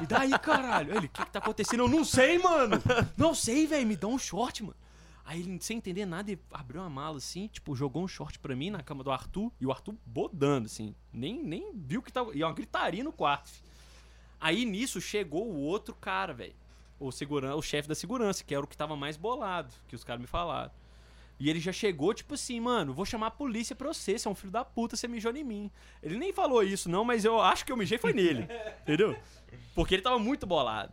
Me 0.00 0.06
dá 0.06 0.20
aí, 0.20 0.38
caralho. 0.38 0.92
Aí 0.92 0.98
ele, 0.98 1.06
o 1.06 1.10
que 1.10 1.24
que 1.24 1.30
tá 1.30 1.38
acontecendo? 1.38 1.80
Eu 1.84 1.88
não 1.88 2.04
sei, 2.04 2.38
mano. 2.38 2.76
Não 3.16 3.34
sei, 3.34 3.66
velho. 3.66 3.86
Me 3.86 3.96
dá 3.96 4.06
um 4.06 4.18
short, 4.18 4.62
mano. 4.62 4.76
Aí 5.24 5.40
ele, 5.40 5.58
sem 5.60 5.76
entender 5.78 6.06
nada, 6.06 6.30
ele 6.30 6.40
abriu 6.50 6.80
uma 6.80 6.88
mala 6.88 7.18
assim, 7.18 7.48
tipo, 7.48 7.74
jogou 7.76 8.02
um 8.02 8.08
short 8.08 8.38
pra 8.38 8.54
mim 8.56 8.70
na 8.70 8.82
cama 8.82 9.02
do 9.04 9.10
Arthur. 9.10 9.50
E 9.60 9.66
o 9.66 9.70
Arthur 9.72 9.94
bodando, 10.06 10.66
assim. 10.66 10.94
Nem, 11.12 11.42
nem 11.42 11.72
viu 11.74 12.02
que 12.02 12.12
tava. 12.12 12.34
E 12.36 12.42
uma 12.44 12.52
gritaria 12.52 13.02
no 13.04 13.12
quarto. 13.12 13.48
fi. 13.48 13.62
Aí 14.40 14.64
nisso 14.64 15.00
chegou 15.00 15.46
o 15.46 15.56
outro 15.60 15.94
cara, 15.94 16.32
velho. 16.32 16.54
O, 17.00 17.10
seguran... 17.12 17.54
o 17.56 17.62
chefe 17.62 17.88
da 17.88 17.94
segurança, 17.94 18.42
que 18.44 18.54
era 18.54 18.64
o 18.64 18.66
que 18.68 18.76
tava 18.76 18.96
mais 18.96 19.16
bolado, 19.16 19.72
que 19.86 19.94
os 19.94 20.04
caras 20.04 20.20
me 20.20 20.26
falaram. 20.26 20.70
E 21.40 21.48
ele 21.48 21.60
já 21.60 21.72
chegou, 21.72 22.12
tipo 22.12 22.34
assim, 22.34 22.58
mano, 22.58 22.92
vou 22.92 23.04
chamar 23.04 23.28
a 23.28 23.30
polícia 23.30 23.76
pra 23.76 23.88
você, 23.88 24.18
você 24.18 24.26
é 24.26 24.30
um 24.30 24.34
filho 24.34 24.50
da 24.50 24.64
puta, 24.64 24.96
você 24.96 25.06
mijou 25.06 25.34
em 25.34 25.44
mim. 25.44 25.70
Ele 26.02 26.18
nem 26.18 26.32
falou 26.32 26.62
isso, 26.62 26.88
não, 26.88 27.04
mas 27.04 27.24
eu 27.24 27.40
acho 27.40 27.64
que 27.64 27.70
eu 27.70 27.76
mijei 27.76 27.96
foi 27.96 28.12
nele. 28.12 28.48
entendeu? 28.82 29.16
Porque 29.74 29.94
ele 29.94 30.02
tava 30.02 30.18
muito 30.18 30.46
bolado. 30.46 30.92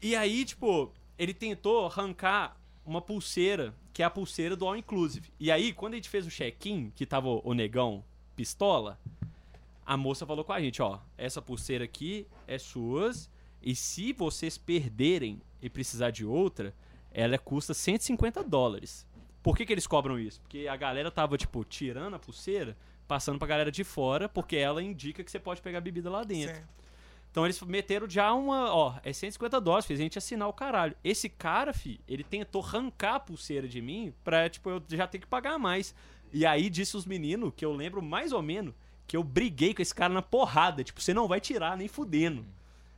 E 0.00 0.14
aí, 0.14 0.44
tipo, 0.44 0.92
ele 1.18 1.34
tentou 1.34 1.86
arrancar 1.86 2.56
uma 2.86 3.00
pulseira, 3.00 3.74
que 3.92 4.02
é 4.02 4.06
a 4.06 4.10
pulseira 4.10 4.54
do 4.54 4.66
All 4.66 4.76
Inclusive. 4.76 5.32
E 5.38 5.50
aí, 5.50 5.72
quando 5.72 5.94
a 5.94 5.96
gente 5.96 6.08
fez 6.08 6.26
o 6.26 6.30
check-in, 6.30 6.92
que 6.94 7.04
tava 7.04 7.28
o 7.28 7.52
negão 7.52 8.04
pistola, 8.36 8.98
a 9.84 9.96
moça 9.96 10.24
falou 10.24 10.44
com 10.44 10.52
a 10.52 10.60
gente, 10.60 10.80
ó, 10.80 11.00
essa 11.18 11.42
pulseira 11.42 11.84
aqui 11.84 12.26
é 12.46 12.56
suas, 12.56 13.28
e 13.60 13.74
se 13.74 14.12
vocês 14.12 14.56
perderem 14.56 15.42
e 15.60 15.68
precisar 15.68 16.10
de 16.10 16.24
outra, 16.24 16.74
ela 17.12 17.36
custa 17.36 17.74
150 17.74 18.42
dólares. 18.44 19.06
Por 19.42 19.56
que, 19.56 19.64
que 19.64 19.72
eles 19.72 19.86
cobram 19.86 20.18
isso? 20.18 20.40
Porque 20.40 20.68
a 20.68 20.76
galera 20.76 21.10
tava, 21.10 21.36
tipo, 21.38 21.64
tirando 21.64 22.14
a 22.14 22.18
pulseira, 22.18 22.76
passando 23.08 23.38
pra 23.38 23.48
galera 23.48 23.72
de 23.72 23.82
fora, 23.84 24.28
porque 24.28 24.56
ela 24.56 24.82
indica 24.82 25.24
que 25.24 25.30
você 25.30 25.38
pode 25.38 25.62
pegar 25.62 25.80
bebida 25.80 26.10
lá 26.10 26.22
dentro. 26.22 26.56
Sim. 26.56 26.62
Então 27.30 27.46
eles 27.46 27.60
meteram 27.62 28.10
já 28.10 28.32
uma, 28.34 28.74
ó, 28.74 28.96
é 29.04 29.12
150 29.12 29.60
dólares, 29.60 29.86
fez 29.86 30.00
a 30.00 30.02
gente 30.02 30.18
assinar 30.18 30.48
o 30.48 30.52
caralho. 30.52 30.96
Esse 31.02 31.28
cara, 31.28 31.72
fi, 31.72 32.00
ele 32.08 32.24
tentou 32.24 32.62
arrancar 32.62 33.14
a 33.14 33.20
pulseira 33.20 33.68
de 33.68 33.80
mim 33.80 34.12
pra, 34.24 34.48
tipo, 34.48 34.68
eu 34.68 34.82
já 34.88 35.06
ter 35.06 35.20
que 35.20 35.26
pagar 35.26 35.58
mais. 35.58 35.94
E 36.32 36.44
aí 36.44 36.68
disse 36.68 36.96
os 36.96 37.06
meninos, 37.06 37.52
que 37.56 37.64
eu 37.64 37.72
lembro 37.72 38.02
mais 38.02 38.32
ou 38.32 38.42
menos, 38.42 38.74
que 39.06 39.16
eu 39.16 39.22
briguei 39.22 39.72
com 39.72 39.80
esse 39.80 39.94
cara 39.94 40.12
na 40.12 40.22
porrada. 40.22 40.82
Tipo, 40.82 41.00
você 41.00 41.14
não 41.14 41.28
vai 41.28 41.40
tirar 41.40 41.76
nem 41.76 41.86
fudendo. 41.86 42.44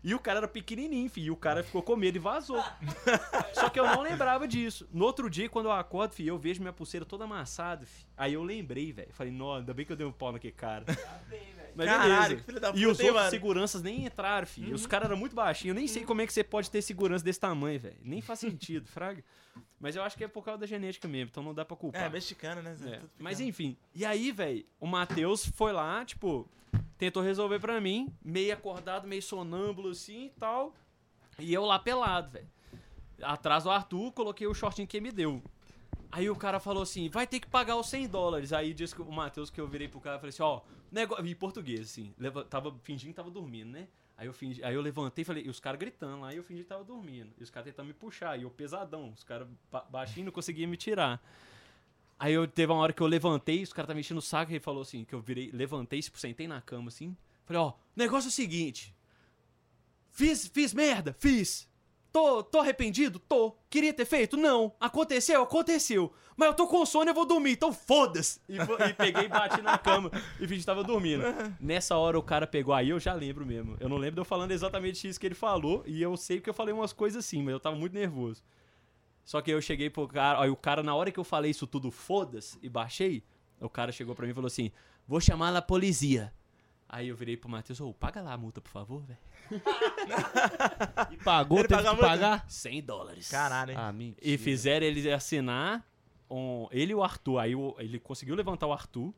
E 0.05 0.15
o 0.15 0.19
cara 0.19 0.39
era 0.39 0.49
pequenininho, 0.49 1.09
fi, 1.09 1.23
e 1.23 1.31
o 1.31 1.37
cara 1.37 1.63
ficou 1.63 1.83
com 1.83 1.95
medo 1.95 2.17
e 2.17 2.19
vazou. 2.19 2.63
Só 3.55 3.69
que 3.71 3.79
eu 3.79 3.87
não 3.87 4.01
lembrava 4.03 4.49
disso. 4.49 4.89
No 4.93 5.05
outro 5.05 5.31
dia, 5.31 5.49
quando 5.49 5.67
eu 5.67 5.73
acordo, 5.73 6.15
fi, 6.15 6.27
eu 6.27 6.37
vejo 6.39 6.61
minha 6.61 6.73
pulseira 6.73 7.07
toda 7.07 7.25
amassada, 7.25 7.87
fi. 7.87 8.05
Aí 8.17 8.35
eu 8.35 8.43
lembrei, 8.43 8.93
velho. 8.93 9.13
Falei, 9.13 9.33
não, 9.33 9.55
ainda 9.55 9.73
bem 9.73 9.87
que 9.87 9.93
eu 9.93 9.97
dei 9.97 10.07
um 10.07 10.13
pau 10.13 10.33
naquele 10.33 10.53
cara. 10.53 10.85
Mas 11.75 11.87
Caralho, 11.87 12.11
beleza. 12.13 12.37
que 12.37 12.43
filho 12.43 12.61
da 12.61 12.69
E 12.69 12.73
puta, 12.73 12.87
os 12.89 13.01
hein, 13.01 13.07
outros 13.07 13.15
mano? 13.15 13.31
seguranças 13.31 13.83
nem 13.83 14.05
entraram, 14.05 14.47
filho. 14.47 14.75
Os 14.75 14.87
caras 14.87 15.07
eram 15.07 15.17
muito 15.17 15.35
baixinhos. 15.35 15.75
Eu 15.75 15.79
nem 15.79 15.89
sei 15.89 16.05
como 16.05 16.21
é 16.21 16.27
que 16.27 16.33
você 16.33 16.45
pode 16.45 16.71
ter 16.71 16.83
segurança 16.83 17.25
desse 17.25 17.41
tamanho, 17.41 17.79
velho. 17.81 17.97
Nem 18.03 18.21
faz 18.21 18.41
sentido, 18.41 18.87
fraga. 18.91 19.25
Mas 19.81 19.97
eu 19.97 20.03
acho 20.03 20.17
que 20.17 20.25
é 20.25 20.29
por 20.29 20.45
causa 20.45 20.61
da 20.61 20.67
genética 20.67 21.09
mesmo, 21.09 21.31
então 21.31 21.43
não 21.43 21.55
dá 21.55 21.65
pra 21.65 21.77
culpar. 21.77 22.03
É, 22.03 22.09
mexicano, 22.09 22.61
né? 22.63 22.75
Zé? 22.75 22.95
É, 22.95 22.99
Tudo 22.99 23.11
Mas 23.19 23.41
enfim. 23.41 23.77
E 23.95 24.05
aí, 24.05 24.31
velho, 24.31 24.65
o 24.79 24.87
Matheus 24.87 25.47
foi 25.47 25.73
lá, 25.73 26.05
tipo, 26.05 26.49
tentou 26.99 27.23
resolver 27.23 27.59
pra 27.59 27.81
mim, 27.81 28.13
meio 28.25 28.53
acordado, 28.53 29.09
meio 29.09 29.23
sonâmbulo 29.23 29.91
assim 29.91 30.27
e 30.27 30.31
tal. 30.31 30.75
E 31.39 31.53
eu 31.53 31.65
lá 31.65 31.79
pelado, 31.79 32.31
velho. 32.31 32.49
Atrás 33.23 33.65
do 33.65 33.71
Arthur, 33.71 34.13
coloquei 34.13 34.47
o 34.47 34.55
shortinho 34.55 34.87
que 34.87 34.97
ele 34.97 35.07
me 35.07 35.13
deu. 35.13 35.43
Aí 36.11 36.29
o 36.29 36.37
cara 36.37 36.61
falou 36.61 36.83
assim, 36.83 37.09
vai 37.09 37.27
ter 37.27 37.41
que 37.41 37.47
pagar 37.47 37.77
os 37.77 37.89
100 37.89 38.09
dólares. 38.09 38.53
Aí 38.53 38.75
disse 38.75 39.01
o 39.01 39.11
Matheus 39.11 39.49
que 39.49 39.61
eu 39.61 39.67
virei 39.67 39.89
pro 39.89 40.01
cara 40.01 40.17
e 40.17 40.21
falei 40.21 40.31
assim, 40.31 40.43
ó, 40.43 40.61
negócio 40.91 41.27
em 41.27 41.35
português, 41.35 41.81
assim, 41.81 42.13
leva, 42.19 42.45
tava 42.45 42.75
fingindo 42.83 43.11
que 43.11 43.17
tava 43.17 43.31
dormindo, 43.31 43.71
né? 43.71 43.89
Aí 44.17 44.27
eu, 44.27 44.33
fingi, 44.33 44.63
aí 44.63 44.75
eu 44.75 44.83
levantei 44.83 45.23
e 45.23 45.25
falei, 45.25 45.45
e 45.45 45.49
os 45.49 45.59
caras 45.59 45.81
gritando 45.81 46.21
lá, 46.21 46.33
e 46.33 46.37
eu 46.37 46.45
fingi 46.45 46.63
que 46.63 46.69
tava 46.69 46.85
dormindo. 46.85 47.33
E 47.39 47.43
os 47.43 47.51
caras 47.51 47.71
tentando 47.71 47.87
me 47.87 47.95
puxar, 47.95 48.39
e 48.39 48.43
eu 48.43 48.51
pesadão, 48.51 49.11
os 49.11 49.25
caras 49.25 49.49
ba 49.71 49.81
baixinho 49.91 50.27
não 50.27 50.33
conseguiam 50.33 50.71
me 50.71 50.77
tirar. 50.77 51.21
Aí 52.23 52.35
eu 52.35 52.47
teve 52.47 52.71
uma 52.71 52.81
hora 52.81 52.93
que 52.93 53.03
eu 53.03 53.07
levantei, 53.09 53.65
os 53.65 53.73
caras 53.73 53.87
estavam 53.87 53.97
mexendo 53.97 54.19
o 54.19 54.23
saco, 54.23 54.53
e 54.53 54.55
ele 54.55 54.61
falou 54.61 54.83
assim, 54.83 55.05
que 55.05 55.13
eu 55.13 55.21
virei, 55.21 55.51
levantei, 55.53 56.01
tipo, 56.01 56.21
sentei 56.21 56.47
na 56.47 56.61
cama 56.61 56.87
assim. 56.87 57.17
Falei, 57.45 57.61
ó, 57.61 57.73
negócio 57.97 58.29
é 58.29 58.31
o 58.31 58.33
seguinte. 58.33 58.95
Fiz, 60.09 60.47
fiz 60.47 60.73
merda, 60.73 61.17
fiz. 61.19 61.69
Tô, 62.13 62.45
tô 62.45 62.61
arrependido? 62.61 63.19
Tô. 63.19 63.57
Queria 63.69 63.93
ter 63.93 64.05
feito? 64.05 64.37
Não. 64.37 64.73
Aconteceu? 64.79 65.43
Aconteceu. 65.43 66.13
Mas 66.37 66.47
eu 66.47 66.55
tô 66.55 66.69
com 66.69 66.87
sono 66.87 67.07
e 67.07 67.11
eu 67.11 67.15
vou 67.15 67.27
dormir, 67.27 67.55
então 67.55 67.73
foda-se. 67.73 68.41
E, 68.49 68.57
e 68.57 68.95
peguei 68.95 69.25
e 69.25 69.29
bati 69.29 69.61
na 69.61 69.77
cama 69.77 70.09
e 70.39 70.47
fingi 70.47 70.61
que 70.61 70.67
tava 70.67 70.85
dormindo. 70.85 71.25
Nessa 71.59 71.97
hora 71.97 72.17
o 72.17 72.23
cara 72.23 72.47
pegou, 72.47 72.73
aí 72.73 72.91
eu 72.91 73.01
já 73.01 73.15
lembro 73.15 73.45
mesmo. 73.45 73.77
Eu 73.81 73.89
não 73.89 73.97
lembro 73.97 74.15
de 74.15 74.21
eu 74.21 74.25
falando 74.25 74.53
exatamente 74.53 75.09
isso 75.09 75.19
que 75.19 75.27
ele 75.27 75.35
falou, 75.35 75.83
e 75.87 76.01
eu 76.01 76.17
sei 76.17 76.41
que 76.41 76.49
eu 76.49 76.55
falei 76.55 76.73
umas 76.73 76.93
coisas 76.93 77.25
assim, 77.25 77.43
mas 77.43 77.53
eu 77.53 77.59
tava 77.59 77.75
muito 77.75 77.95
nervoso. 77.95 78.45
Só 79.25 79.41
que 79.41 79.51
eu 79.51 79.61
cheguei 79.63 79.89
pro 79.89 80.07
cara, 80.09 80.41
aí 80.43 80.51
o 80.51 80.57
cara, 80.57 80.83
na 80.83 80.95
hora 80.95 81.11
que 81.11 81.19
eu 81.21 81.25
falei 81.25 81.51
isso 81.51 81.67
tudo, 81.67 81.91
foda-se, 81.91 82.59
e 82.63 82.69
baixei, 82.69 83.23
o 83.61 83.69
cara 83.69 83.93
chegou 83.93 84.15
pra 84.15 84.25
mim 84.27 84.33
e 84.33 84.35
falou 84.35 84.47
assim: 84.49 84.71
vou 85.07 85.21
chamar 85.21 85.55
a 85.55 85.63
polícia. 85.63 86.33
Aí 86.89 87.09
eu 87.09 87.17
virei 87.17 87.37
pro 87.39 87.49
Matheus, 87.49 87.81
ô, 87.81 87.95
paga 87.95 88.21
lá 88.21 88.35
a 88.35 88.37
multa, 88.37 88.61
por 88.61 88.69
favor, 88.71 89.03
velho. 89.03 89.19
E 91.11 91.17
pagou, 91.19 91.59
Ele 91.61 91.69
teve 91.69 91.83
que 91.83 91.89
muito? 91.89 92.01
pagar? 92.01 92.45
100 92.49 92.83
dólares. 92.83 93.29
Caralho, 93.31 93.71
hein? 93.73 93.77
Ah. 93.79 93.93
E 94.21 94.37
fizeram 94.37 94.85
ele 94.87 95.11
assinar, 95.11 95.87
um, 96.31 96.67
ele 96.71 96.93
e 96.93 96.95
o 96.95 97.03
Arthur. 97.03 97.39
Aí 97.39 97.55
o- 97.55 97.75
ele 97.79 97.99
conseguiu 97.99 98.35
levantar 98.35 98.67
o 98.67 98.73
Arthur, 98.73 99.13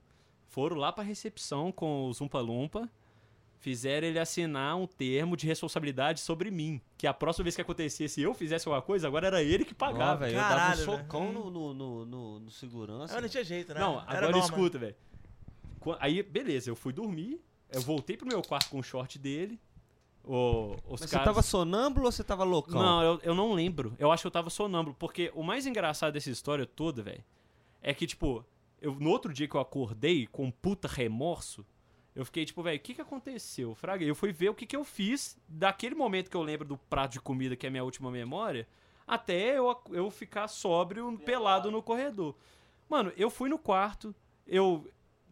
foram 0.48 0.76
lá 0.76 0.92
pra 0.92 1.02
recepção 1.02 1.72
com 1.72 2.08
os 2.08 2.20
Umpa 2.20 2.40
Lumpa, 2.40 2.88
fizeram 3.64 4.06
ele 4.06 4.18
assinar 4.18 4.76
um 4.76 4.86
termo 4.86 5.38
de 5.38 5.46
responsabilidade 5.46 6.20
sobre 6.20 6.50
mim. 6.50 6.82
Que 6.98 7.06
a 7.06 7.14
próxima 7.14 7.44
vez 7.44 7.56
que 7.56 7.62
acontecesse 7.62 8.20
eu 8.20 8.34
fizesse 8.34 8.68
alguma 8.68 8.82
coisa, 8.82 9.08
agora 9.08 9.26
era 9.26 9.42
ele 9.42 9.64
que 9.64 9.72
pagava. 9.72 10.26
velho, 10.26 10.36
eu 10.36 10.40
dava 10.40 10.54
um 10.54 10.58
Caralho, 10.58 10.84
socão 10.84 11.32
no, 11.32 11.50
no, 11.50 11.72
no, 11.74 12.04
no- 12.40 12.50
segurança. 12.50 13.14
Eu 13.14 13.22
não 13.22 13.28
tinha 13.28 13.42
jeito, 13.42 13.72
né? 13.72 13.80
Não, 13.80 13.94
Era 14.02 14.18
agora 14.18 14.32
norma. 14.32 14.44
escuta, 14.44 14.78
velho. 14.78 14.94
Aí, 15.98 16.22
beleza, 16.22 16.68
eu 16.68 16.76
fui 16.76 16.92
dormir, 16.92 17.40
eu 17.70 17.80
voltei 17.80 18.18
pro 18.18 18.26
meu 18.26 18.42
quarto 18.42 18.68
com 18.68 18.78
o 18.78 18.82
short 18.82 19.18
dele. 19.18 19.58
O, 20.22 20.76
os 20.86 21.00
Mas 21.00 21.10
caras... 21.10 21.10
você 21.10 21.18
tava 21.24 21.42
sonâmbulo 21.42 22.04
ou 22.04 22.12
você 22.12 22.22
tava 22.22 22.44
loucão? 22.44 22.82
Não, 22.82 23.02
eu, 23.02 23.20
eu 23.22 23.34
não 23.34 23.54
lembro. 23.54 23.94
Eu 23.98 24.12
acho 24.12 24.22
que 24.24 24.26
eu 24.26 24.30
tava 24.30 24.50
sonâmbulo. 24.50 24.94
Porque 24.98 25.32
o 25.34 25.42
mais 25.42 25.64
engraçado 25.66 26.12
dessa 26.12 26.28
história 26.30 26.66
toda, 26.66 27.02
velho, 27.02 27.24
é 27.82 27.94
que, 27.94 28.06
tipo, 28.06 28.44
eu, 28.80 28.94
no 28.94 29.08
outro 29.08 29.32
dia 29.32 29.48
que 29.48 29.54
eu 29.54 29.60
acordei 29.60 30.26
com 30.26 30.44
um 30.44 30.50
puta 30.50 30.86
remorso, 30.86 31.64
Eu 32.14 32.24
fiquei 32.24 32.44
tipo, 32.44 32.62
velho, 32.62 32.76
o 32.78 32.80
que 32.80 32.94
que 32.94 33.00
aconteceu? 33.00 33.74
Fraga, 33.74 34.04
eu 34.04 34.14
fui 34.14 34.32
ver 34.32 34.48
o 34.48 34.54
que 34.54 34.66
que 34.66 34.76
eu 34.76 34.84
fiz 34.84 35.36
daquele 35.48 35.94
momento 35.96 36.30
que 36.30 36.36
eu 36.36 36.42
lembro 36.42 36.66
do 36.66 36.76
prato 36.78 37.12
de 37.12 37.20
comida, 37.20 37.56
que 37.56 37.66
é 37.66 37.68
a 37.68 37.70
minha 37.70 37.82
última 37.84 38.10
memória, 38.10 38.68
até 39.06 39.58
eu, 39.58 39.76
eu 39.90 40.10
ficar 40.10 40.46
sóbrio, 40.48 41.18
pelado 41.18 41.70
no 41.72 41.82
corredor. 41.82 42.36
Mano, 42.88 43.12
eu 43.16 43.28
fui 43.30 43.48
no 43.48 43.58
quarto, 43.58 44.14
eu 44.46 44.88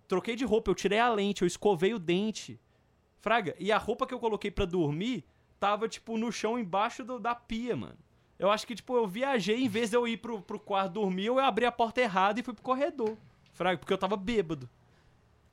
troquei 0.08 0.34
de 0.34 0.44
roupa, 0.44 0.70
eu 0.70 0.74
tirei 0.74 0.98
a 0.98 1.08
lente, 1.08 1.42
eu 1.42 1.46
escovei 1.46 1.94
o 1.94 1.98
dente. 2.00 2.58
Fraga, 3.20 3.54
e 3.58 3.70
a 3.70 3.78
roupa 3.78 4.04
que 4.06 4.12
eu 4.12 4.18
coloquei 4.18 4.50
pra 4.50 4.64
dormir 4.64 5.24
tava, 5.60 5.88
tipo, 5.88 6.18
no 6.18 6.32
chão 6.32 6.58
embaixo 6.58 7.04
do- 7.04 7.20
da 7.20 7.34
pia, 7.36 7.76
mano. 7.76 7.96
Eu 8.36 8.50
acho 8.50 8.66
que, 8.66 8.74
tipo, 8.74 8.96
eu 8.96 9.06
viajei, 9.06 9.62
em 9.62 9.68
vez 9.68 9.90
de 9.90 9.96
eu 9.96 10.08
ir 10.08 10.16
pro, 10.16 10.42
pro 10.42 10.58
quarto 10.58 10.94
dormir, 10.94 11.26
eu 11.26 11.38
abri 11.38 11.64
a 11.64 11.70
porta 11.70 12.00
errada 12.00 12.40
e 12.40 12.42
fui 12.42 12.52
pro 12.52 12.62
corredor. 12.64 13.16
Fraga, 13.52 13.78
porque 13.78 13.92
eu 13.92 13.98
tava 13.98 14.16
bêbado. 14.16 14.68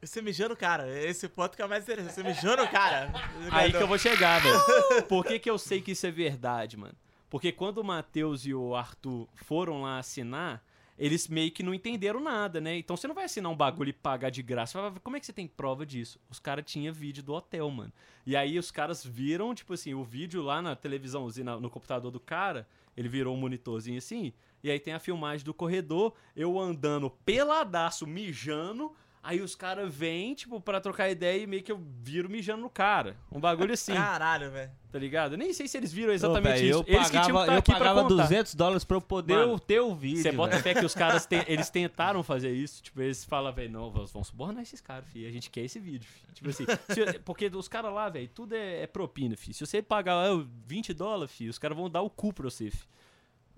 Você 0.01 0.21
mijando, 0.21 0.55
cara. 0.55 0.89
Esse 1.03 1.27
ponto 1.27 1.55
que 1.55 1.61
é 1.61 1.67
mais 1.67 1.83
interessante. 1.83 2.13
Você 2.13 2.23
mijando, 2.23 2.65
cara. 2.69 3.11
Aí 3.51 3.71
que 3.71 3.77
eu 3.77 3.87
vou 3.87 3.97
chegar, 3.97 4.41
velho. 4.41 5.03
Por 5.07 5.25
que, 5.25 5.39
que 5.39 5.49
eu 5.49 5.57
sei 5.57 5.81
que 5.81 5.91
isso 5.91 6.07
é 6.07 6.11
verdade, 6.11 6.77
mano? 6.77 6.95
Porque 7.29 7.51
quando 7.51 7.79
o 7.79 7.83
Matheus 7.83 8.45
e 8.45 8.53
o 8.53 8.75
Arthur 8.75 9.27
foram 9.35 9.81
lá 9.83 9.99
assinar, 9.99 10.63
eles 10.97 11.27
meio 11.27 11.51
que 11.51 11.61
não 11.61 11.73
entenderam 11.73 12.19
nada, 12.19 12.59
né? 12.59 12.77
Então 12.77 12.97
você 12.97 13.07
não 13.07 13.15
vai 13.15 13.25
assinar 13.25 13.51
um 13.51 13.55
bagulho 13.55 13.89
e 13.89 13.93
pagar 13.93 14.29
de 14.29 14.41
graça. 14.41 14.93
Como 15.03 15.15
é 15.15 15.19
que 15.19 15.25
você 15.25 15.33
tem 15.33 15.47
prova 15.47 15.85
disso? 15.85 16.19
Os 16.29 16.39
caras 16.39 16.65
tinham 16.65 16.93
vídeo 16.93 17.21
do 17.21 17.33
hotel, 17.33 17.69
mano. 17.69 17.91
E 18.25 18.35
aí 18.35 18.57
os 18.57 18.71
caras 18.71 19.05
viram, 19.05 19.53
tipo 19.53 19.73
assim, 19.73 19.93
o 19.93 20.03
vídeo 20.03 20.41
lá 20.41 20.61
na 20.61 20.75
televisãozinha, 20.75 21.57
no 21.57 21.69
computador 21.69 22.09
do 22.09 22.19
cara, 22.19 22.67
ele 22.97 23.07
virou 23.07 23.35
um 23.35 23.39
monitorzinho 23.39 23.97
assim, 23.97 24.33
e 24.61 24.69
aí 24.69 24.79
tem 24.79 24.93
a 24.93 24.99
filmagem 24.99 25.45
do 25.45 25.53
corredor, 25.53 26.13
eu 26.35 26.59
andando 26.59 27.09
peladaço, 27.09 28.05
mijando, 28.05 28.93
aí 29.21 29.41
os 29.41 29.55
caras 29.55 29.93
vêm, 29.93 30.33
tipo, 30.33 30.59
pra 30.61 30.79
trocar 30.79 31.09
ideia 31.09 31.41
e 31.43 31.47
meio 31.47 31.61
que 31.63 31.71
eu 31.71 31.79
viro 32.01 32.29
mijando 32.29 32.61
no 32.61 32.69
cara. 32.69 33.15
Um 33.31 33.39
bagulho 33.39 33.73
assim, 33.73 33.93
Caralho, 33.93 34.49
velho. 34.51 34.71
tá 34.91 34.97
ligado? 34.99 35.33
Eu 35.33 35.37
nem 35.37 35.53
sei 35.53 35.67
se 35.67 35.77
eles 35.77 35.91
viram 35.93 36.11
Ô, 36.11 36.13
exatamente 36.13 36.59
velho, 36.61 36.69
isso. 36.69 36.83
Eu 36.87 36.95
eles 36.95 37.09
que 37.09 37.11
tinham 37.11 37.25
que 37.25 37.31
pagava, 37.33 37.41
estar 37.43 37.53
eu 37.53 37.59
aqui 37.59 37.71
pra 37.71 37.79
pagava 37.79 38.01
contar. 38.03 38.23
200 38.23 38.55
dólares 38.55 38.83
pra 38.83 38.97
eu 38.97 39.01
poder 39.01 39.33
Mano, 39.35 39.59
ter 39.59 39.79
o 39.79 39.93
vídeo. 39.93 40.21
Você 40.21 40.31
bota 40.31 40.57
fé 40.59 40.73
que 40.73 40.85
os 40.85 40.93
caras 40.95 41.25
te- 41.27 41.43
eles 41.47 41.69
tentaram 41.69 42.23
fazer 42.23 42.51
isso, 42.51 42.81
tipo, 42.81 43.01
eles 43.01 43.23
falam, 43.25 43.51
velho, 43.53 43.71
não, 43.71 43.91
vamos 43.91 44.11
vamos 44.11 44.27
subornar 44.29 44.63
esses 44.63 44.81
caras, 44.81 45.05
filho, 45.09 45.27
a 45.27 45.31
gente 45.31 45.49
quer 45.49 45.61
esse 45.61 45.79
vídeo, 45.79 46.07
filho. 46.07 46.33
Tipo 46.33 46.49
assim, 46.49 46.65
se- 47.13 47.19
porque 47.19 47.47
os 47.47 47.67
caras 47.67 47.93
lá, 47.93 48.09
velho, 48.09 48.29
tudo 48.33 48.53
é, 48.55 48.83
é 48.83 48.87
propina, 48.87 49.35
filho. 49.35 49.53
Se 49.53 49.65
você 49.65 49.81
pagar 49.81 50.15
lá 50.15 50.45
20 50.65 50.93
dólares, 50.93 51.33
filho, 51.35 51.49
os 51.49 51.57
caras 51.59 51.77
vão 51.77 51.89
dar 51.89 52.01
o 52.01 52.09
cu 52.09 52.33
pra 52.33 52.45
você, 52.49 52.69
filho. 52.71 52.87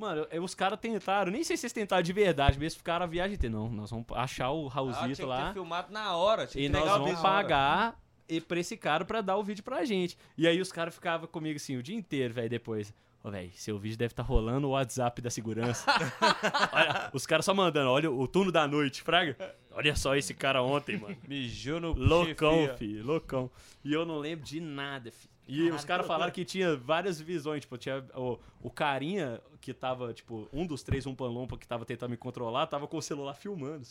Mano, 0.02 0.26
os 0.44 0.56
caras 0.56 0.80
tentaram, 0.80 1.32
nem 1.32 1.44
sei 1.44 1.56
se 1.56 1.68
eles 1.68 1.74
tentaram 1.74 2.02
de 2.02 2.12
verdade, 2.12 2.54
mas 2.54 2.62
eles 2.64 2.76
ficaram 2.76 3.04
a 3.04 3.08
viagem 3.08 3.36
inteira. 3.36 3.56
Não, 3.56 3.70
nós 3.70 3.92
vamos 3.92 4.06
achar 4.16 4.50
o 4.50 4.66
Ah, 4.66 4.70
Raulzito 4.72 5.16
que 5.16 5.22
lá 5.24 5.48
ter 5.50 5.54
filmado 5.54 5.94
na 5.94 6.16
hora. 6.16 6.48
tinha 6.48 6.66
e 6.66 6.68
que 6.68 6.74
nós 6.74 6.82
entregar 6.82 7.00
o 7.00 7.04
vamos 7.06 7.20
hora. 7.20 7.30
pagar 7.36 8.00
e 8.28 8.42
pra 8.42 8.60
esse 8.60 8.76
cara 8.76 9.06
pra 9.06 9.22
dar 9.22 9.38
o 9.38 9.44
vídeo 9.44 9.64
pra 9.64 9.86
gente. 9.86 10.18
E 10.36 10.48
aí 10.48 10.60
os 10.60 10.72
caras 10.72 10.96
ficavam 10.96 11.28
comigo 11.28 11.58
assim 11.58 11.78
o 11.78 11.84
dia 11.84 11.96
inteiro, 11.96 12.34
velho, 12.34 12.50
depois. 12.50 12.92
Ô, 13.24 13.30
velho, 13.30 13.52
seu 13.54 13.78
vídeo 13.78 13.96
deve 14.00 14.14
estar 14.14 14.24
rolando 14.24 14.68
o 14.68 14.72
WhatsApp 14.72 15.22
da 15.22 15.30
segurança. 15.30 15.86
olha, 16.74 17.12
os 17.14 17.28
caras 17.28 17.46
só 17.46 17.54
mandando, 17.54 17.92
olha 17.92 18.10
o 18.10 18.28
turno 18.28 18.52
da 18.52 18.68
noite, 18.68 19.04
fraga. 19.04 19.38
Olha 19.72 19.96
só 19.96 20.16
esse 20.16 20.34
cara 20.34 20.64
ontem, 20.64 20.98
mano. 20.98 21.16
Mijou 21.28 21.80
no 21.80 21.94
Loucão, 21.94 22.68
filho, 22.78 23.06
loucão. 23.06 23.52
E 23.86 23.94
eu 23.94 24.04
não 24.06 24.18
lembro 24.18 24.44
de 24.44 24.60
nada, 24.60 25.12
filho. 25.12 25.31
E 25.54 25.58
Caralho, 25.58 25.76
os 25.76 25.82
que 25.82 25.88
caras 25.88 26.08
falaram 26.08 26.32
que 26.32 26.46
tinha 26.46 26.78
várias 26.78 27.20
visões, 27.20 27.62
tipo, 27.62 27.78
tinha 27.78 28.04
o, 28.16 28.40
o 28.62 28.70
carinha 28.70 29.42
que 29.60 29.74
tava, 29.74 30.14
tipo, 30.14 30.48
um 30.54 30.66
dos 30.66 30.82
três 30.82 31.06
um 31.06 31.14
lompa 31.20 31.58
que 31.58 31.68
tava 31.68 31.84
tentando 31.86 32.12
me 32.12 32.18
controlar, 32.18 32.68
tava 32.68 32.88
com 32.88 32.98
o 32.98 33.02
celular 33.02 33.34
filmando. 33.34 33.86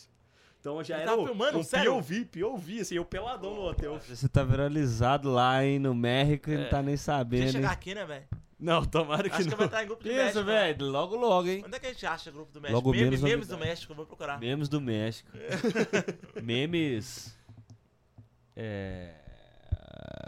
Então 0.59 0.83
já 0.83 0.95
Ele 0.95 1.03
era 1.03 1.11
tava 1.11 1.21
o- 1.23 1.25
filmando? 1.27 1.57
um 1.59 1.63
Sério? 1.63 1.93
POV, 1.93 2.25
POV, 2.25 2.79
assim, 2.81 2.95
eu 2.95 3.05
peladão 3.05 3.53
no 3.55 3.61
hotel. 3.61 3.99
Você 3.99 4.27
tá 4.27 4.43
viralizado 4.43 5.29
lá, 5.31 5.63
hein, 5.63 5.77
no 5.77 5.93
México 5.93 6.49
e 6.49 6.53
É. 6.53 6.57
não 6.57 6.69
tá 6.69 6.77
nem 6.77 6.85
Deixa 6.95 7.03
sabendo. 7.03 7.51
chegar 7.51 7.67
hein? 7.67 7.73
aqui, 7.73 7.93
né, 7.95 8.05
velho? 8.05 8.25
Não, 8.59 8.83
tomara 8.85 9.27
que 9.29 9.35
Acho 9.35 9.45
que 9.45 9.49
não. 9.51 9.57
vai 9.57 9.65
estar 9.67 9.83
em 9.83 9.87
grupo 9.87 10.03
do 10.03 10.09
Isso, 10.09 10.17
México. 10.17 10.39
né? 10.43 10.73
velho. 10.73 10.85
Logo, 10.87 11.15
logo, 11.15 11.47
hein? 11.47 11.63
Onde 11.65 11.75
é 11.75 11.79
que 11.79 11.85
a 11.87 11.93
gente 11.93 12.05
acha 12.05 12.29
grupo 12.31 12.51
do 12.51 12.61
México? 12.61 12.75
Logo 12.75 12.91
Meme, 12.91 13.03
menos 13.05 13.21
memes 13.21 13.47
do. 13.47 13.57
México, 13.57 13.91
eu 13.91 13.95
vou 13.95 14.05
procurar. 14.05 14.39
Memes 14.39 14.67
do 14.69 14.79
México. 14.81 15.29
Memes. 16.41 17.35
É. 18.55 19.13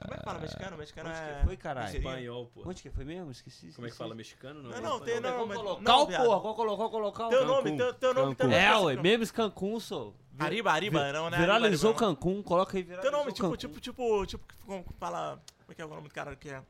Como 0.04 0.14
é 0.14 0.18
que 0.18 0.24
fala 0.24 0.40
mexicano? 0.40 0.78
Mexicano 0.78 1.10
Onde 1.10 1.20
é... 1.20 1.34
que 1.40 1.46
foi, 1.46 1.58
caralho? 1.58 1.98
Espanhol, 1.98 2.52
pô. 2.54 2.64
Onde 2.66 2.82
que 2.82 2.90
foi 2.90 3.06
mesmo? 3.06 3.32
Esqueci. 3.32 3.72
Como 3.74 3.88
é 3.88 3.90
que 3.90 3.96
fala 3.96 4.14
mexicano? 4.14 4.62
Não, 4.62 4.82
não, 4.82 5.00
tem 5.00 5.16
Como 5.16 5.28
é 5.28 5.32
não, 5.32 5.42
que 5.42 5.48
mas... 5.48 5.58
colocar 5.58 5.98
o 5.98 6.08
porra? 6.08 6.42
Qual 6.42 6.56
colocar, 6.56 6.90
colocar 6.90 7.28
o 7.28 7.30
Teu 7.30 7.46
nome, 7.46 7.78
teu, 7.78 7.94
teu 7.94 8.14
nome 8.14 8.36
Cancún. 8.36 8.52
também. 8.52 8.66
É, 8.66 8.78
ué, 8.78 8.96
memes 8.96 9.32
Cancún, 9.32 9.80
sou. 9.80 10.16
Ariba, 10.38 10.72
Ariba, 10.72 11.14
não, 11.14 11.30
né? 11.30 11.38
Viralizou 11.38 11.94
Cancún, 11.94 12.44
coloca 12.44 12.78
aí 12.78 12.84
viralizou 12.84 13.12
Teu 13.12 13.20
nome, 13.20 13.32
tipo, 13.32 13.58
tipo, 13.58 13.80
tipo, 13.80 14.26
tipo, 14.26 14.46
como 14.66 14.86
fala... 15.00 15.42
Como 15.60 15.72
é 15.72 15.76
que 15.76 15.82
é 15.82 15.86
o 15.86 15.90
nome 15.90 16.08
do 16.08 16.14
cara 16.14 16.36
que 16.36 16.50
é... 16.50 16.62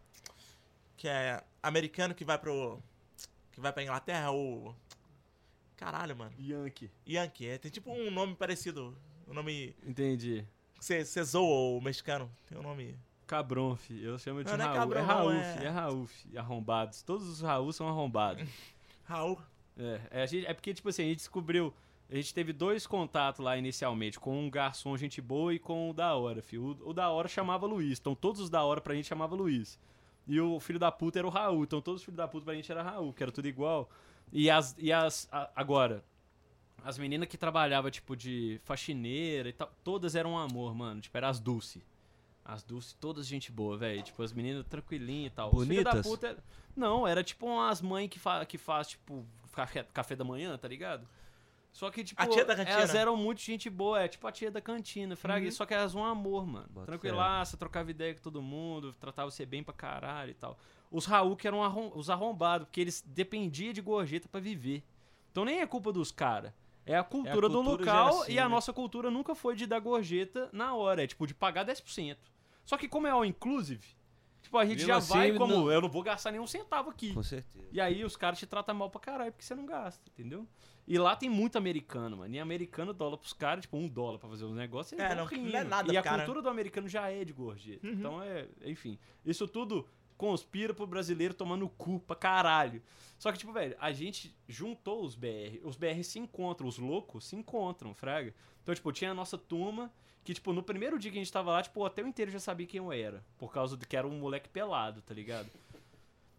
Que 0.95 1.07
é 1.07 1.43
americano 1.61 2.13
que 2.13 2.23
vai 2.23 2.37
pro... 2.37 2.79
Que 3.51 3.59
vai 3.59 3.73
pra 3.73 3.83
Inglaterra, 3.83 4.31
ou... 4.31 4.75
Caralho, 5.75 6.15
mano. 6.15 6.31
Yankee. 6.39 6.91
Yankee, 7.07 7.47
é, 7.47 7.57
tem 7.57 7.71
tipo 7.71 7.91
um 7.91 8.11
nome 8.11 8.35
parecido. 8.35 8.97
Um 9.27 9.33
nome... 9.33 9.75
Entendi. 9.85 10.45
Você 10.83 11.23
zoa 11.23 11.77
o 11.77 11.81
mexicano. 11.81 12.29
Tem 12.47 12.57
um 12.57 12.61
nome... 12.61 12.95
Cabron, 13.25 13.75
fi. 13.77 14.03
Eu 14.03 14.19
chamo 14.19 14.43
de 14.43 14.49
Não, 14.51 14.57
não 14.57 14.65
é 14.65 14.67
Raul. 14.67 14.79
cabrão, 14.79 15.01
é 15.01 15.05
Raul, 15.05 15.31
é- 15.31 15.57
fi. 15.57 15.65
É 15.65 15.69
Raul, 15.69 16.07
fi. 16.07 16.37
Arrombados. 16.37 17.01
Todos 17.03 17.27
os 17.27 17.39
Raul 17.41 17.71
são 17.71 17.87
arrombados. 17.87 18.45
Raul. 19.05 19.39
é, 19.77 20.01
é, 20.11 20.23
a 20.23 20.25
gente- 20.25 20.45
é 20.45 20.53
porque, 20.53 20.73
tipo 20.73 20.89
assim, 20.89 21.03
a 21.03 21.05
gente 21.05 21.17
descobriu... 21.17 21.73
A 22.11 22.15
gente 22.15 22.33
teve 22.33 22.51
dois 22.51 22.85
contatos 22.85 23.39
lá 23.43 23.57
inicialmente, 23.57 24.19
com 24.19 24.37
um 24.45 24.49
garçom 24.49 24.95
gente 24.97 25.19
boa 25.21 25.53
e 25.53 25.57
com 25.57 25.89
o 25.89 25.93
da 25.93 26.13
hora, 26.15 26.41
fi. 26.43 26.57
O, 26.59 26.77
o 26.83 26.93
da 26.93 27.09
hora 27.09 27.27
chamava 27.29 27.65
Luiz, 27.65 27.97
então 27.97 28.13
todos 28.13 28.41
os 28.41 28.49
da 28.49 28.61
hora 28.63 28.81
pra 28.81 28.93
gente 28.93 29.07
chamava 29.07 29.33
Luiz. 29.35 29.79
E 30.27 30.39
o 30.39 30.59
filho 30.59 30.77
da 30.77 30.91
puta 30.91 31.17
era 31.17 31.25
o 31.25 31.29
Raul, 31.31 31.63
então 31.63 31.81
todos 31.81 32.01
os 32.01 32.05
filhos 32.05 32.17
da 32.17 32.27
puta 32.27 32.43
pra 32.45 32.53
gente 32.53 32.69
era 32.71 32.83
Raul, 32.83 33.13
que 33.13 33.23
era 33.23 33.31
tudo 33.31 33.47
igual. 33.47 33.89
E 34.33 34.49
as... 34.49 34.75
E 34.77 34.91
as 34.91 35.27
a- 35.31 35.49
agora... 35.55 36.03
As 36.83 36.97
meninas 36.97 37.27
que 37.29 37.37
trabalhavam, 37.37 37.89
tipo, 37.89 38.15
de 38.15 38.59
faxineira 38.65 39.47
e 39.49 39.53
tal, 39.53 39.71
todas 39.83 40.15
eram 40.15 40.31
um 40.33 40.37
amor, 40.37 40.75
mano. 40.75 40.99
Tipo, 40.99 41.15
era 41.17 41.29
as 41.29 41.39
Dulce. 41.39 41.81
As 42.43 42.61
Dulce, 42.61 42.93
todas 42.97 43.25
gente 43.25 43.51
boa, 43.51 43.77
velho. 43.77 44.03
Tipo, 44.03 44.21
as 44.21 44.33
meninas 44.33 44.65
tranquilinhas 44.67 45.31
e 45.31 45.35
tal. 45.35 45.49
Filhos 45.51 45.67
da 45.67 45.91
Bonitas? 45.91 46.05
puta 46.05 46.27
era- 46.27 46.43
Não, 46.75 47.07
era 47.07 47.23
tipo 47.23 47.45
umas 47.47 47.81
mães 47.81 48.09
que, 48.09 48.19
fa... 48.19 48.45
que 48.45 48.57
faz, 48.57 48.87
tipo, 48.89 49.25
café, 49.53 49.83
café 49.93 50.15
da 50.15 50.25
manhã, 50.25 50.57
tá 50.57 50.67
ligado? 50.67 51.07
Só 51.71 51.89
que, 51.89 52.03
tipo, 52.03 52.21
A 52.21 52.27
tia 52.27 52.43
da 52.45 52.53
cantina. 52.55 52.77
elas 52.77 52.93
eram 52.93 53.15
muito 53.15 53.39
gente 53.41 53.67
boa, 53.69 54.01
é 54.03 54.07
tipo 54.07 54.27
a 54.27 54.31
tia 54.31 54.51
da 54.51 54.61
cantina, 54.61 55.15
fraga. 55.15 55.45
Uhum. 55.45 55.51
Só 55.51 55.65
que 55.65 55.73
elas 55.73 55.95
um 55.95 56.03
amor, 56.03 56.45
mano. 56.45 56.67
Bota 56.69 56.85
Tranquilaça, 56.87 57.55
trocava 57.57 57.89
ideia 57.89 58.13
com 58.13 58.21
todo 58.21 58.41
mundo, 58.43 58.93
tratava 58.99 59.31
você 59.31 59.43
bem 59.45 59.63
pra 59.63 59.73
caralho 59.73 60.31
e 60.31 60.35
tal. 60.35 60.55
Os 60.91 61.05
Raul 61.05 61.35
que 61.37 61.47
eram 61.47 61.63
arrom- 61.63 61.91
os 61.95 62.09
arrombados, 62.11 62.67
porque 62.67 62.81
eles 62.81 63.01
dependiam 63.07 63.73
de 63.73 63.81
gorjeta 63.81 64.27
pra 64.27 64.39
viver. 64.41 64.83
Então 65.31 65.43
nem 65.45 65.61
é 65.61 65.65
culpa 65.65 65.91
dos 65.91 66.11
caras. 66.11 66.51
É 66.85 66.97
a 66.97 67.03
cultura, 67.03 67.47
do 67.47 67.63
cultura 67.63 67.77
local 67.91 68.21
assim, 68.23 68.33
e 68.33 68.39
a 68.39 68.43
né? 68.43 68.49
nossa 68.49 68.73
cultura 68.73 69.09
nunca 69.09 69.33
foi 69.35 69.55
de 69.55 69.65
dar 69.65 69.79
gorjeta 69.79 70.49
na 70.51 70.73
hora. 70.75 71.03
É 71.03 71.07
tipo 71.07 71.25
de 71.25 71.33
pagar 71.33 71.65
10%. 71.65 72.17
Só 72.65 72.77
que 72.77 72.87
como 72.87 73.07
é 73.07 73.09
all 73.11 73.23
inclusive, 73.25 73.85
tipo, 74.41 74.57
a 74.57 74.65
gente 74.65 74.77
Mesmo 74.79 74.87
já 74.87 74.97
assim, 74.97 75.13
vai 75.13 75.33
como 75.33 75.53
não- 75.53 75.71
eu 75.71 75.81
não 75.81 75.89
vou 75.89 76.01
gastar 76.03 76.31
nenhum 76.31 76.47
centavo 76.47 76.89
aqui. 76.89 77.13
Com 77.13 77.23
certeza. 77.23 77.65
E 77.71 77.79
aí 77.79 78.03
os 78.03 78.15
caras 78.15 78.37
te 78.39 78.45
tratam 78.45 78.75
mal 78.75 78.89
pra 78.89 78.99
caralho 79.01 79.31
porque 79.31 79.45
você 79.45 79.55
não 79.55 79.65
gasta, 79.65 80.01
entendeu? 80.09 80.45
E 80.85 80.97
lá 80.97 81.15
tem 81.15 81.29
muito 81.29 81.57
americano, 81.57 82.17
mano. 82.17 82.35
E 82.35 82.39
americano 82.39 82.91
dólar 82.93 83.17
pros 83.17 83.31
caras, 83.31 83.61
tipo, 83.61 83.77
um 83.77 83.87
dólar 83.87 84.19
pra 84.19 84.27
fazer 84.29 84.43
os 84.43 84.53
negócios. 84.53 84.91
eles 84.99 85.11
É, 85.11 85.15
não- 85.15 85.25
não 85.25 85.59
é 85.59 85.63
nada 85.63 85.93
E 85.93 85.95
a 85.97 86.01
cara. 86.01 86.17
cultura 86.23 86.41
do 86.41 86.49
americano 86.49 86.89
já 86.89 87.09
é 87.09 87.23
de 87.23 87.31
gorjeta. 87.31 87.87
Uhum. 87.87 87.93
Então 87.93 88.21
é, 88.21 88.47
enfim. 88.65 88.99
Isso 89.25 89.47
tudo 89.47 89.87
conspira 90.17 90.73
pro 90.73 90.87
brasileiro 90.87 91.33
tomando 91.33 91.67
cu 91.69 91.99
pra 91.99 92.15
caralho. 92.15 92.81
Só 93.17 93.31
que, 93.31 93.37
tipo, 93.37 93.53
velho, 93.53 93.75
a 93.79 93.91
gente 93.91 94.35
juntou 94.47 95.03
os 95.03 95.15
BR. 95.15 95.59
Os 95.63 95.77
BR 95.77 96.03
se 96.03 96.19
encontram, 96.19 96.67
os 96.67 96.77
loucos 96.77 97.25
se 97.25 97.35
encontram, 97.35 97.93
fraga. 97.93 98.33
Então, 98.61 98.73
tipo, 98.73 98.91
tinha 98.91 99.11
a 99.11 99.13
nossa 99.13 99.37
turma 99.37 99.91
que, 100.23 100.33
tipo, 100.33 100.53
no 100.53 100.63
primeiro 100.63 100.97
dia 100.97 101.11
que 101.11 101.17
a 101.17 101.21
gente 101.21 101.31
tava 101.31 101.51
lá, 101.51 101.61
tipo, 101.61 101.79
o 101.79 101.83
hotel 101.83 102.07
inteiro 102.07 102.31
já 102.31 102.39
sabia 102.39 102.65
quem 102.67 102.77
eu 102.79 102.91
era. 102.91 103.23
Por 103.37 103.51
causa 103.51 103.75
de 103.77 103.85
que 103.85 103.95
era 103.95 104.07
um 104.07 104.19
moleque 104.19 104.49
pelado, 104.49 105.01
tá 105.01 105.13
ligado? 105.13 105.49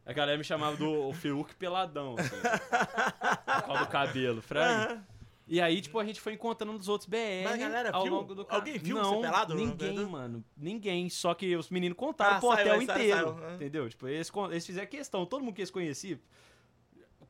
A 0.07 0.12
galera 0.12 0.37
me 0.37 0.45
chamava 0.45 0.77
do 0.77 1.12
Fiuk 1.14 1.55
peladão, 1.55 2.16
assim. 2.18 2.37
por 2.37 3.62
causa 3.66 3.85
do 3.85 3.91
cabelo, 3.91 4.43
fraga. 4.43 5.03
E 5.47 5.61
aí, 5.61 5.80
tipo, 5.82 5.99
a 5.99 6.05
gente 6.05 6.20
foi 6.20 6.32
encontrando 6.32 6.78
os 6.78 6.88
outros 6.88 7.07
BR 7.09 7.45
Mas 7.45 7.59
galera 7.61 7.90
ao 7.90 8.03
viu? 8.05 8.12
longo 8.14 8.34
do 8.34 8.45
ca- 8.47 8.57
Alguém 8.57 8.78
viu 8.78 8.97
Não, 8.97 9.16
você 9.16 9.20
pelado 9.20 9.55
no 9.55 9.61
Ninguém, 9.61 9.88
corredor? 9.90 10.09
mano. 10.11 10.45
Ninguém. 10.57 11.11
Só 11.11 11.34
que 11.34 11.55
os 11.55 11.68
meninos 11.68 11.99
contaram 11.99 12.36
Ah, 12.36 12.40
pro 12.40 12.49
hotel 12.49 12.66
saiu, 12.66 12.82
inteiro. 12.82 13.34
saiu. 13.38 13.55
Entendeu? 13.55 13.88
Tipo, 13.90 14.09
eles, 14.09 14.32
eles 14.51 14.64
fizeram 14.66 14.88
questão. 14.88 15.26
Todo 15.26 15.45
mundo 15.45 15.55
que 15.55 15.61
eles 15.61 15.70
conheciam. 15.70 16.18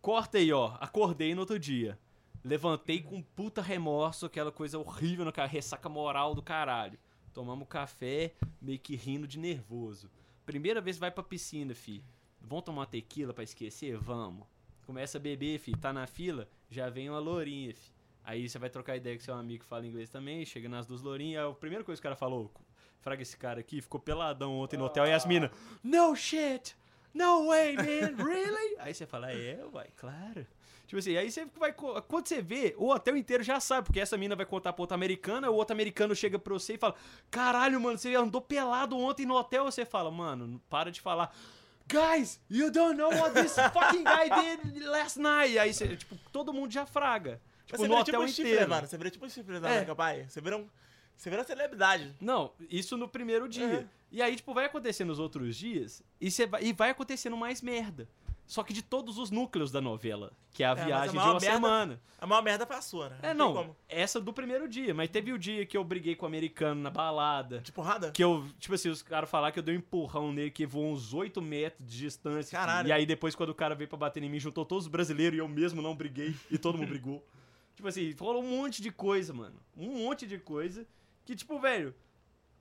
Corta 0.01 0.39
aí, 0.39 0.53
ó. 0.53 0.77
Acordei 0.81 1.35
no 1.35 1.41
outro 1.41 1.59
dia. 1.59 1.99
Levantei 2.45 3.03
com 3.03 3.23
puta 3.23 3.63
remorso, 3.63 4.27
aquela 4.27 4.53
coisa 4.53 4.79
horrível, 4.79 5.27
aquela 5.27 5.47
ressaca 5.47 5.89
moral 5.89 6.35
do 6.35 6.43
caralho. 6.43 6.99
Tomamos 7.33 7.67
café, 7.67 8.33
meio 8.61 8.79
que 8.79 8.95
rindo 8.95 9.27
de 9.27 9.39
nervoso. 9.39 10.11
Primeira 10.45 10.81
vez 10.81 10.99
vai 10.99 11.11
pra 11.11 11.25
piscina, 11.25 11.75
fi. 11.75 12.05
Vamos 12.41 12.65
tomar 12.65 12.81
uma 12.83 12.87
tequila 12.87 13.33
pra 13.33 13.43
esquecer? 13.43 13.97
Vamos. 13.97 14.47
Começa 14.87 15.17
a 15.17 15.21
beber, 15.21 15.59
fi. 15.59 15.73
Tá 15.73 15.91
na 15.93 16.07
fila, 16.07 16.47
já 16.71 16.91
vem 16.91 17.09
uma 17.09 17.19
lourinha, 17.19 17.75
fi. 17.75 17.94
Aí 18.25 18.49
você 18.49 18.59
vai 18.59 18.71
trocar 18.71 18.97
ideia 18.97 19.17
com 19.17 19.23
seu 19.23 19.35
amigo 19.35 19.63
que 19.63 19.69
fala 19.69 19.87
inglês 19.87 20.09
também, 20.09 20.45
chega 20.47 20.69
nas 20.69 20.87
duas 20.87 21.03
lourinhas. 21.03 21.45
A 21.45 21.53
primeira 21.53 21.85
coisa 21.85 22.01
que 22.01 22.07
o 22.07 22.09
cara 22.09 22.17
falou, 22.17 22.51
Fraga 23.05 23.21
esse 23.21 23.37
cara 23.37 23.61
aqui, 23.61 23.83
ficou 23.83 24.01
peladão 24.01 24.59
ontem 24.59 24.79
no 24.79 24.87
hotel 24.87 25.05
e 25.05 25.13
as 25.13 25.27
minas, 25.27 25.51
no 25.83 26.17
shit, 26.17 26.75
no 27.13 27.49
way, 27.49 27.77
man, 27.77 28.17
really? 28.25 28.77
aí 28.79 28.95
você 28.95 29.05
fala, 29.05 29.31
é, 29.31 29.63
uai, 29.71 29.89
claro. 29.95 30.47
Tipo 30.87 30.99
assim, 30.99 31.15
aí 31.15 31.31
você 31.31 31.47
vai. 31.59 31.71
Quando 31.73 32.27
você 32.27 32.41
vê, 32.41 32.75
o 32.79 32.89
hotel 32.89 33.15
inteiro 33.15 33.43
já 33.43 33.61
sabe, 33.61 33.87
porque 33.87 34.01
essa 34.01 34.17
mina 34.17 34.35
vai 34.35 34.47
contar 34.47 34.73
pra 34.73 34.83
outra 34.83 34.95
americana, 34.95 35.51
o 35.51 35.55
outro 35.55 35.75
americano 35.75 36.15
chega 36.15 36.39
pra 36.39 36.55
você 36.55 36.75
e 36.75 36.79
fala: 36.79 36.95
Caralho, 37.31 37.79
mano, 37.79 37.99
você 37.99 38.15
andou 38.15 38.41
pelado 38.41 38.97
ontem 38.97 39.27
no 39.27 39.35
hotel. 39.35 39.65
Você 39.65 39.85
fala, 39.85 40.11
mano, 40.11 40.61
para 40.71 40.91
de 40.91 41.01
falar. 41.01 41.35
Guys, 41.87 42.41
you 42.49 42.71
don't 42.71 42.97
know 42.97 43.11
what 43.11 43.35
this 43.35 43.55
fucking 43.55 44.05
guy 44.05 44.31
did 44.31 44.87
last 44.87 45.19
night. 45.19 45.59
Aí 45.59 45.75
você, 45.75 45.97
tipo, 45.97 46.17
todo 46.33 46.53
mundo 46.53 46.73
já 46.73 46.87
fraga. 46.87 47.41
Tipo, 47.67 47.79
você 47.79 47.83
no 47.89 47.89
vira 47.89 48.01
hotel 48.01 48.05
tipo 48.05 48.23
um 48.25 48.29
chifre, 48.29 48.51
inteiro. 48.53 48.71
mano. 48.71 48.87
Você 48.87 48.97
vira 48.99 49.11
tipo 49.11 49.27
um 49.27 49.29
chifre 49.29 49.61
da 49.61 49.69
É. 49.69 49.73
América 49.73 49.95
Pai. 49.95 50.27
Você 50.29 50.41
vira 50.41 50.57
um. 50.57 50.67
Você 51.17 51.31
vira 51.31 51.45
celebridade. 51.45 52.13
Não, 52.21 52.53
isso 52.69 52.97
no 52.97 53.09
primeiro 53.09 53.49
dia. 53.49 53.89
E 54.11 54.21
aí, 54.21 54.35
tipo, 54.37 54.53
vai 54.53 54.65
acontecer 54.67 55.05
nos 55.05 55.19
outros 55.19 55.57
dias 55.57 56.03
e, 56.21 56.31
você 56.31 56.47
vai, 56.47 56.63
e 56.65 56.73
vai 56.73 56.91
acontecendo 56.91 57.37
mais 57.37 57.63
merda. 57.63 58.09
Só 58.47 58.63
que 58.63 58.75
de 58.75 58.83
todos 58.83 59.17
os 59.17 59.31
núcleos 59.31 59.71
da 59.73 59.81
novela, 59.81 60.31
que 60.51 60.63
é 60.63 60.67
a 60.67 60.73
a 60.73 60.75
viagem 60.75 61.11
de 61.13 61.17
maior 61.17 61.31
uma 61.31 61.41
merda- 61.41 61.55
semana. 61.55 62.01
A 62.21 62.27
maior 62.27 62.43
merda 62.43 62.67
foi 62.67 62.77
a 62.77 62.83
sua, 62.83 63.09
né? 63.09 63.17
É, 63.23 63.33
não, 63.35 63.55
como. 63.55 63.77
essa 63.89 64.21
do 64.21 64.35
primeiro 64.35 64.69
dia, 64.69 64.93
mas 64.93 65.09
teve 65.09 65.33
o 65.33 65.39
dia 65.39 65.65
que 65.65 65.75
eu 65.77 65.83
briguei 65.83 66.15
com 66.15 66.27
o 66.27 66.29
americano 66.29 66.79
na 66.83 66.91
balada. 66.91 67.61
De 67.61 67.73
porrada? 67.73 68.11
Que 68.11 68.23
eu, 68.23 68.45
tipo 68.59 68.75
assim, 68.75 68.91
os 68.91 69.03
caras 69.03 69.31
falaram 69.31 69.51
que 69.53 69.59
eu 69.61 69.63
dei 69.63 69.75
um 69.75 69.79
empurrão 69.79 70.31
nele 70.31 70.51
que 70.51 70.67
voou 70.67 70.93
uns 70.93 71.15
8 71.15 71.41
metros 71.41 71.89
de 71.89 71.99
distância. 72.01 72.59
Caralho. 72.59 72.89
E 72.89 72.93
aí 72.93 73.07
depois, 73.07 73.35
quando 73.35 73.49
o 73.51 73.55
cara 73.55 73.75
veio 73.75 73.89
pra 73.89 73.97
bater 73.97 74.23
em 74.23 74.29
mim, 74.29 74.39
juntou 74.39 74.65
todos 74.67 74.85
os 74.85 74.91
brasileiros 74.91 75.37
e 75.37 75.41
eu 75.41 75.49
mesmo 75.49 75.81
não 75.81 75.95
briguei. 75.97 76.35
E 76.51 76.59
todo 76.59 76.77
mundo 76.77 76.89
brigou. 76.89 77.27
Tipo 77.75 77.89
assim, 77.89 78.13
falou 78.13 78.43
um 78.43 78.49
monte 78.49 78.81
de 78.81 78.91
coisa, 78.91 79.33
mano. 79.33 79.57
Um 79.77 80.05
monte 80.05 80.27
de 80.27 80.39
coisa. 80.39 80.87
Que, 81.25 81.35
tipo, 81.35 81.59
velho, 81.59 81.95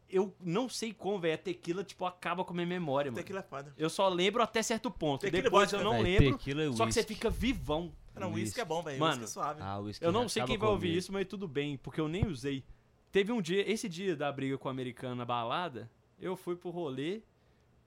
eu 0.09 0.34
não 0.39 0.68
sei 0.68 0.93
como, 0.93 1.20
velho. 1.20 1.36
A 1.36 1.38
tequila, 1.38 1.84
tipo, 1.84 2.05
acaba 2.05 2.43
com 2.43 2.51
a 2.51 2.55
minha 2.55 2.68
memória, 2.68 3.11
mano. 3.11 3.22
Tequila 3.22 3.39
é 3.39 3.43
foda. 3.43 3.74
Eu 3.78 3.89
só 3.89 4.07
lembro 4.09 4.41
até 4.41 4.61
certo 4.64 4.89
ponto. 4.89 5.22
Tequila 5.22 5.39
e 5.39 5.43
Depois 5.43 5.72
vodka, 5.72 5.78
eu 5.86 5.91
não 5.91 6.03
Véi, 6.03 6.20
lembro. 6.20 6.38
tequila 6.38 6.64
e 6.64 6.74
Só 6.74 6.86
que 6.86 6.93
você 6.93 7.03
fica 7.03 7.30
vivão. 7.30 7.91
Não, 8.16 8.30
o 8.32 8.34
uísque 8.34 8.61
é 8.61 8.66
bom, 8.66 8.84
velho. 8.84 8.99
Mano, 8.99 9.22
Uísque 9.22 9.24
é 9.26 9.28
suave. 9.28 9.61
Ah, 9.61 9.80
Eu 10.01 10.11
não 10.11 10.30
sei 10.30 10.43
quem 10.43 10.57
vai 10.57 10.70
ouvir 10.70 10.95
isso, 10.95 11.11
mas 11.11 11.28
tudo 11.28 11.47
bem, 11.47 11.78
porque 11.78 11.99
eu 11.99 12.07
nem 12.07 12.28
usei. 12.28 12.64
Teve 13.11 13.32
um 13.32 13.41
dia, 13.41 13.70
esse 13.72 13.89
dia 13.89 14.16
da 14.16 14.32
briga 14.32 14.57
com 14.57 14.68
o 14.68 14.72
americano 14.72 15.16
na 15.16 15.26
balada, 15.26 15.89
eu 16.20 16.36
fui 16.36 16.55
pro 16.55 16.70
rolê, 16.70 17.22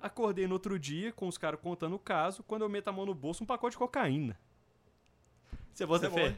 acordei 0.00 0.46
no 0.46 0.54
outro 0.54 0.78
dia 0.78 1.12
com 1.12 1.26
os 1.28 1.38
caras 1.38 1.60
contando 1.60 1.94
o 1.94 1.98
caso, 1.98 2.42
quando 2.42 2.62
eu 2.62 2.68
meto 2.68 2.88
a 2.88 2.92
mão 2.92 3.06
no 3.06 3.14
bolso, 3.14 3.42
um 3.42 3.46
pacote 3.46 3.74
de 3.74 3.78
cocaína. 3.78 4.38
Você 5.72 5.84
bota 5.86 6.06
é 6.06 6.10
fé? 6.10 6.30
bom, 6.30 6.36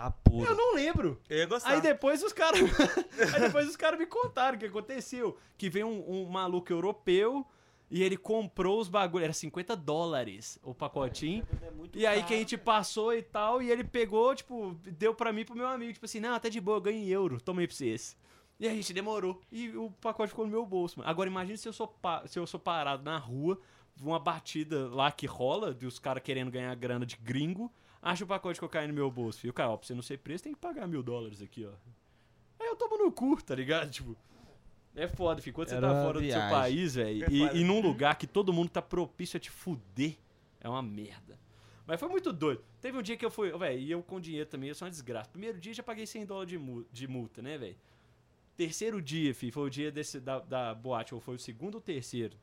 Tá 0.00 0.10
puro. 0.10 0.50
Eu 0.50 0.56
não 0.56 0.74
lembro. 0.74 1.20
Eu 1.28 1.38
ia 1.38 1.46
gostar. 1.46 1.70
Aí 1.70 1.80
depois 1.80 2.22
os 2.22 2.32
caras. 2.32 2.60
aí 3.34 3.40
depois 3.40 3.68
os 3.68 3.76
caras 3.76 3.98
me 3.98 4.06
contaram 4.06 4.56
o 4.56 4.58
que 4.60 4.64
aconteceu. 4.66 5.36
Que 5.58 5.68
veio 5.68 5.86
um, 5.86 6.22
um 6.22 6.26
maluco 6.30 6.72
europeu 6.72 7.46
e 7.90 8.02
ele 8.02 8.16
comprou 8.16 8.80
os 8.80 8.88
bagulhos. 8.88 9.24
Era 9.24 9.32
50 9.34 9.76
dólares 9.76 10.58
o 10.62 10.72
pacotinho. 10.74 11.46
E 11.94 12.06
aí 12.06 12.22
que 12.22 12.32
a 12.32 12.36
gente 12.38 12.56
passou 12.56 13.12
e 13.12 13.20
tal, 13.22 13.60
e 13.60 13.70
ele 13.70 13.84
pegou, 13.84 14.34
tipo, 14.34 14.74
deu 14.84 15.14
pra 15.14 15.32
mim 15.32 15.44
pro 15.44 15.54
meu 15.54 15.66
amigo, 15.66 15.92
tipo 15.92 16.06
assim, 16.06 16.20
não, 16.20 16.38
tá 16.40 16.48
de 16.48 16.60
boa, 16.60 16.78
eu 16.78 16.82
ganhei 16.82 17.08
euro, 17.14 17.38
toma 17.40 17.60
aí 17.60 17.66
pra 17.66 17.76
vocês. 17.76 18.16
E 18.58 18.66
a 18.68 18.70
gente 18.70 18.92
demorou. 18.94 19.40
E 19.52 19.70
o 19.76 19.90
pacote 20.00 20.30
ficou 20.30 20.44
no 20.46 20.50
meu 20.50 20.64
bolso, 20.64 20.98
mano. 20.98 21.10
Agora 21.10 21.28
imagine 21.28 21.58
se 21.58 21.68
eu 21.68 21.72
sou, 21.72 21.88
pa- 21.88 22.26
se 22.26 22.38
eu 22.38 22.46
sou 22.46 22.60
parado 22.60 23.02
na 23.02 23.18
rua, 23.18 23.58
uma 24.00 24.18
batida 24.18 24.88
lá 24.88 25.10
que 25.10 25.26
rola, 25.26 25.74
dos 25.74 25.98
caras 25.98 26.22
querendo 26.22 26.50
ganhar 26.50 26.74
grana 26.74 27.04
de 27.04 27.16
gringo, 27.16 27.70
acha 28.02 28.24
o 28.24 28.26
pacote 28.26 28.54
de 28.54 28.60
cocaína 28.60 28.88
no 28.88 28.94
meu 28.94 29.10
bolso. 29.10 29.46
E 29.46 29.50
o 29.50 29.52
cara, 29.52 29.70
ó, 29.70 29.76
pra 29.76 29.86
você 29.86 29.94
não 29.94 30.02
ser 30.02 30.18
preso, 30.18 30.44
tem 30.44 30.52
que 30.52 30.58
pagar 30.58 30.86
mil 30.86 31.02
dólares 31.02 31.40
aqui, 31.42 31.64
ó. 31.66 31.72
Aí 32.58 32.66
eu 32.68 32.76
tomo 32.76 32.98
no 32.98 33.10
cu, 33.12 33.40
tá 33.42 33.54
ligado? 33.54 33.90
Tipo. 33.90 34.16
É 34.94 35.06
foda, 35.06 35.40
filho. 35.40 35.54
Quando 35.54 35.68
você 35.68 35.76
Era 35.76 35.86
tá 35.88 35.92
uma 35.94 36.02
fora 36.02 36.14
do 36.20 36.24
seu 36.26 36.34
viagem. 36.34 36.50
país, 36.50 36.94
velho, 36.96 37.24
É 37.24 37.28
e, 37.30 37.60
e 37.60 37.64
num 37.64 37.80
lugar 37.80 38.16
que 38.16 38.26
todo 38.26 38.52
mundo 38.52 38.68
tá 38.70 38.82
propício 38.82 39.36
a 39.36 39.40
te 39.40 39.48
fuder, 39.50 40.16
é 40.60 40.68
uma 40.68 40.82
merda. 40.82 41.38
Mas 41.86 41.98
foi 42.00 42.08
muito 42.08 42.32
doido. 42.32 42.62
Teve 42.80 42.98
um 42.98 43.02
dia 43.02 43.16
que 43.16 43.24
eu 43.24 43.30
fui, 43.30 43.50
velho, 43.56 43.78
e 43.80 43.90
eu 43.90 44.02
com 44.02 44.20
dinheiro 44.20 44.48
também, 44.48 44.68
eu 44.68 44.74
sou 44.74 44.86
uma 44.86 44.90
desgraça. 44.90 45.30
Primeiro 45.30 45.58
dia 45.58 45.72
já 45.74 45.82
paguei 45.82 46.06
100 46.06 46.26
dólares 46.26 46.50
de, 46.50 46.58
mu- 46.58 46.84
de 46.92 47.06
multa, 47.08 47.40
né, 47.40 47.56
velho? 47.56 47.76
Terceiro 48.56 49.00
dia, 49.00 49.32
fi, 49.34 49.50
foi 49.50 49.62
o 49.66 49.70
dia 49.70 49.90
desse, 49.90 50.20
da, 50.20 50.38
da 50.40 50.74
boate, 50.74 51.14
ou 51.14 51.20
foi 51.20 51.36
o 51.36 51.38
segundo 51.38 51.76
ou 51.76 51.80
terceiro. 51.80 52.36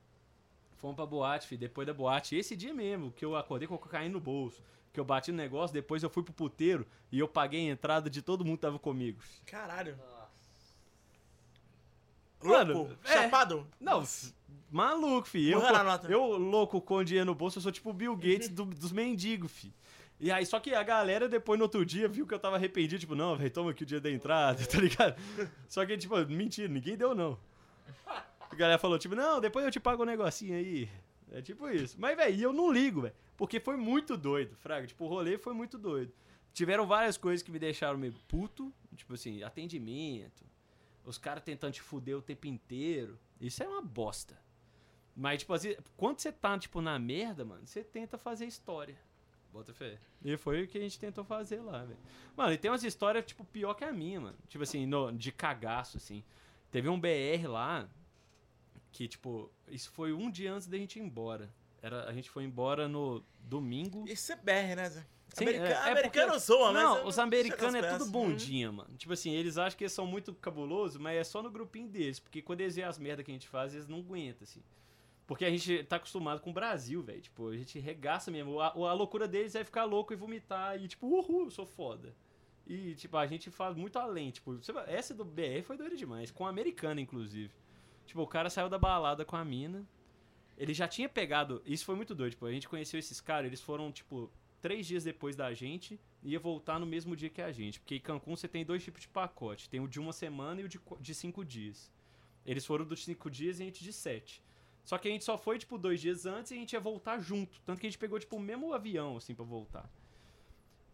Fomos 0.77 0.95
pra 0.95 1.05
boate, 1.05 1.47
fi, 1.47 1.57
depois 1.57 1.85
da 1.87 1.93
boate. 1.93 2.35
Esse 2.35 2.55
dia 2.55 2.73
mesmo, 2.73 3.11
que 3.11 3.25
eu 3.25 3.35
acordei 3.35 3.67
com 3.67 3.77
cocaína 3.77 4.13
no 4.13 4.19
bolso, 4.19 4.61
que 4.93 4.99
eu 4.99 5.03
bati 5.05 5.31
no 5.31 5.37
negócio, 5.37 5.73
depois 5.73 6.01
eu 6.03 6.09
fui 6.09 6.23
pro 6.23 6.33
puteiro 6.33 6.85
e 7.11 7.19
eu 7.19 7.27
paguei 7.27 7.67
a 7.67 7.71
entrada 7.73 8.09
de 8.09 8.21
todo 8.21 8.45
mundo 8.45 8.57
que 8.57 8.61
tava 8.61 8.79
comigo. 8.79 9.19
Caralho. 9.45 9.97
Mano, 12.43 12.73
Louco? 12.73 12.93
é. 13.03 13.13
Chapado? 13.13 13.67
Não, 13.79 14.03
maluco, 14.71 15.27
fi. 15.27 15.49
Eu, 15.49 15.59
eu, 16.09 16.37
louco, 16.37 16.79
com 16.79 17.03
dinheiro 17.03 17.25
no 17.25 17.33
bolso, 17.35 17.57
eu 17.57 17.63
sou 17.63 17.71
tipo 17.71 17.89
o 17.89 17.93
Bill 17.93 18.15
Gates 18.15 18.49
do- 18.49 18.65
dos 18.65 18.91
mendigos, 18.91 19.51
fi. 19.51 19.73
E 20.19 20.31
aí, 20.31 20.45
só 20.45 20.59
que 20.59 20.73
a 20.73 20.83
galera, 20.83 21.27
depois 21.27 21.57
no 21.59 21.65
outro 21.65 21.83
dia, 21.85 22.07
viu 22.07 22.25
que 22.27 22.33
eu 22.33 22.39
tava 22.39 22.55
arrependido, 22.55 22.99
tipo, 22.99 23.15
não, 23.15 23.35
velho, 23.35 23.51
toma 23.51 23.71
aqui 23.71 23.83
o 23.83 23.85
dia 23.85 23.99
da 23.99 24.09
entrada, 24.09 24.63
tá 24.65 24.79
ligado? 24.79 25.15
Só 25.67 25.83
que, 25.85 25.97
tipo, 25.97 26.15
mentira, 26.27 26.67
ninguém 26.67 26.95
deu, 26.95 27.13
não. 27.15 27.37
A 28.57 28.59
galera 28.59 28.79
falou, 28.79 28.97
tipo, 28.97 29.13
não, 29.13 29.39
depois 29.39 29.63
eu 29.63 29.69
te 29.69 29.79
pago 29.79 30.01
um 30.01 30.05
negocinho 30.07 30.55
aí. 30.55 30.89
É 31.31 31.43
tipo 31.43 31.69
isso. 31.69 31.95
Mas, 31.99 32.17
velho, 32.17 32.41
eu 32.41 32.51
não 32.51 32.71
ligo, 32.71 33.01
velho. 33.01 33.13
Porque 33.37 33.59
foi 33.59 33.77
muito 33.77 34.17
doido, 34.17 34.55
Fraga. 34.55 34.87
Tipo, 34.87 35.05
o 35.05 35.07
rolê 35.07 35.37
foi 35.37 35.53
muito 35.53 35.77
doido. 35.77 36.11
Tiveram 36.53 36.87
várias 36.87 37.17
coisas 37.17 37.43
que 37.43 37.51
me 37.51 37.59
deixaram 37.59 37.99
meio 37.99 38.15
puto. 38.27 38.73
Tipo 38.95 39.13
assim, 39.13 39.43
atendimento. 39.43 40.43
Os 41.05 41.19
caras 41.19 41.43
tentando 41.43 41.73
te 41.73 41.83
fuder 41.83 42.17
o 42.17 42.21
tempo 42.21 42.47
inteiro. 42.47 43.19
Isso 43.39 43.61
é 43.61 43.67
uma 43.67 43.79
bosta. 43.79 44.35
Mas, 45.15 45.41
tipo 45.41 45.53
assim, 45.53 45.75
quando 45.95 46.17
você 46.17 46.31
tá, 46.31 46.57
tipo, 46.57 46.81
na 46.81 46.97
merda, 46.97 47.45
mano, 47.45 47.61
você 47.67 47.83
tenta 47.83 48.17
fazer 48.17 48.47
história. 48.47 48.97
Bota 49.53 49.71
fé. 49.71 49.99
E 50.25 50.35
foi 50.35 50.63
o 50.63 50.67
que 50.67 50.79
a 50.79 50.81
gente 50.81 50.97
tentou 50.97 51.23
fazer 51.23 51.61
lá, 51.61 51.83
velho. 51.85 51.99
Mano, 52.35 52.53
e 52.53 52.57
tem 52.57 52.71
umas 52.71 52.83
histórias, 52.83 53.23
tipo, 53.23 53.45
pior 53.45 53.75
que 53.75 53.83
a 53.83 53.93
minha, 53.93 54.19
mano. 54.19 54.37
Tipo 54.47 54.63
assim, 54.63 54.87
no- 54.87 55.11
de 55.11 55.31
cagaço, 55.31 55.97
assim. 55.97 56.23
Teve 56.71 56.89
um 56.89 56.99
BR 56.99 57.45
lá 57.47 57.87
que, 58.97 59.07
tipo, 59.07 59.51
isso 59.67 59.91
foi 59.91 60.11
um 60.11 60.29
dia 60.31 60.51
antes 60.51 60.67
da 60.67 60.75
gente 60.75 60.97
ir 60.97 61.03
embora. 61.03 61.53
Era, 61.83 62.09
a 62.09 62.13
gente 62.13 62.31
foi 62.31 62.43
embora 62.43 62.87
no 62.87 63.23
domingo. 63.39 64.05
Isso 64.07 64.31
é 64.31 64.35
BR, 64.35 64.75
né, 64.75 64.89
Zé? 64.89 65.05
Sim, 65.29 65.43
America- 65.43 65.65
é- 65.67 65.71
é 65.71 65.91
americano 65.91 66.27
porque- 66.31 66.39
zoa, 66.39 66.71
mas. 66.73 66.83
Não, 66.83 67.05
os 67.05 67.19
americanos 67.19 67.75
é 67.75 67.81
tudo 67.91 67.99
pés. 67.99 68.09
bondinha, 68.11 68.71
mano. 68.71 68.97
Tipo 68.97 69.13
assim, 69.13 69.31
eles 69.31 69.55
acham 69.57 69.77
que 69.77 69.83
eles 69.83 69.93
são 69.93 70.07
muito 70.07 70.33
cabulosos, 70.33 70.97
mas 70.97 71.15
é 71.15 71.23
só 71.23 71.43
no 71.43 71.51
grupinho 71.51 71.87
deles. 71.87 72.19
Porque 72.19 72.41
quando 72.41 72.61
eles 72.61 72.75
veem 72.75 72.87
as 72.87 72.97
merdas 72.97 73.23
que 73.23 73.29
a 73.29 73.33
gente 73.35 73.47
faz, 73.47 73.73
eles 73.75 73.87
não 73.87 73.99
aguentam, 73.99 74.43
assim. 74.43 74.63
Porque 75.27 75.45
a 75.45 75.49
gente 75.51 75.83
tá 75.83 75.97
acostumado 75.97 76.41
com 76.41 76.49
o 76.49 76.53
Brasil, 76.53 77.03
velho. 77.03 77.21
Tipo, 77.21 77.49
a 77.49 77.55
gente 77.57 77.77
regaça 77.77 78.31
mesmo. 78.31 78.59
A, 78.59 78.69
a 78.69 78.93
loucura 78.93 79.27
deles 79.27 79.53
é 79.53 79.63
ficar 79.63 79.83
louco 79.83 80.11
e 80.11 80.15
vomitar. 80.15 80.81
E 80.81 80.87
tipo, 80.87 81.05
uhul, 81.05 81.43
eu 81.43 81.51
sou 81.51 81.65
foda. 81.67 82.15
E, 82.65 82.95
tipo, 82.95 83.15
a 83.15 83.27
gente 83.27 83.51
faz 83.51 83.75
muito 83.75 83.99
além. 83.99 84.31
Tipo, 84.31 84.57
essa 84.87 85.13
do 85.13 85.23
BR 85.23 85.61
foi 85.63 85.77
doida 85.77 85.95
demais. 85.95 86.31
Com 86.31 86.47
a 86.47 86.49
americana, 86.49 86.99
inclusive. 86.99 87.53
Tipo, 88.07 88.21
o 88.21 88.27
cara 88.27 88.49
saiu 88.49 88.69
da 88.69 88.79
balada 88.79 89.23
com 89.23 89.35
a 89.35 89.45
mina. 89.45 89.85
Ele 90.57 90.73
já 90.73 90.87
tinha 90.87 91.07
pegado. 91.07 91.61
Isso 91.65 91.85
foi 91.85 91.95
muito 91.95 92.15
doido. 92.15 92.31
Tipo, 92.31 92.47
a 92.47 92.51
gente 92.51 92.67
conheceu 92.67 92.99
esses 92.99 93.21
caras, 93.21 93.47
eles 93.47 93.61
foram, 93.61 93.91
tipo, 93.91 94.31
três 94.61 94.87
dias 94.87 95.03
depois 95.03 95.35
da 95.35 95.53
gente 95.53 95.99
e 96.23 96.31
ia 96.31 96.39
voltar 96.39 96.79
no 96.79 96.85
mesmo 96.85 97.15
dia 97.15 97.29
que 97.29 97.41
a 97.41 97.51
gente. 97.51 97.79
Porque 97.79 97.95
em 97.95 97.99
Cancún 97.99 98.35
você 98.35 98.47
tem 98.47 98.65
dois 98.65 98.83
tipos 98.83 99.01
de 99.01 99.07
pacote. 99.07 99.69
Tem 99.69 99.79
o 99.79 99.87
de 99.87 99.99
uma 99.99 100.13
semana 100.13 100.61
e 100.61 100.63
o 100.63 100.69
de, 100.69 100.79
de 100.99 101.13
cinco 101.13 101.45
dias. 101.45 101.91
Eles 102.45 102.65
foram 102.65 102.85
dos 102.85 103.03
cinco 103.03 103.29
dias 103.29 103.59
e 103.59 103.63
a 103.63 103.65
gente 103.65 103.83
de 103.83 103.93
sete. 103.93 104.41
Só 104.83 104.97
que 104.97 105.09
a 105.09 105.11
gente 105.11 105.25
só 105.25 105.37
foi, 105.37 105.59
tipo, 105.59 105.77
dois 105.77 105.99
dias 105.99 106.25
antes 106.25 106.51
e 106.51 106.55
a 106.55 106.57
gente 106.57 106.73
ia 106.73 106.79
voltar 106.79 107.19
junto. 107.19 107.59
Tanto 107.65 107.79
que 107.79 107.87
a 107.87 107.89
gente 107.89 107.99
pegou, 107.99 108.17
tipo, 108.17 108.37
o 108.37 108.39
mesmo 108.39 108.73
avião, 108.73 109.17
assim, 109.17 109.35
pra 109.35 109.43
voltar. 109.43 109.91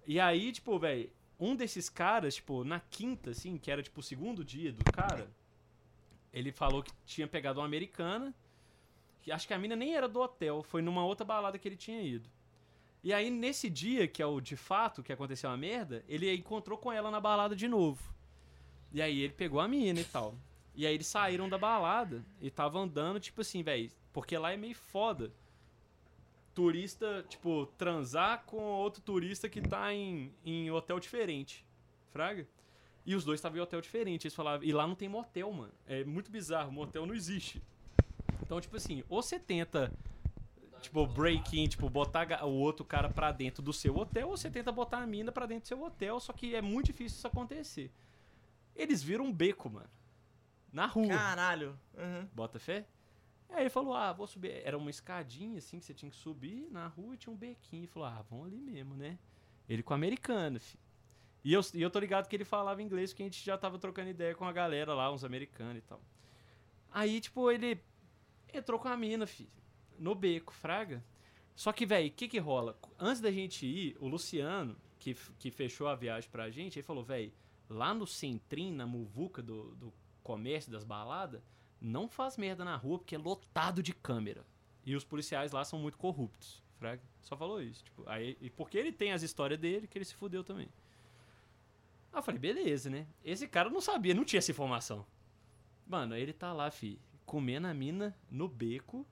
E 0.06 0.20
aí, 0.20 0.52
tipo, 0.52 0.80
velho, 0.80 1.12
um 1.40 1.56
desses 1.56 1.90
caras, 1.90 2.36
tipo, 2.36 2.64
na 2.64 2.80
quinta, 2.80 3.30
assim, 3.30 3.58
que 3.58 3.70
era, 3.70 3.84
tipo, 3.84 4.00
o 4.00 4.04
segundo 4.04 4.44
dia 4.44 4.74
do 4.74 4.84
cara, 4.92 5.32
ele 6.34 6.52
falou 6.52 6.82
que 6.82 6.92
tinha 7.06 7.28
pegado 7.28 7.60
uma 7.60 7.66
americana. 7.66 8.34
Que 9.22 9.32
acho 9.32 9.48
que 9.48 9.54
a 9.54 9.60
mina 9.60 9.76
nem 9.76 9.96
era 9.96 10.10
do 10.10 10.20
hotel, 10.20 10.64
foi 10.64 10.82
numa 10.82 11.06
outra 11.06 11.26
balada 11.26 11.58
que 11.58 11.68
ele 11.68 11.78
tinha 11.78 12.02
ido. 12.02 12.30
E 13.02 13.14
aí, 13.14 13.30
nesse 13.30 13.70
dia, 13.70 14.08
que 14.08 14.22
é 14.22 14.26
o 14.26 14.42
de 14.42 14.56
fato 14.56 15.04
que 15.04 15.14
aconteceu 15.14 15.50
a 15.50 15.58
merda, 15.58 16.04
ele 16.08 16.34
encontrou 16.34 16.78
com 16.78 16.92
ela 16.92 17.12
na 17.12 17.20
balada 17.20 17.56
de 17.56 17.68
novo. 17.68 18.14
E 18.92 19.02
aí 19.02 19.22
ele 19.22 19.34
pegou 19.34 19.60
a 19.60 19.68
mina 19.68 20.00
e 20.00 20.06
tal. 20.06 20.36
E 20.76 20.88
aí 20.88 20.94
eles 20.94 21.08
saíram 21.08 21.48
da 21.48 21.58
balada 21.58 22.26
e 22.42 22.50
tava 22.50 22.80
andando, 22.80 23.20
tipo 23.20 23.42
assim, 23.42 23.62
velho, 23.62 23.92
porque 24.12 24.38
lá 24.38 24.52
é 24.52 24.58
meio 24.58 24.76
foda. 24.76 25.32
Turista, 26.54 27.26
tipo, 27.28 27.66
transar 27.78 28.44
com 28.46 28.58
outro 28.58 29.02
turista 29.02 29.50
que 29.50 29.62
tá 29.62 29.94
em, 29.94 30.34
em 30.46 30.72
hotel 30.72 31.00
diferente. 31.00 31.66
Fraga? 32.12 32.48
E 33.06 33.16
os 33.16 33.26
dois 33.26 33.40
estavam 33.40 33.58
em 33.58 33.62
hotel 33.62 33.82
diferente. 33.82 34.26
Eles 34.26 34.36
falavam, 34.36 34.66
e 34.66 34.72
lá 34.72 34.88
não 34.88 34.96
tem 34.96 35.10
motel, 35.10 35.52
mano. 35.52 35.74
É 35.86 36.04
muito 36.04 36.32
bizarro, 36.32 36.72
motel 36.72 37.06
não 37.06 37.14
existe. 37.14 37.62
Então, 38.42 38.60
tipo 38.62 38.76
assim, 38.78 39.04
ou 39.10 39.22
você 39.22 39.40
tenta, 39.40 39.92
tipo, 40.82 41.06
break-in, 41.08 41.68
tipo, 41.68 41.90
botar 41.90 42.46
o 42.46 42.52
outro 42.52 42.86
cara 42.86 43.10
pra 43.10 43.32
dentro 43.32 43.62
do 43.62 43.74
seu 43.74 43.96
hotel, 43.98 44.30
ou 44.30 44.38
você 44.38 44.50
tenta 44.50 44.72
botar 44.72 45.00
a 45.00 45.08
mina 45.08 45.32
pra 45.32 45.46
dentro 45.46 45.64
do 45.64 45.68
seu 45.68 45.82
hotel, 45.82 46.20
só 46.20 46.32
que 46.32 46.56
é 46.56 46.62
muito 46.62 46.88
difícil 46.88 47.18
isso 47.18 47.28
acontecer. 47.28 47.92
Eles 48.76 49.04
viram 49.04 49.26
um 49.26 49.34
beco, 49.34 49.70
mano. 49.70 49.90
Na 50.72 50.88
rua. 50.88 51.08
Caralho. 51.08 51.78
Uhum. 51.96 52.28
Bota 52.34 52.58
fé? 52.60 52.86
Aí 53.50 53.64
ele 53.64 53.70
falou, 53.70 53.94
ah, 53.94 54.12
vou 54.12 54.26
subir. 54.26 54.62
Era 54.66 54.78
uma 54.78 54.90
escadinha, 54.90 55.60
assim, 55.60 55.78
que 55.78 55.86
você 55.86 55.94
tinha 55.94 56.10
que 56.10 56.18
subir 56.18 56.68
na 56.72 56.88
rua 56.88 57.14
e 57.14 57.18
tinha 57.18 57.32
um 57.32 57.38
bequinho. 57.38 57.82
Ele 57.82 57.88
falou, 57.88 58.08
ah, 58.08 58.26
vamos 58.28 58.48
ali 58.48 58.60
mesmo, 58.60 58.96
né? 58.96 59.20
Ele 59.70 59.84
com 59.84 59.94
o 59.94 59.96
americano, 59.96 60.60
fi. 60.60 60.78
E 61.44 61.52
eu, 61.52 61.62
e 61.74 61.82
eu 61.82 61.90
tô 61.90 62.00
ligado 62.00 62.28
que 62.28 62.36
ele 62.36 62.46
falava 62.46 62.82
inglês, 62.82 63.12
porque 63.12 63.24
a 63.24 63.26
gente 63.26 63.44
já 63.44 63.58
tava 63.58 63.78
trocando 63.78 64.10
ideia 64.10 64.34
com 64.34 64.46
a 64.46 64.52
galera 64.52 64.94
lá, 64.94 65.12
uns 65.12 65.24
americanos 65.24 65.78
e 65.78 65.82
tal. 65.82 66.02
Aí, 66.92 67.20
tipo, 67.20 67.52
ele 67.52 67.80
entrou 68.54 68.80
com 68.80 68.88
a 68.88 68.96
mina, 68.96 69.28
fi, 69.28 69.50
no 70.00 70.16
beco, 70.16 70.54
fraga. 70.54 71.04
Só 71.56 71.72
que, 71.74 71.86
velho, 71.86 72.08
o 72.08 72.12
que 72.12 72.28
que 72.28 72.40
rola? 72.40 72.80
Antes 72.98 73.22
da 73.22 73.32
gente 73.32 73.66
ir, 73.66 73.98
o 74.00 74.08
Luciano, 74.08 74.78
que, 74.98 75.16
que 75.38 75.52
fechou 75.52 75.88
a 75.88 75.96
viagem 75.96 76.30
pra 76.30 76.50
gente, 76.50 76.80
ele 76.80 76.86
falou, 76.86 77.04
velho, 77.04 77.32
lá 77.70 77.94
no 77.94 78.08
Centrim, 78.08 78.72
na 78.72 78.86
muvuca 78.86 79.42
do, 79.42 79.76
do 79.76 79.94
comércio, 80.24 80.72
das 80.72 80.84
baladas, 80.84 81.42
não 81.80 82.08
faz 82.08 82.38
merda 82.38 82.64
na 82.64 82.76
rua 82.78 83.00
porque 83.00 83.16
é 83.16 83.18
lotado 83.18 83.84
de 83.84 83.94
câmera. 83.94 84.46
E 84.86 84.96
os 84.96 85.04
policiais 85.04 85.52
lá 85.52 85.64
são 85.66 85.80
muito 85.80 85.98
corruptos. 85.98 86.64
Fraga. 86.78 87.02
Só 87.22 87.36
falou 87.36 87.62
isso. 87.62 87.84
Tipo, 87.84 88.04
aí, 88.08 88.38
e 88.42 88.50
porque 88.50 88.78
ele 88.78 88.92
tem 88.92 89.12
as 89.12 89.22
histórias 89.22 89.60
dele 89.60 89.88
que 89.88 89.98
ele 89.98 90.06
se 90.06 90.16
fudeu 90.16 90.44
também. 90.44 90.70
Aí 92.14 92.20
eu 92.20 92.24
falei, 92.24 92.40
beleza, 92.40 92.90
né? 92.90 93.08
Esse 93.26 93.48
cara 93.48 93.70
não 93.70 93.82
sabia, 93.82 94.14
não 94.14 94.24
tinha 94.24 94.38
essa 94.38 94.52
informação. 94.52 95.06
Mano, 95.88 96.16
ele 96.16 96.32
tá 96.32 96.54
lá, 96.54 96.70
fi, 96.70 97.00
comendo 97.26 97.68
a 97.68 97.74
mina 97.74 98.16
no 98.30 98.48
beco, 98.48 99.06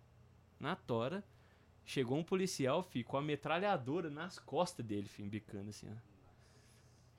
na 0.59 0.75
tora. 0.75 1.23
Chegou 1.83 2.17
um 2.17 2.23
policial, 2.23 2.83
fi, 2.83 3.03
com 3.03 3.17
a 3.17 3.21
metralhadora 3.21 4.09
nas 4.09 4.37
costas 4.37 4.85
dele, 4.85 5.07
fi, 5.09 5.23
embicando 5.23 5.71
assim, 5.71 5.87
ó. 5.91 5.95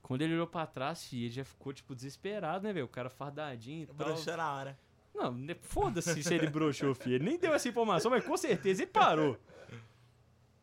Quando 0.00 0.22
ele 0.22 0.34
olhou 0.34 0.46
pra 0.46 0.66
trás, 0.66 1.04
fi, 1.06 1.24
ele 1.24 1.30
já 1.34 1.44
ficou, 1.44 1.72
tipo, 1.72 1.94
desesperado, 1.94 2.64
né, 2.64 2.72
velho? 2.72 2.86
O 2.86 2.88
cara 2.88 3.10
fardadinho 3.10 3.82
e 3.82 3.86
tal. 3.86 3.96
Broxou 3.96 4.36
na 4.36 4.52
hora. 4.54 4.78
Não, 5.14 5.32
ne- 5.32 5.54
foda-se 5.54 6.22
se 6.22 6.34
ele 6.34 6.48
broxou, 6.48 6.94
filho. 6.94 7.16
Ele 7.16 7.24
nem 7.24 7.38
deu 7.38 7.52
essa 7.52 7.68
informação, 7.68 8.10
mas 8.10 8.24
com 8.24 8.36
certeza 8.36 8.82
ele 8.82 8.90
parou. 8.90 9.38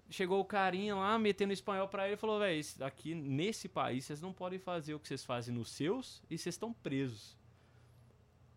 Chegou 0.09 0.39
o 0.39 0.45
carinha 0.45 0.95
lá, 0.95 1.19
metendo 1.19 1.53
espanhol 1.53 1.87
pra 1.87 2.05
ele 2.05 2.15
e 2.15 2.17
falou: 2.17 2.39
véi, 2.39 2.59
isso 2.59 2.83
aqui 2.83 3.13
nesse 3.13 3.69
país 3.69 4.05
vocês 4.05 4.21
não 4.21 4.33
podem 4.33 4.57
fazer 4.57 4.93
o 4.95 4.99
que 4.99 5.07
vocês 5.07 5.23
fazem 5.23 5.53
nos 5.53 5.71
seus 5.71 6.21
e 6.29 6.37
vocês 6.37 6.55
estão 6.55 6.73
presos. 6.73 7.37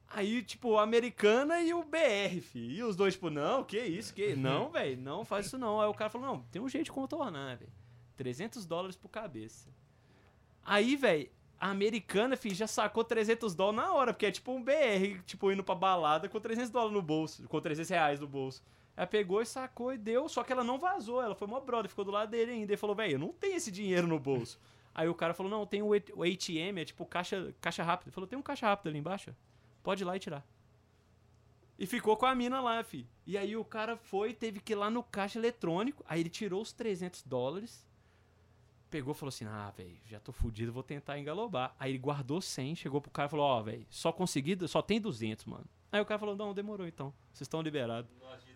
Aí, 0.09 0.43
tipo, 0.43 0.77
a 0.77 0.83
americana 0.83 1.61
e 1.63 1.73
o 1.73 1.83
BR, 1.83 2.41
filho. 2.43 2.71
E 2.71 2.83
os 2.83 2.97
dois, 2.97 3.15
tipo, 3.15 3.31
não, 3.31 3.65
que 3.65 3.79
isso, 3.79 4.13
que. 4.13 4.35
Não, 4.37 4.71
velho, 4.71 5.01
não 5.01 5.25
faz 5.25 5.47
isso 5.47 5.57
não. 5.57 5.81
Aí 5.81 5.89
o 5.89 5.95
cara 5.95 6.11
falou: 6.11 6.27
não, 6.27 6.43
tem 6.45 6.61
um 6.61 6.69
jeito 6.69 6.87
de 6.87 6.93
contornar, 6.93 7.57
velho. 7.57 7.73
300 8.17 8.67
dólares 8.67 8.97
por 8.97 9.09
cabeça. 9.09 9.71
Aí, 10.65 10.97
velho, 10.97 11.31
a 11.59 11.71
americana, 11.71 12.37
filho, 12.37 12.55
já 12.55 12.67
sacou 12.67 13.05
300 13.05 13.55
dólares 13.55 13.89
na 13.89 13.95
hora, 13.95 14.13
porque 14.13 14.27
é 14.27 14.31
tipo 14.31 14.53
um 14.53 14.63
BR, 14.63 15.23
tipo, 15.25 15.51
indo 15.51 15.65
pra 15.65 15.75
balada 15.75 16.29
com 16.29 16.41
300 16.41 16.71
dólares 16.71 16.93
no 16.93 17.03
bolso, 17.03 17.47
com 17.49 17.61
300 17.61 17.89
reais 17.89 18.21
no 18.21 18.27
bolso. 18.27 18.63
Ela 18.97 19.07
pegou 19.07 19.41
e 19.41 19.47
sacou 19.47 19.93
e 19.93 19.99
deu, 19.99 20.29
só 20.29 20.45
que 20.45 20.53
ela 20.53 20.63
não 20.63 20.79
vazou, 20.79 21.23
ela 21.23 21.35
foi 21.35 21.49
uma 21.49 21.61
brother, 21.61 21.89
ficou 21.89 22.05
do 22.05 22.11
lado 22.11 22.31
dele 22.31 22.53
ainda. 22.53 22.73
Ele 22.73 22.77
falou, 22.77 22.95
velho, 22.95 23.13
eu 23.13 23.19
não 23.19 23.33
tenho 23.33 23.57
esse 23.57 23.71
dinheiro 23.71 24.07
no 24.07 24.19
bolso. 24.19 24.61
Aí 24.95 25.09
o 25.09 25.15
cara 25.15 25.33
falou, 25.33 25.51
não, 25.51 25.67
tem 25.67 25.83
o 25.83 25.93
ATM, 25.95 26.79
é 26.79 26.85
tipo 26.85 27.07
caixa, 27.07 27.55
caixa 27.61 27.83
rápida. 27.83 28.09
Ele 28.09 28.15
falou, 28.15 28.29
tem 28.29 28.39
um 28.39 28.43
caixa 28.43 28.67
rápido 28.67 28.89
ali 28.89 28.99
embaixo, 28.99 29.35
pode 29.83 30.03
ir 30.03 30.05
lá 30.05 30.15
e 30.15 30.21
tirar. 30.21 30.47
E 31.79 31.87
ficou 31.87 32.17
com 32.17 32.27
a 32.27 32.35
mina 32.35 32.61
lá, 32.61 32.85
fi. 32.85 33.09
E 33.27 33.39
aí 33.39 33.57
o 33.57 33.65
cara 33.65 33.97
foi, 33.97 34.35
teve 34.35 34.61
que 34.61 34.73
ir 34.73 34.77
lá 34.77 34.91
no 34.91 35.03
caixa 35.03 35.39
eletrônico, 35.39 36.05
aí 36.07 36.21
ele 36.21 36.29
tirou 36.29 36.61
os 36.61 36.73
300 36.73 37.23
dólares, 37.23 37.87
pegou 38.91 39.13
e 39.13 39.17
falou 39.17 39.31
assim: 39.31 39.47
Ah, 39.47 39.73
velho, 39.77 39.99
já 40.05 40.21
tô 40.21 40.31
fudido, 40.31 40.73
vou 40.73 40.83
tentar 40.83 41.19
engalobar. 41.19 41.75
Aí 41.81 41.91
ele 41.91 41.99
guardou 41.99 42.41
100, 42.41 42.77
chegou 42.77 43.01
pro 43.01 43.11
cara 43.11 43.27
e 43.27 43.31
falou: 43.31 43.47
Ó, 43.47 43.63
velho, 43.63 43.87
só 43.89 44.13
consegui, 44.13 44.57
só 44.69 44.83
tem 44.83 45.01
200, 45.01 45.47
mano. 45.47 45.65
Aí 45.91 46.01
o 46.01 46.05
cara 46.05 46.21
falou: 46.21 46.37
Não, 46.37 46.53
demorou 46.55 46.87
então, 46.87 47.13
vocês 47.33 47.47
estão 47.47 47.63
liberados. 47.63 48.11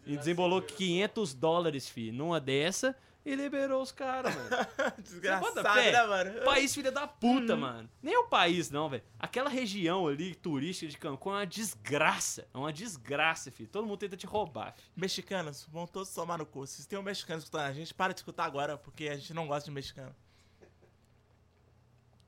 E 0.07 0.17
desembolou 0.17 0.63
500 0.63 1.35
dólares, 1.35 1.89
fi, 1.89 2.13
numa 2.13 2.41
dessa 2.41 2.97
e 3.27 3.35
liberou 3.35 3.83
os 3.83 3.91
caras, 3.91 4.33
mano. 4.33 4.49
Desgraçado, 5.03 5.63
né, 5.65 6.07
mano? 6.07 6.45
país 6.45 6.73
filha 6.73 6.93
da 6.93 7.09
puta, 7.09 7.57
mano. 7.57 7.91
Nem 8.01 8.17
o 8.17 8.29
país, 8.29 8.71
não, 8.71 8.89
velho. 8.89 9.03
Aquela 9.19 9.51
região 9.51 10.07
ali, 10.07 10.33
turística 10.33 10.89
de 10.89 10.97
Cancún, 10.97 11.31
é 11.31 11.35
uma 11.39 11.47
desgraça. 11.47 12.47
É 12.55 12.57
uma 12.57 12.73
desgraça, 12.73 13.51
filho. 13.51 13.69
Todo 13.69 13.85
mundo 13.85 13.99
tenta 13.99 14.17
te 14.17 14.27
roubar, 14.27 14.75
filho. 14.75 14.87
Mexicanos, 14.95 15.67
vão 15.73 15.89
todos 15.89 16.15
tomar 16.15 16.39
no 16.39 16.47
cu. 16.47 16.65
Se 16.69 16.87
tem 16.87 16.97
um 16.97 17.03
mexicano 17.03 17.41
escutando 17.41 17.63
a 17.63 17.73
gente, 17.73 17.93
para 17.93 18.13
de 18.13 18.21
escutar 18.21 18.45
agora, 18.45 18.79
porque 18.79 19.09
a 19.09 19.17
gente 19.17 19.35
não 19.35 19.49
gosta 19.49 19.69
de 19.69 19.75
mexicano. 19.75 20.15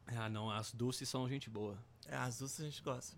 Ah, 0.05 0.29
não, 0.29 0.51
as 0.51 0.73
doces 0.73 1.09
são 1.09 1.29
gente 1.29 1.49
boa. 1.49 1.79
É, 2.09 2.17
as 2.17 2.39
duas 2.39 2.59
a 2.59 2.65
gente 2.65 2.83
gosta. 2.83 3.17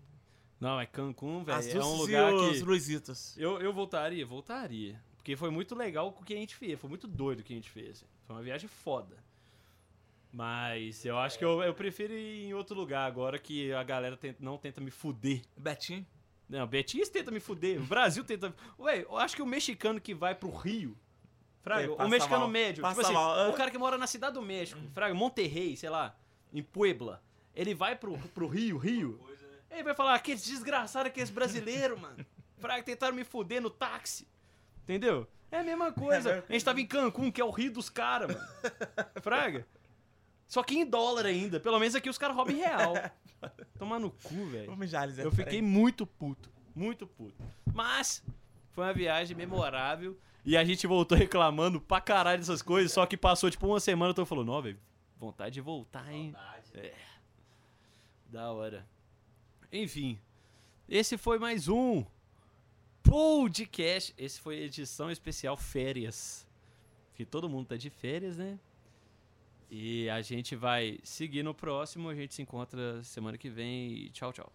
Não, 0.61 0.79
é 0.79 0.85
Cancún, 0.85 1.43
velho. 1.43 1.57
É 1.79 1.83
um 1.83 1.95
e 1.95 1.99
lugar 1.99 2.33
os 2.33 2.57
que. 2.59 2.63
Luizitos. 2.63 3.35
Eu, 3.37 3.59
eu 3.59 3.73
voltaria, 3.73 4.23
voltaria. 4.25 5.01
Porque 5.17 5.35
foi 5.35 5.49
muito 5.49 5.75
legal 5.75 6.07
o 6.09 6.23
que 6.23 6.33
a 6.33 6.37
gente 6.37 6.55
fez. 6.55 6.79
Foi 6.79 6.89
muito 6.89 7.07
doido 7.07 7.39
o 7.39 7.43
que 7.43 7.51
a 7.51 7.55
gente 7.55 7.69
fez. 7.69 8.05
Foi 8.25 8.35
uma 8.35 8.41
viagem 8.43 8.69
foda. 8.69 9.17
Mas 10.31 11.03
eu 11.03 11.17
acho 11.17 11.37
que 11.37 11.43
eu, 11.43 11.61
eu 11.61 11.73
prefiro 11.73 12.13
ir 12.13 12.45
em 12.45 12.53
outro 12.53 12.75
lugar 12.75 13.05
agora 13.05 13.37
que 13.37 13.73
a 13.73 13.83
galera 13.83 14.15
tenta- 14.15 14.37
não 14.39 14.57
tenta 14.57 14.79
me 14.79 14.89
fuder. 14.91 15.41
Betinho? 15.57 16.05
Não, 16.47 16.67
Betis 16.67 17.09
tenta 17.09 17.31
me 17.31 17.39
fuder. 17.39 17.79
O 17.81 17.85
Brasil 17.85 18.23
tenta. 18.23 18.53
Ué, 18.79 19.03
eu 19.03 19.17
acho 19.17 19.35
que 19.35 19.41
o 19.41 19.45
mexicano 19.45 19.99
que 20.01 20.13
vai 20.13 20.35
pro 20.35 20.49
Rio. 20.49 20.97
Fraga, 21.61 21.85
É, 21.85 21.89
o 21.89 22.09
mexicano 22.09 22.41
mal. 22.41 22.49
médio. 22.49 22.83
Tipo 22.83 23.01
assim, 23.01 23.13
o 23.15 23.53
cara 23.53 23.71
que 23.71 23.77
mora 23.77 23.97
na 23.97 24.07
cidade 24.07 24.33
do 24.33 24.41
México, 24.41 24.79
Fraga, 24.93 25.13
Monterrey, 25.13 25.75
sei 25.77 25.89
lá, 25.89 26.15
em 26.53 26.61
Puebla. 26.63 27.21
Ele 27.55 27.73
vai 27.73 27.95
pro, 27.95 28.17
pro 28.33 28.47
Rio, 28.47 28.77
Rio. 28.77 29.19
Ele 29.71 29.83
vai 29.83 29.95
falar, 29.95 30.15
aqueles 30.15 30.45
desgraçados, 30.45 31.09
aqueles 31.09 31.29
brasileiros, 31.29 31.99
mano. 31.99 32.25
Fraga, 32.59 32.83
tentaram 32.83 33.15
me 33.15 33.23
fuder 33.23 33.61
no 33.61 33.69
táxi. 33.69 34.27
Entendeu? 34.83 35.27
É 35.51 35.59
a 35.59 35.63
mesma 35.63 35.91
coisa. 35.91 36.43
A 36.47 36.53
gente 36.53 36.63
tava 36.63 36.79
em 36.79 36.85
Cancún, 36.85 37.31
que 37.31 37.41
é 37.41 37.43
o 37.45 37.49
Rio 37.49 37.71
dos 37.71 37.89
caras, 37.89 38.35
mano. 38.35 38.47
Fraga. 39.21 39.65
Só 40.47 40.61
que 40.61 40.77
em 40.77 40.85
dólar 40.85 41.25
ainda. 41.25 41.59
Pelo 41.59 41.79
menos 41.79 41.95
aqui 41.95 42.09
os 42.09 42.17
caras 42.17 42.35
roubam 42.35 42.53
em 42.53 42.59
real. 42.59 42.93
Tomar 43.79 43.99
no 43.99 44.11
cu, 44.11 44.45
velho. 44.47 44.77
Eu 45.23 45.31
fiquei 45.31 45.61
muito 45.61 46.05
puto. 46.05 46.49
Muito 46.75 47.07
puto. 47.07 47.41
Mas 47.73 48.23
foi 48.71 48.83
uma 48.83 48.93
viagem 48.93 49.35
memorável. 49.35 50.17
E 50.43 50.57
a 50.57 50.63
gente 50.63 50.85
voltou 50.87 51.17
reclamando 51.17 51.79
pra 51.79 52.01
caralho 52.01 52.39
dessas 52.39 52.61
coisas. 52.61 52.91
Só 52.91 53.05
que 53.05 53.15
passou 53.15 53.49
tipo 53.49 53.65
uma 53.67 53.79
semana. 53.79 54.11
Então 54.11 54.25
falou: 54.25 54.43
Não, 54.43 54.61
velho, 54.61 54.79
vontade 55.17 55.53
de 55.53 55.61
voltar, 55.61 56.11
hein? 56.11 56.33
É. 56.73 56.93
Da 58.29 58.51
hora. 58.51 58.85
Enfim. 59.71 60.19
Esse 60.87 61.17
foi 61.17 61.39
mais 61.39 61.69
um 61.69 62.03
podcast. 63.01 64.13
Esse 64.17 64.39
foi 64.39 64.57
edição 64.57 65.09
especial 65.09 65.55
férias. 65.55 66.45
Que 67.15 67.25
todo 67.25 67.47
mundo 67.47 67.67
tá 67.67 67.77
de 67.77 67.89
férias, 67.89 68.37
né? 68.37 68.59
E 69.69 70.09
a 70.09 70.21
gente 70.21 70.57
vai 70.57 70.99
seguir 71.03 71.43
no 71.43 71.53
próximo. 71.53 72.09
A 72.09 72.15
gente 72.15 72.33
se 72.33 72.41
encontra 72.41 73.01
semana 73.03 73.37
que 73.37 73.49
vem. 73.49 74.09
Tchau, 74.11 74.33
tchau. 74.33 74.51